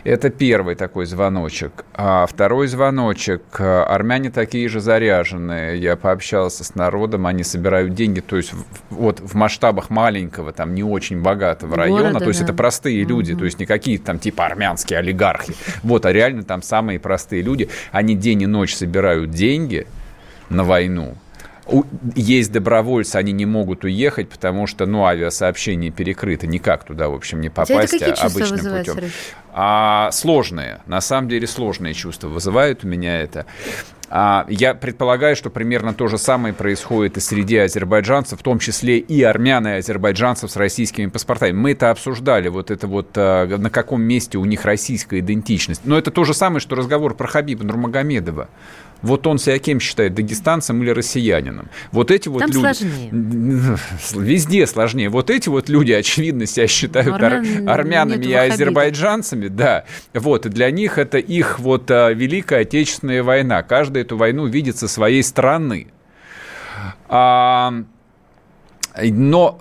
Это 0.05 0.31
первый 0.31 0.75
такой 0.75 1.07
звоночек. 1.07 1.85
А 1.95 2.27
второй 2.27 2.67
звоночек. 2.69 3.43
а, 3.59 3.85
Армяне 3.85 4.31
такие 4.31 4.69
же 4.69 4.81
заряженные. 4.81 5.79
Я 5.79 5.97
пообщался 5.97 6.65
с 6.65 6.75
народом, 6.75 7.27
они 7.27 7.45
собирают 7.45 7.95
деньги, 7.95 8.21
то 8.21 8.37
есть 8.37 8.53
вот 8.91 9.21
в 9.21 9.35
масштабах 9.35 9.91
маленького, 9.91 10.53
там 10.53 10.75
не 10.75 10.83
очень 10.83 11.21
богатого 11.21 11.77
района, 11.77 12.03
Города, 12.03 12.19
то 12.21 12.29
есть 12.29 12.41
да. 12.41 12.45
это 12.47 12.55
простые 12.55 13.05
люди, 13.05 13.35
то 13.35 13.45
есть 13.45 13.59
не 13.59 13.67
какие-то 13.67 14.05
там 14.07 14.19
типа 14.19 14.47
армянские 14.47 14.99
олигархи. 14.99 15.48
Вот, 15.83 16.07
а 16.07 16.13
реально 16.13 16.43
там 16.43 16.63
самые 16.63 16.99
простые 16.99 17.43
люди. 17.43 17.69
Они 17.93 18.15
день 18.15 18.43
и 18.43 18.47
ночь 18.47 18.75
собирают 18.75 19.31
деньги 19.31 19.87
на 20.49 20.65
войну. 20.65 21.17
Есть 22.15 22.51
добровольцы, 22.51 23.17
они 23.17 23.33
не 23.33 23.45
могут 23.45 23.85
уехать, 23.85 24.31
потому 24.31 24.67
что, 24.67 24.87
ну, 24.87 25.05
авиасообщение 25.05 25.91
перекрыто, 25.91 26.47
никак 26.47 26.85
туда, 26.85 27.11
в 27.11 27.15
общем, 27.15 27.43
не 27.43 27.51
тебя 27.51 27.63
это 27.65 27.73
попасть 27.75 27.93
какие 27.93 28.15
а, 28.15 28.27
обычным 28.27 28.79
путем. 28.79 28.95
Сереж? 28.95 29.13
А, 29.53 30.11
сложные, 30.11 30.81
на 30.87 31.03
самом 31.03 31.29
деле 31.29 31.47
сложные 31.47 31.93
чувства 31.93 32.29
вызывают 32.29 32.85
у 32.85 32.89
меня 32.89 33.21
это. 33.21 33.45
А, 34.11 34.47
я 34.49 34.75
предполагаю, 34.75 35.37
что 35.37 35.51
примерно 35.51 35.93
то 35.93 36.09
же 36.09 36.19
самое 36.19 36.55
происходит 36.55 37.17
и 37.17 37.21
среди 37.21 37.59
азербайджанцев, 37.59 38.41
в 38.41 38.43
том 38.43 38.59
числе 38.59 38.99
и 38.99 39.23
армян 39.23 39.67
и 39.67 39.73
азербайджанцев 39.73 40.51
с 40.51 40.57
российскими 40.57 41.07
паспортами. 41.07 41.53
Мы 41.53 41.73
это 41.73 41.91
обсуждали, 41.91 42.49
вот 42.49 42.71
это 42.71 42.87
вот 42.87 43.11
а, 43.17 43.47
на 43.47 43.71
каком 43.71 44.03
месте 44.03 44.39
у 44.39 44.45
них 44.45 44.65
российская 44.65 45.19
идентичность. 45.19 45.83
Но 45.85 45.99
это 45.99 46.11
то 46.11 46.25
же 46.25 46.35
самое, 46.35 46.61
что 46.61 46.77
разговор 46.77 47.15
про 47.15 47.27
Хабиба 47.27 47.65
Нурмагомедова. 47.65 48.49
Вот 49.03 49.27
он 49.27 49.39
себя 49.39 49.59
кем 49.59 49.79
считает, 49.81 50.15
дагестанцем 50.15 50.83
или 50.83 50.91
россиянином? 50.91 51.69
Вот 51.93 52.11
эти 52.11 52.29
вот 52.29 52.41
Там 52.41 52.51
люди... 52.51 52.59
сложнее. 52.61 53.11
Везде 54.15 54.67
сложнее. 54.67 55.09
Вот 55.09 55.31
эти 55.31 55.49
вот 55.49 55.69
люди, 55.69 55.93
очевидно, 55.93 56.47
себя 56.47 56.67
считают 56.67 57.15
ар- 57.15 57.35
Армян 57.35 57.69
армянами 57.69 58.25
нет 58.25 58.31
и 58.31 58.35
азербайджанцами, 58.35 59.49
да. 59.49 59.85
Вот, 60.15 60.47
и 60.47 60.49
для 60.49 60.71
них 60.71 60.99
это 60.99 61.19
их 61.19 61.59
вот 61.59 61.91
а, 61.91 62.11
Великая 62.11 62.63
Отечественная 62.63 63.23
война. 63.23 63.63
Каждый 63.63 64.03
эту 64.03 64.17
войну 64.17 64.47
видит 64.47 64.77
со 64.77 64.89
своей 64.89 65.23
стороны. 65.23 65.89
А, 67.09 67.73
но 69.03 69.61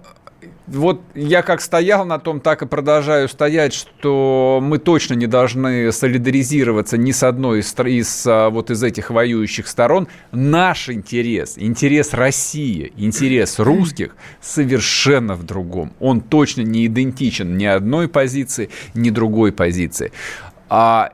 вот 0.67 1.01
я 1.15 1.41
как 1.41 1.61
стоял 1.61 2.05
на 2.05 2.19
том, 2.19 2.41
так 2.41 2.61
и 2.61 2.65
продолжаю 2.65 3.29
стоять, 3.29 3.73
что 3.73 4.59
мы 4.61 4.77
точно 4.77 5.13
не 5.13 5.25
должны 5.25 5.91
солидаризироваться 5.91 6.97
ни 6.97 7.11
с 7.11 7.23
одной 7.23 7.59
из, 7.59 7.73
из 7.79 8.27
а, 8.27 8.49
вот 8.49 8.69
из 8.69 8.83
этих 8.83 9.09
воюющих 9.09 9.67
сторон. 9.67 10.07
Наш 10.31 10.89
интерес, 10.89 11.53
интерес 11.57 12.13
России, 12.13 12.91
интерес 12.97 13.59
русских 13.59 14.15
совершенно 14.41 15.35
в 15.35 15.43
другом. 15.43 15.93
Он 15.99 16.19
точно 16.19 16.61
не 16.61 16.85
идентичен 16.85 17.57
ни 17.57 17.65
одной 17.65 18.09
позиции, 18.09 18.69
ни 18.93 19.09
другой 19.09 19.53
позиции. 19.53 20.11
А 20.69 21.13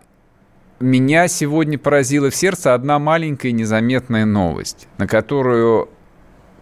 меня 0.80 1.28
сегодня 1.28 1.78
поразила 1.78 2.30
в 2.30 2.36
сердце 2.36 2.74
одна 2.74 2.98
маленькая 3.00 3.52
незаметная 3.52 4.26
новость, 4.26 4.88
на 4.98 5.08
которую 5.08 5.90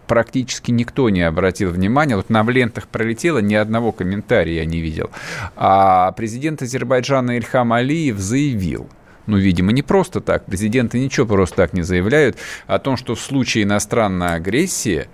практически 0.06 0.70
никто 0.70 1.08
не 1.10 1.22
обратил 1.22 1.70
внимания. 1.70 2.16
Вот 2.16 2.30
на 2.30 2.42
в 2.42 2.50
лентах 2.50 2.88
пролетело, 2.88 3.38
ни 3.38 3.54
одного 3.54 3.92
комментария 3.92 4.60
я 4.60 4.64
не 4.64 4.80
видел. 4.80 5.10
А 5.56 6.12
президент 6.12 6.62
Азербайджана 6.62 7.36
Ильхам 7.36 7.72
Алиев 7.72 8.18
заявил, 8.18 8.88
ну, 9.26 9.36
видимо, 9.36 9.72
не 9.72 9.82
просто 9.82 10.20
так. 10.20 10.44
Президенты 10.46 10.98
ничего 10.98 11.26
просто 11.26 11.56
так 11.56 11.72
не 11.72 11.82
заявляют 11.82 12.36
о 12.66 12.78
том, 12.78 12.96
что 12.96 13.14
в 13.14 13.20
случае 13.20 13.64
иностранной 13.64 14.34
агрессии 14.34 15.06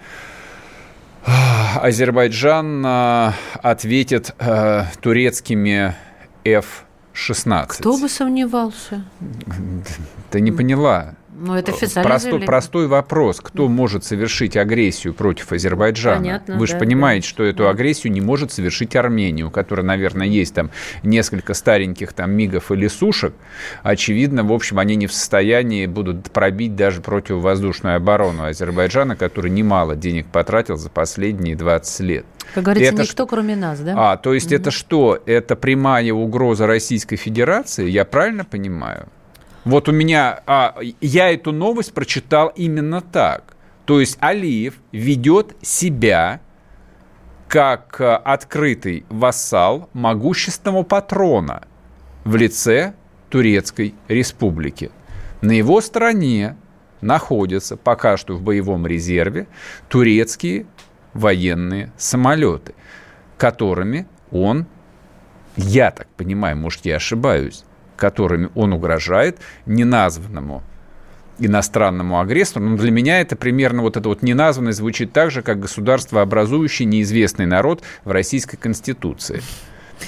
Азербайджан 1.77 2.83
а, 2.87 3.35
ответит 3.63 4.35
э, 4.39 4.85
турецкими 5.01 5.95
F-16. 6.45 7.67
Кто 7.69 7.99
бы 7.99 8.09
сомневался? 8.09 9.05
Ты 10.31 10.41
не 10.41 10.53
поняла. 10.53 11.15
Ну, 11.41 11.55
это 11.55 11.73
официально 11.73 12.09
простой, 12.09 12.41
простой 12.41 12.87
вопрос. 12.89 13.41
Кто 13.41 13.69
может 13.69 14.05
совершить 14.05 14.57
агрессию 14.57 15.15
против 15.15 15.53
Азербайджана? 15.53 16.17
Понятно, 16.17 16.57
Вы 16.57 16.67
же 16.67 16.73
да, 16.73 16.79
понимаете, 16.81 17.27
да. 17.27 17.29
что 17.29 17.45
эту 17.45 17.69
агрессию 17.69 18.13
не 18.13 18.21
может 18.21 18.51
совершить 18.51 18.97
Армения, 18.97 19.45
у 19.45 19.51
которой, 19.51 19.83
наверное, 19.83 20.27
есть 20.27 20.55
там 20.55 20.71
несколько 21.05 21.55
стареньких 21.55 22.13
там 22.13 22.33
мигов 22.33 22.73
или 22.73 22.89
сушек. 22.89 23.35
Очевидно, 23.83 24.43
в 24.43 24.53
общем, 24.53 24.81
они 24.81 24.97
не 24.97 25.07
в 25.07 25.13
состоянии 25.13 25.87
будут 25.87 26.31
пробить 26.33 26.75
даже 26.75 27.01
противовоздушную 27.01 27.97
оборону 27.97 28.45
Азербайджана, 28.45 29.15
который 29.15 29.51
немало 29.51 29.95
денег 29.95 30.27
потратил 30.27 30.77
за 30.77 30.91
последние 30.91 31.55
20 31.55 32.01
лет. 32.01 32.27
Как 32.55 32.65
говорится, 32.65 32.95
Это 32.95 33.03
никто, 33.03 33.27
кроме 33.27 33.55
нас, 33.55 33.79
да? 33.81 33.95
А, 33.97 34.17
то 34.17 34.35
есть 34.35 34.53
это 34.53 34.71
что? 34.71 35.23
Это 35.27 35.55
прямая 35.55 36.13
угроза 36.13 36.67
Российской 36.67 37.17
Федерации? 37.17 37.89
Я 37.89 38.05
правильно 38.05 38.45
понимаю? 38.45 39.09
Вот 39.69 39.87
у 39.87 39.93
меня, 39.93 40.41
а, 40.47 40.79
я 41.03 41.31
эту 41.31 41.53
новость 41.53 41.93
прочитал 41.93 42.51
именно 42.57 43.03
так. 43.03 43.55
То 43.85 44.01
есть 44.01 44.17
Алиев 44.19 44.77
ведет 44.93 45.57
себя 45.61 46.41
как 47.49 48.01
а, 48.01 48.17
открытый 48.17 49.05
вассал 49.11 49.91
могущественного 49.93 50.85
патрона 50.85 51.69
в 52.25 52.35
лице 52.37 52.95
Турецкой 53.29 53.95
Республики. 54.09 54.91
На 55.43 55.53
его 55.53 55.83
стороне 55.83 56.57
находятся 57.03 57.77
пока 57.77 58.17
что 58.17 58.37
в 58.37 58.41
боевом 58.41 58.87
резерве 58.87 59.49
турецкие 59.91 60.65
военные 61.13 61.93
самолеты, 61.99 62.75
которыми 63.37 64.09
он, 64.31 64.65
я 65.57 65.91
так 65.91 66.09
понимаю, 66.17 66.57
может, 66.57 66.87
я 66.87 66.97
ошибаюсь, 66.97 67.65
которыми 67.99 68.49
он 68.55 68.73
угрожает 68.73 69.39
неназванному 69.67 70.63
иностранному 71.39 72.21
агрессору. 72.21 72.65
Но 72.65 72.77
для 72.77 72.91
меня 72.91 73.21
это 73.21 73.37
примерно 73.37 73.83
вот 73.83 73.97
это 73.97 74.09
вот 74.09 74.23
неназванное 74.23 74.73
звучит 74.73 75.13
так 75.13 75.31
же, 75.31 75.43
как 75.43 75.61
государство, 75.61 76.21
образующий 76.23 76.85
неизвестный 76.85 77.47
народ 77.47 77.83
в 78.05 78.11
Российской 78.11 78.57
Конституции. 78.57 79.43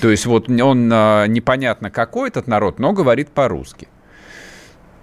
То 0.01 0.11
есть 0.11 0.27
вот 0.27 0.49
он 0.49 0.91
а, 0.93 1.27
непонятно 1.27 1.91
какой 1.91 2.29
этот 2.29 2.47
народ, 2.47 2.79
но 2.79 2.93
говорит 2.93 3.29
по-русски. 3.29 3.89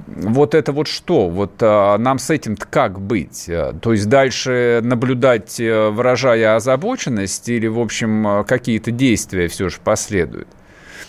Вот 0.06 0.56
это 0.56 0.72
вот 0.72 0.88
что? 0.88 1.30
Вот 1.30 1.56
а, 1.60 1.98
нам 1.98 2.20
с 2.20 2.30
этим 2.30 2.56
как 2.56 3.00
быть? 3.00 3.46
А, 3.50 3.74
То 3.74 3.92
есть 3.92 4.08
дальше 4.08 4.80
наблюдать, 4.84 5.60
э, 5.60 5.90
выражая 5.90 6.56
озабоченность, 6.56 7.50
или, 7.50 7.68
в 7.68 7.80
общем, 7.80 8.26
а, 8.28 8.44
какие-то 8.46 8.92
действия 8.92 9.50
все 9.50 9.68
же 9.68 9.78
последуют? 9.84 10.48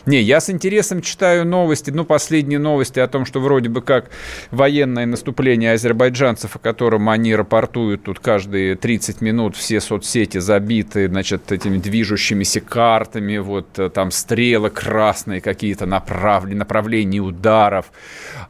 Не, 0.07 0.21
я 0.21 0.41
с 0.41 0.51
интересом 0.51 1.03
читаю 1.03 1.45
новости, 1.47 1.91
ну, 1.91 2.05
последние 2.05 2.59
новости 2.59 3.01
о 3.01 3.09
том, 3.09 3.25
что 3.25 3.41
вроде 3.41 3.69
бы 3.69 3.83
как 3.83 4.11
военное 4.51 5.07
наступление 5.07 5.73
азербайджанцев, 5.73 6.57
о 6.57 6.59
котором 6.59 7.09
они 7.09 7.35
рапортуют 7.35 8.05
тут 8.05 8.21
каждые 8.21 8.77
30 8.77 9.21
минут, 9.21 9.57
все 9.57 9.81
соцсети 9.81 10.39
забиты, 10.39 11.09
значит, 11.09 11.53
этими 11.53 11.79
движущимися 11.79 12.61
картами, 12.61 13.39
вот 13.39 13.79
э, 13.79 13.91
там 13.91 14.11
стрелы 14.11 14.71
красные 14.71 15.41
какие-то 15.41 15.87
направлены, 15.87 16.59
направления 16.59 17.21
ударов, 17.21 17.87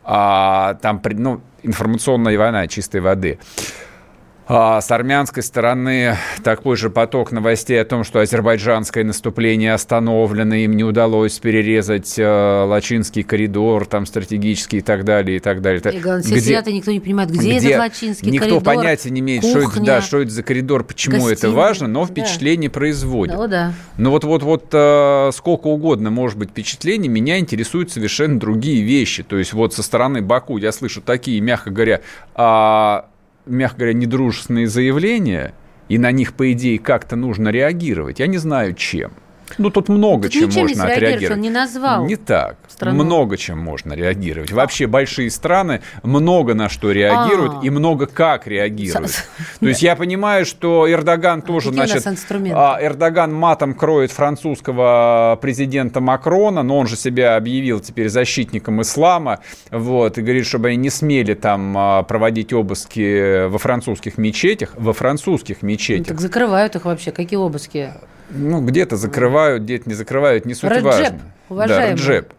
а, 0.05 0.75
там, 0.75 1.03
ну, 1.05 1.41
информационная 1.63 2.39
война 2.39 2.67
чистой 2.69 3.01
воды. 3.01 3.39
А 4.51 4.81
с 4.81 4.91
армянской 4.91 5.43
стороны 5.43 6.17
такой 6.43 6.79
же 6.79 6.89
поток 6.89 7.33
новостей 7.33 7.79
о 7.79 7.85
том, 7.85 8.03
что 8.03 8.21
азербайджанское 8.21 9.05
наступление 9.05 9.75
остановлено, 9.75 10.55
им 10.55 10.75
не 10.75 10.85
удалось 10.85 11.39
перерезать 11.39 12.19
э, 12.19 12.65
Лачинский 12.67 13.25
коридор, 13.25 13.85
там 13.85 14.07
стратегический 14.07 14.79
и 14.79 14.81
так 14.81 15.05
далее, 15.05 15.37
и 15.37 15.41
так 15.41 15.61
далее. 15.61 15.83
И 15.93 16.01
главное, 16.01 16.23
все 16.23 16.41
сидят, 16.41 16.67
и 16.67 16.73
никто 16.73 16.91
не 16.91 17.01
понимает, 17.01 17.31
где, 17.31 17.59
где 17.59 17.69
этот 17.69 17.79
Лачинский 17.81 18.31
Никто 18.31 18.47
коридор, 18.47 18.63
понятия 18.63 19.11
не 19.11 19.21
имеет, 19.21 19.45
что 19.45 19.59
это, 19.59 19.67
кухня, 19.67 19.85
да, 19.85 20.01
что 20.01 20.23
это 20.23 20.31
за 20.31 20.43
коридор, 20.43 20.83
почему 20.83 21.17
это 21.17 21.29
гостиная. 21.29 21.55
важно, 21.55 21.89
но 21.89 22.07
Да. 22.07 22.11
впечатление 22.11 22.71
производит. 22.71 23.35
Ну 23.37 23.49
да. 23.49 23.75
Ну 23.99 24.11
вот, 24.11 24.25
вот, 24.25 24.43
вот 24.43 24.69
э, 24.73 25.31
сколько 25.35 25.67
угодно 25.67 26.09
может 26.11 26.39
быть 26.39 26.49
впечатлений, 26.53 27.09
меня 27.09 27.39
интересуют 27.39 27.93
совершенно 27.93 28.41
другие 28.41 28.83
вещи. 28.83 29.23
То 29.23 29.37
есть 29.37 29.53
вот 29.53 29.75
со 29.75 29.83
стороны 29.83 30.23
Баку 30.23 30.57
я 30.57 30.73
слышу 30.73 31.03
такие, 31.03 31.39
мягко 31.43 31.69
говоря, 31.69 32.01
а, 32.35 33.11
мягко 33.49 33.79
говоря, 33.79 33.95
недружественные 33.95 34.69
заявления, 34.69 35.55
и 35.89 35.99
на 35.99 36.13
них, 36.13 36.35
по 36.35 36.53
идее, 36.53 36.79
как-то 36.79 37.17
нужно 37.17 37.49
реагировать. 37.49 38.21
Я 38.21 38.27
не 38.27 38.39
знаю, 38.39 38.75
чем. 38.75 39.13
Ну, 39.59 39.71
тут 39.71 39.89
много 39.89 40.29
Тут 40.29 40.33
чем 40.53 40.63
можно 40.69 40.85
отреагировать. 40.85 41.31
он 41.37 41.41
не 41.41 41.51
назвал 41.51 42.07
Не 42.07 42.17
так. 42.17 42.57
страну. 42.69 43.05
Много 43.05 43.37
чем 43.37 43.59
можно 43.59 43.93
реагировать. 43.93 44.53
Вообще 44.53 44.87
большие 44.87 45.31
страны 45.31 45.83
много 46.03 46.55
на 46.55 46.69
что 46.69 46.93
реагируют 46.93 47.55
А. 47.63 47.67
и 47.67 47.71
много 47.71 48.07
как 48.07 48.47
реагируют. 48.47 49.13
То 49.61 49.67
есть 49.69 49.83
я 49.83 49.97
понимаю, 49.97 50.47
что 50.47 50.91
Эрдоган 50.91 51.43
тоже, 51.43 51.71
у 51.71 51.73
нас 51.73 51.91
значит, 51.91 52.53
а, 52.55 52.79
Эрдоган 52.81 53.35
матом 53.35 53.75
кроет 53.75 54.13
французского 54.13 55.39
президента 55.41 56.01
Макрона, 56.01 56.63
но 56.63 56.79
он 56.79 56.87
же 56.87 56.97
себя 56.97 57.37
объявил 57.37 57.81
теперь 57.81 58.09
защитником 58.09 58.81
ислама, 58.83 59.41
вот, 59.71 60.19
и 60.19 60.23
говорит, 60.23 60.47
чтобы 60.47 60.69
они 60.69 60.77
не 60.77 60.91
смели 60.91 61.35
там 61.35 61.77
а, 61.77 62.03
проводить 62.05 62.53
обыски 62.53 63.47
во 63.49 63.59
французских 63.59 64.19
мечетях, 64.19 64.75
во 64.77 64.93
французских 64.93 65.59
Ну, 65.63 65.69
мечетях. 65.69 66.07
так 66.07 66.21
закрывают 66.21 66.77
их 66.77 66.85
вообще, 66.85 67.11
какие 67.11 67.39
обыски? 67.39 67.93
Ну, 68.31 68.61
где-то 68.65 68.97
закрывают, 68.97 69.63
где-то 69.63 69.89
не 69.89 69.95
закрывают, 69.95 70.45
не 70.45 70.55
суть 70.55 70.71
Раджеп, 70.71 70.85
важно. 70.85 71.21
уважаемый. 71.49 71.85
Да, 71.85 71.91
Раджеп. 71.93 72.33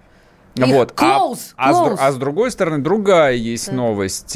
Их 0.56 0.68
Вот. 0.68 0.94
А- 0.98 1.04
close, 1.04 1.40
а, 1.56 1.74
с, 1.74 1.78
close. 1.78 1.98
а 2.00 2.12
с 2.12 2.16
другой 2.18 2.52
стороны, 2.52 2.80
другая 2.80 3.34
есть 3.34 3.72
новость. 3.72 4.36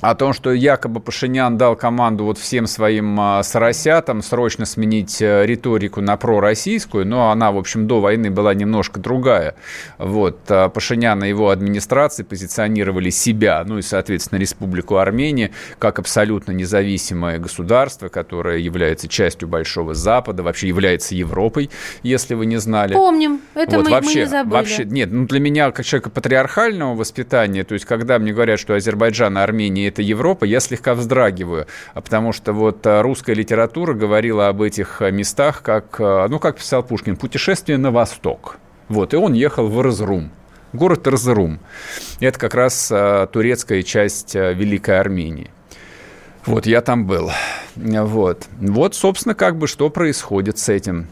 О 0.00 0.14
том, 0.14 0.32
что 0.32 0.52
якобы 0.52 1.00
Пашинян 1.00 1.56
дал 1.56 1.74
команду 1.74 2.24
вот 2.24 2.38
всем 2.38 2.66
своим 2.66 3.18
а, 3.20 3.42
соросятам 3.42 4.22
срочно 4.22 4.64
сменить 4.64 5.20
а, 5.20 5.44
риторику 5.44 6.00
на 6.00 6.16
пророссийскую, 6.16 7.04
но 7.04 7.30
она, 7.30 7.50
в 7.50 7.58
общем, 7.58 7.88
до 7.88 8.00
войны 8.00 8.30
была 8.30 8.54
немножко 8.54 9.00
другая. 9.00 9.56
Вот. 9.98 10.38
а 10.48 10.68
Пашинян 10.68 11.24
и 11.24 11.28
его 11.28 11.50
администрации 11.50 12.22
позиционировали 12.22 13.10
себя, 13.10 13.64
ну 13.66 13.78
и, 13.78 13.82
соответственно, 13.82 14.38
Республику 14.38 14.98
Армения, 14.98 15.50
как 15.78 15.98
абсолютно 15.98 16.52
независимое 16.52 17.38
государство, 17.38 18.08
которое 18.08 18.58
является 18.58 19.08
частью 19.08 19.48
Большого 19.48 19.94
Запада, 19.94 20.42
вообще 20.44 20.68
является 20.68 21.16
Европой, 21.16 21.70
если 22.04 22.34
вы 22.34 22.46
не 22.46 22.58
знали. 22.58 22.94
Помним, 22.94 23.40
это 23.54 23.76
Вот 23.76 23.86
мы, 23.86 23.90
вообще, 23.90 24.14
мы 24.14 24.20
не 24.20 24.26
забыли. 24.26 24.52
Вообще, 24.52 24.84
нет, 24.84 25.10
ну 25.10 25.26
для 25.26 25.40
меня, 25.40 25.72
как 25.72 25.84
человека 25.84 26.10
патриархального 26.10 26.94
воспитания, 26.94 27.64
то 27.64 27.74
есть, 27.74 27.84
когда 27.84 28.18
мне 28.20 28.32
говорят, 28.32 28.60
что 28.60 28.74
Азербайджан 28.74 29.36
и 29.36 29.40
Армения 29.40 29.87
это 29.88 30.02
Европа, 30.02 30.44
я 30.44 30.60
слегка 30.60 30.94
вздрагиваю, 30.94 31.66
а 31.94 32.00
потому 32.00 32.32
что 32.32 32.52
вот 32.52 32.86
а, 32.86 33.02
русская 33.02 33.34
литература 33.34 33.94
говорила 33.94 34.48
об 34.48 34.62
этих 34.62 35.02
а, 35.02 35.10
местах, 35.10 35.62
как, 35.62 35.98
ну, 35.98 36.38
как 36.38 36.56
писал 36.56 36.82
Пушкин, 36.82 37.16
путешествие 37.16 37.78
на 37.78 37.90
восток. 37.90 38.58
Вот, 38.88 39.14
и 39.14 39.16
он 39.16 39.32
ехал 39.32 39.68
в 39.68 39.80
Эрзрум. 39.80 40.30
Город 40.72 41.06
Эрзрум. 41.06 41.60
Это 42.20 42.38
как 42.38 42.54
раз 42.54 42.92
турецкая 43.32 43.82
часть 43.82 44.34
Великой 44.34 45.00
Армении. 45.00 45.50
Вот, 46.46 46.66
я 46.66 46.80
там 46.80 47.06
был. 47.06 47.30
Вот. 47.76 48.46
Вот, 48.58 48.94
собственно, 48.94 49.34
как 49.34 49.56
бы 49.56 49.66
что 49.66 49.90
происходит 49.90 50.58
с 50.58 50.68
этим. 50.68 51.06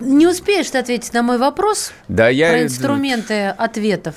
Не 0.00 0.26
успеешь 0.26 0.70
ты 0.70 0.78
ответить 0.78 1.12
на 1.12 1.22
мой 1.22 1.38
вопрос 1.38 1.92
Да, 2.08 2.28
я... 2.28 2.50
про 2.50 2.62
инструменты 2.64 3.46
ответов? 3.46 4.14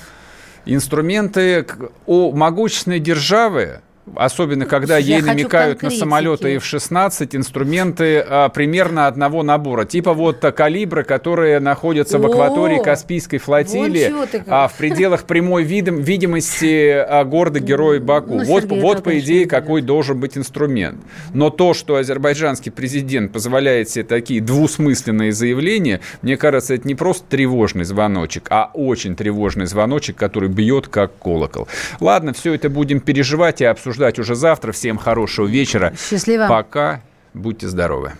Инструменты 0.66 1.66
у 2.06 2.32
могущественной 2.32 3.00
державы 3.00 3.80
особенно 4.16 4.66
когда 4.66 4.98
Я 4.98 5.16
ей 5.16 5.22
намекают 5.22 5.76
на 5.78 5.88
конкретики. 5.88 6.00
самолеты 6.00 6.54
F-16, 6.56 7.28
инструменты 7.36 8.24
а, 8.26 8.48
примерно 8.48 9.06
одного 9.06 9.42
набора. 9.42 9.84
Типа 9.84 10.14
вот 10.14 10.40
калибры, 10.56 11.04
которые 11.04 11.60
находятся 11.60 12.18
в 12.18 12.26
акватории 12.26 12.82
Каспийской 12.82 13.38
флотилии, 13.38 14.12
а, 14.46 14.68
в 14.68 14.74
пределах 14.74 15.24
прямой 15.24 15.64
видим- 15.64 16.00
видимости 16.00 16.88
а, 16.90 17.24
города-героя 17.24 18.00
Баку. 18.00 18.34
Ну, 18.34 18.44
вот, 18.44 18.62
Сергей, 18.62 18.80
вот 18.80 18.92
это 18.94 19.02
по 19.02 19.18
идее, 19.18 19.46
какой 19.46 19.82
должен 19.82 20.18
быть 20.20 20.36
инструмент. 20.36 21.00
Но 21.34 21.50
то, 21.50 21.74
что 21.74 21.96
азербайджанский 21.96 22.70
президент 22.72 23.32
позволяет 23.32 23.88
себе 23.90 24.04
такие 24.04 24.40
двусмысленные 24.40 25.32
заявления, 25.32 26.00
мне 26.22 26.36
кажется, 26.36 26.74
это 26.74 26.86
не 26.86 26.94
просто 26.94 27.24
тревожный 27.28 27.84
звоночек, 27.84 28.46
а 28.50 28.70
очень 28.74 29.16
тревожный 29.16 29.66
звоночек, 29.66 30.16
который 30.16 30.48
бьет 30.48 30.88
как 30.88 31.16
колокол. 31.18 31.68
Ладно, 32.00 32.32
все 32.32 32.54
это 32.54 32.68
будем 32.68 33.00
переживать 33.00 33.60
и 33.60 33.64
обсуждать 34.00 34.18
уже 34.18 34.34
завтра. 34.34 34.72
Всем 34.72 34.98
хорошего 34.98 35.46
вечера. 35.46 35.92
Счастливо. 35.96 36.46
Пока. 36.48 37.02
Будьте 37.34 37.68
здоровы. 37.68 38.12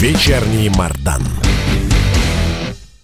Вечерний 0.00 0.70
Мардан. 0.70 1.22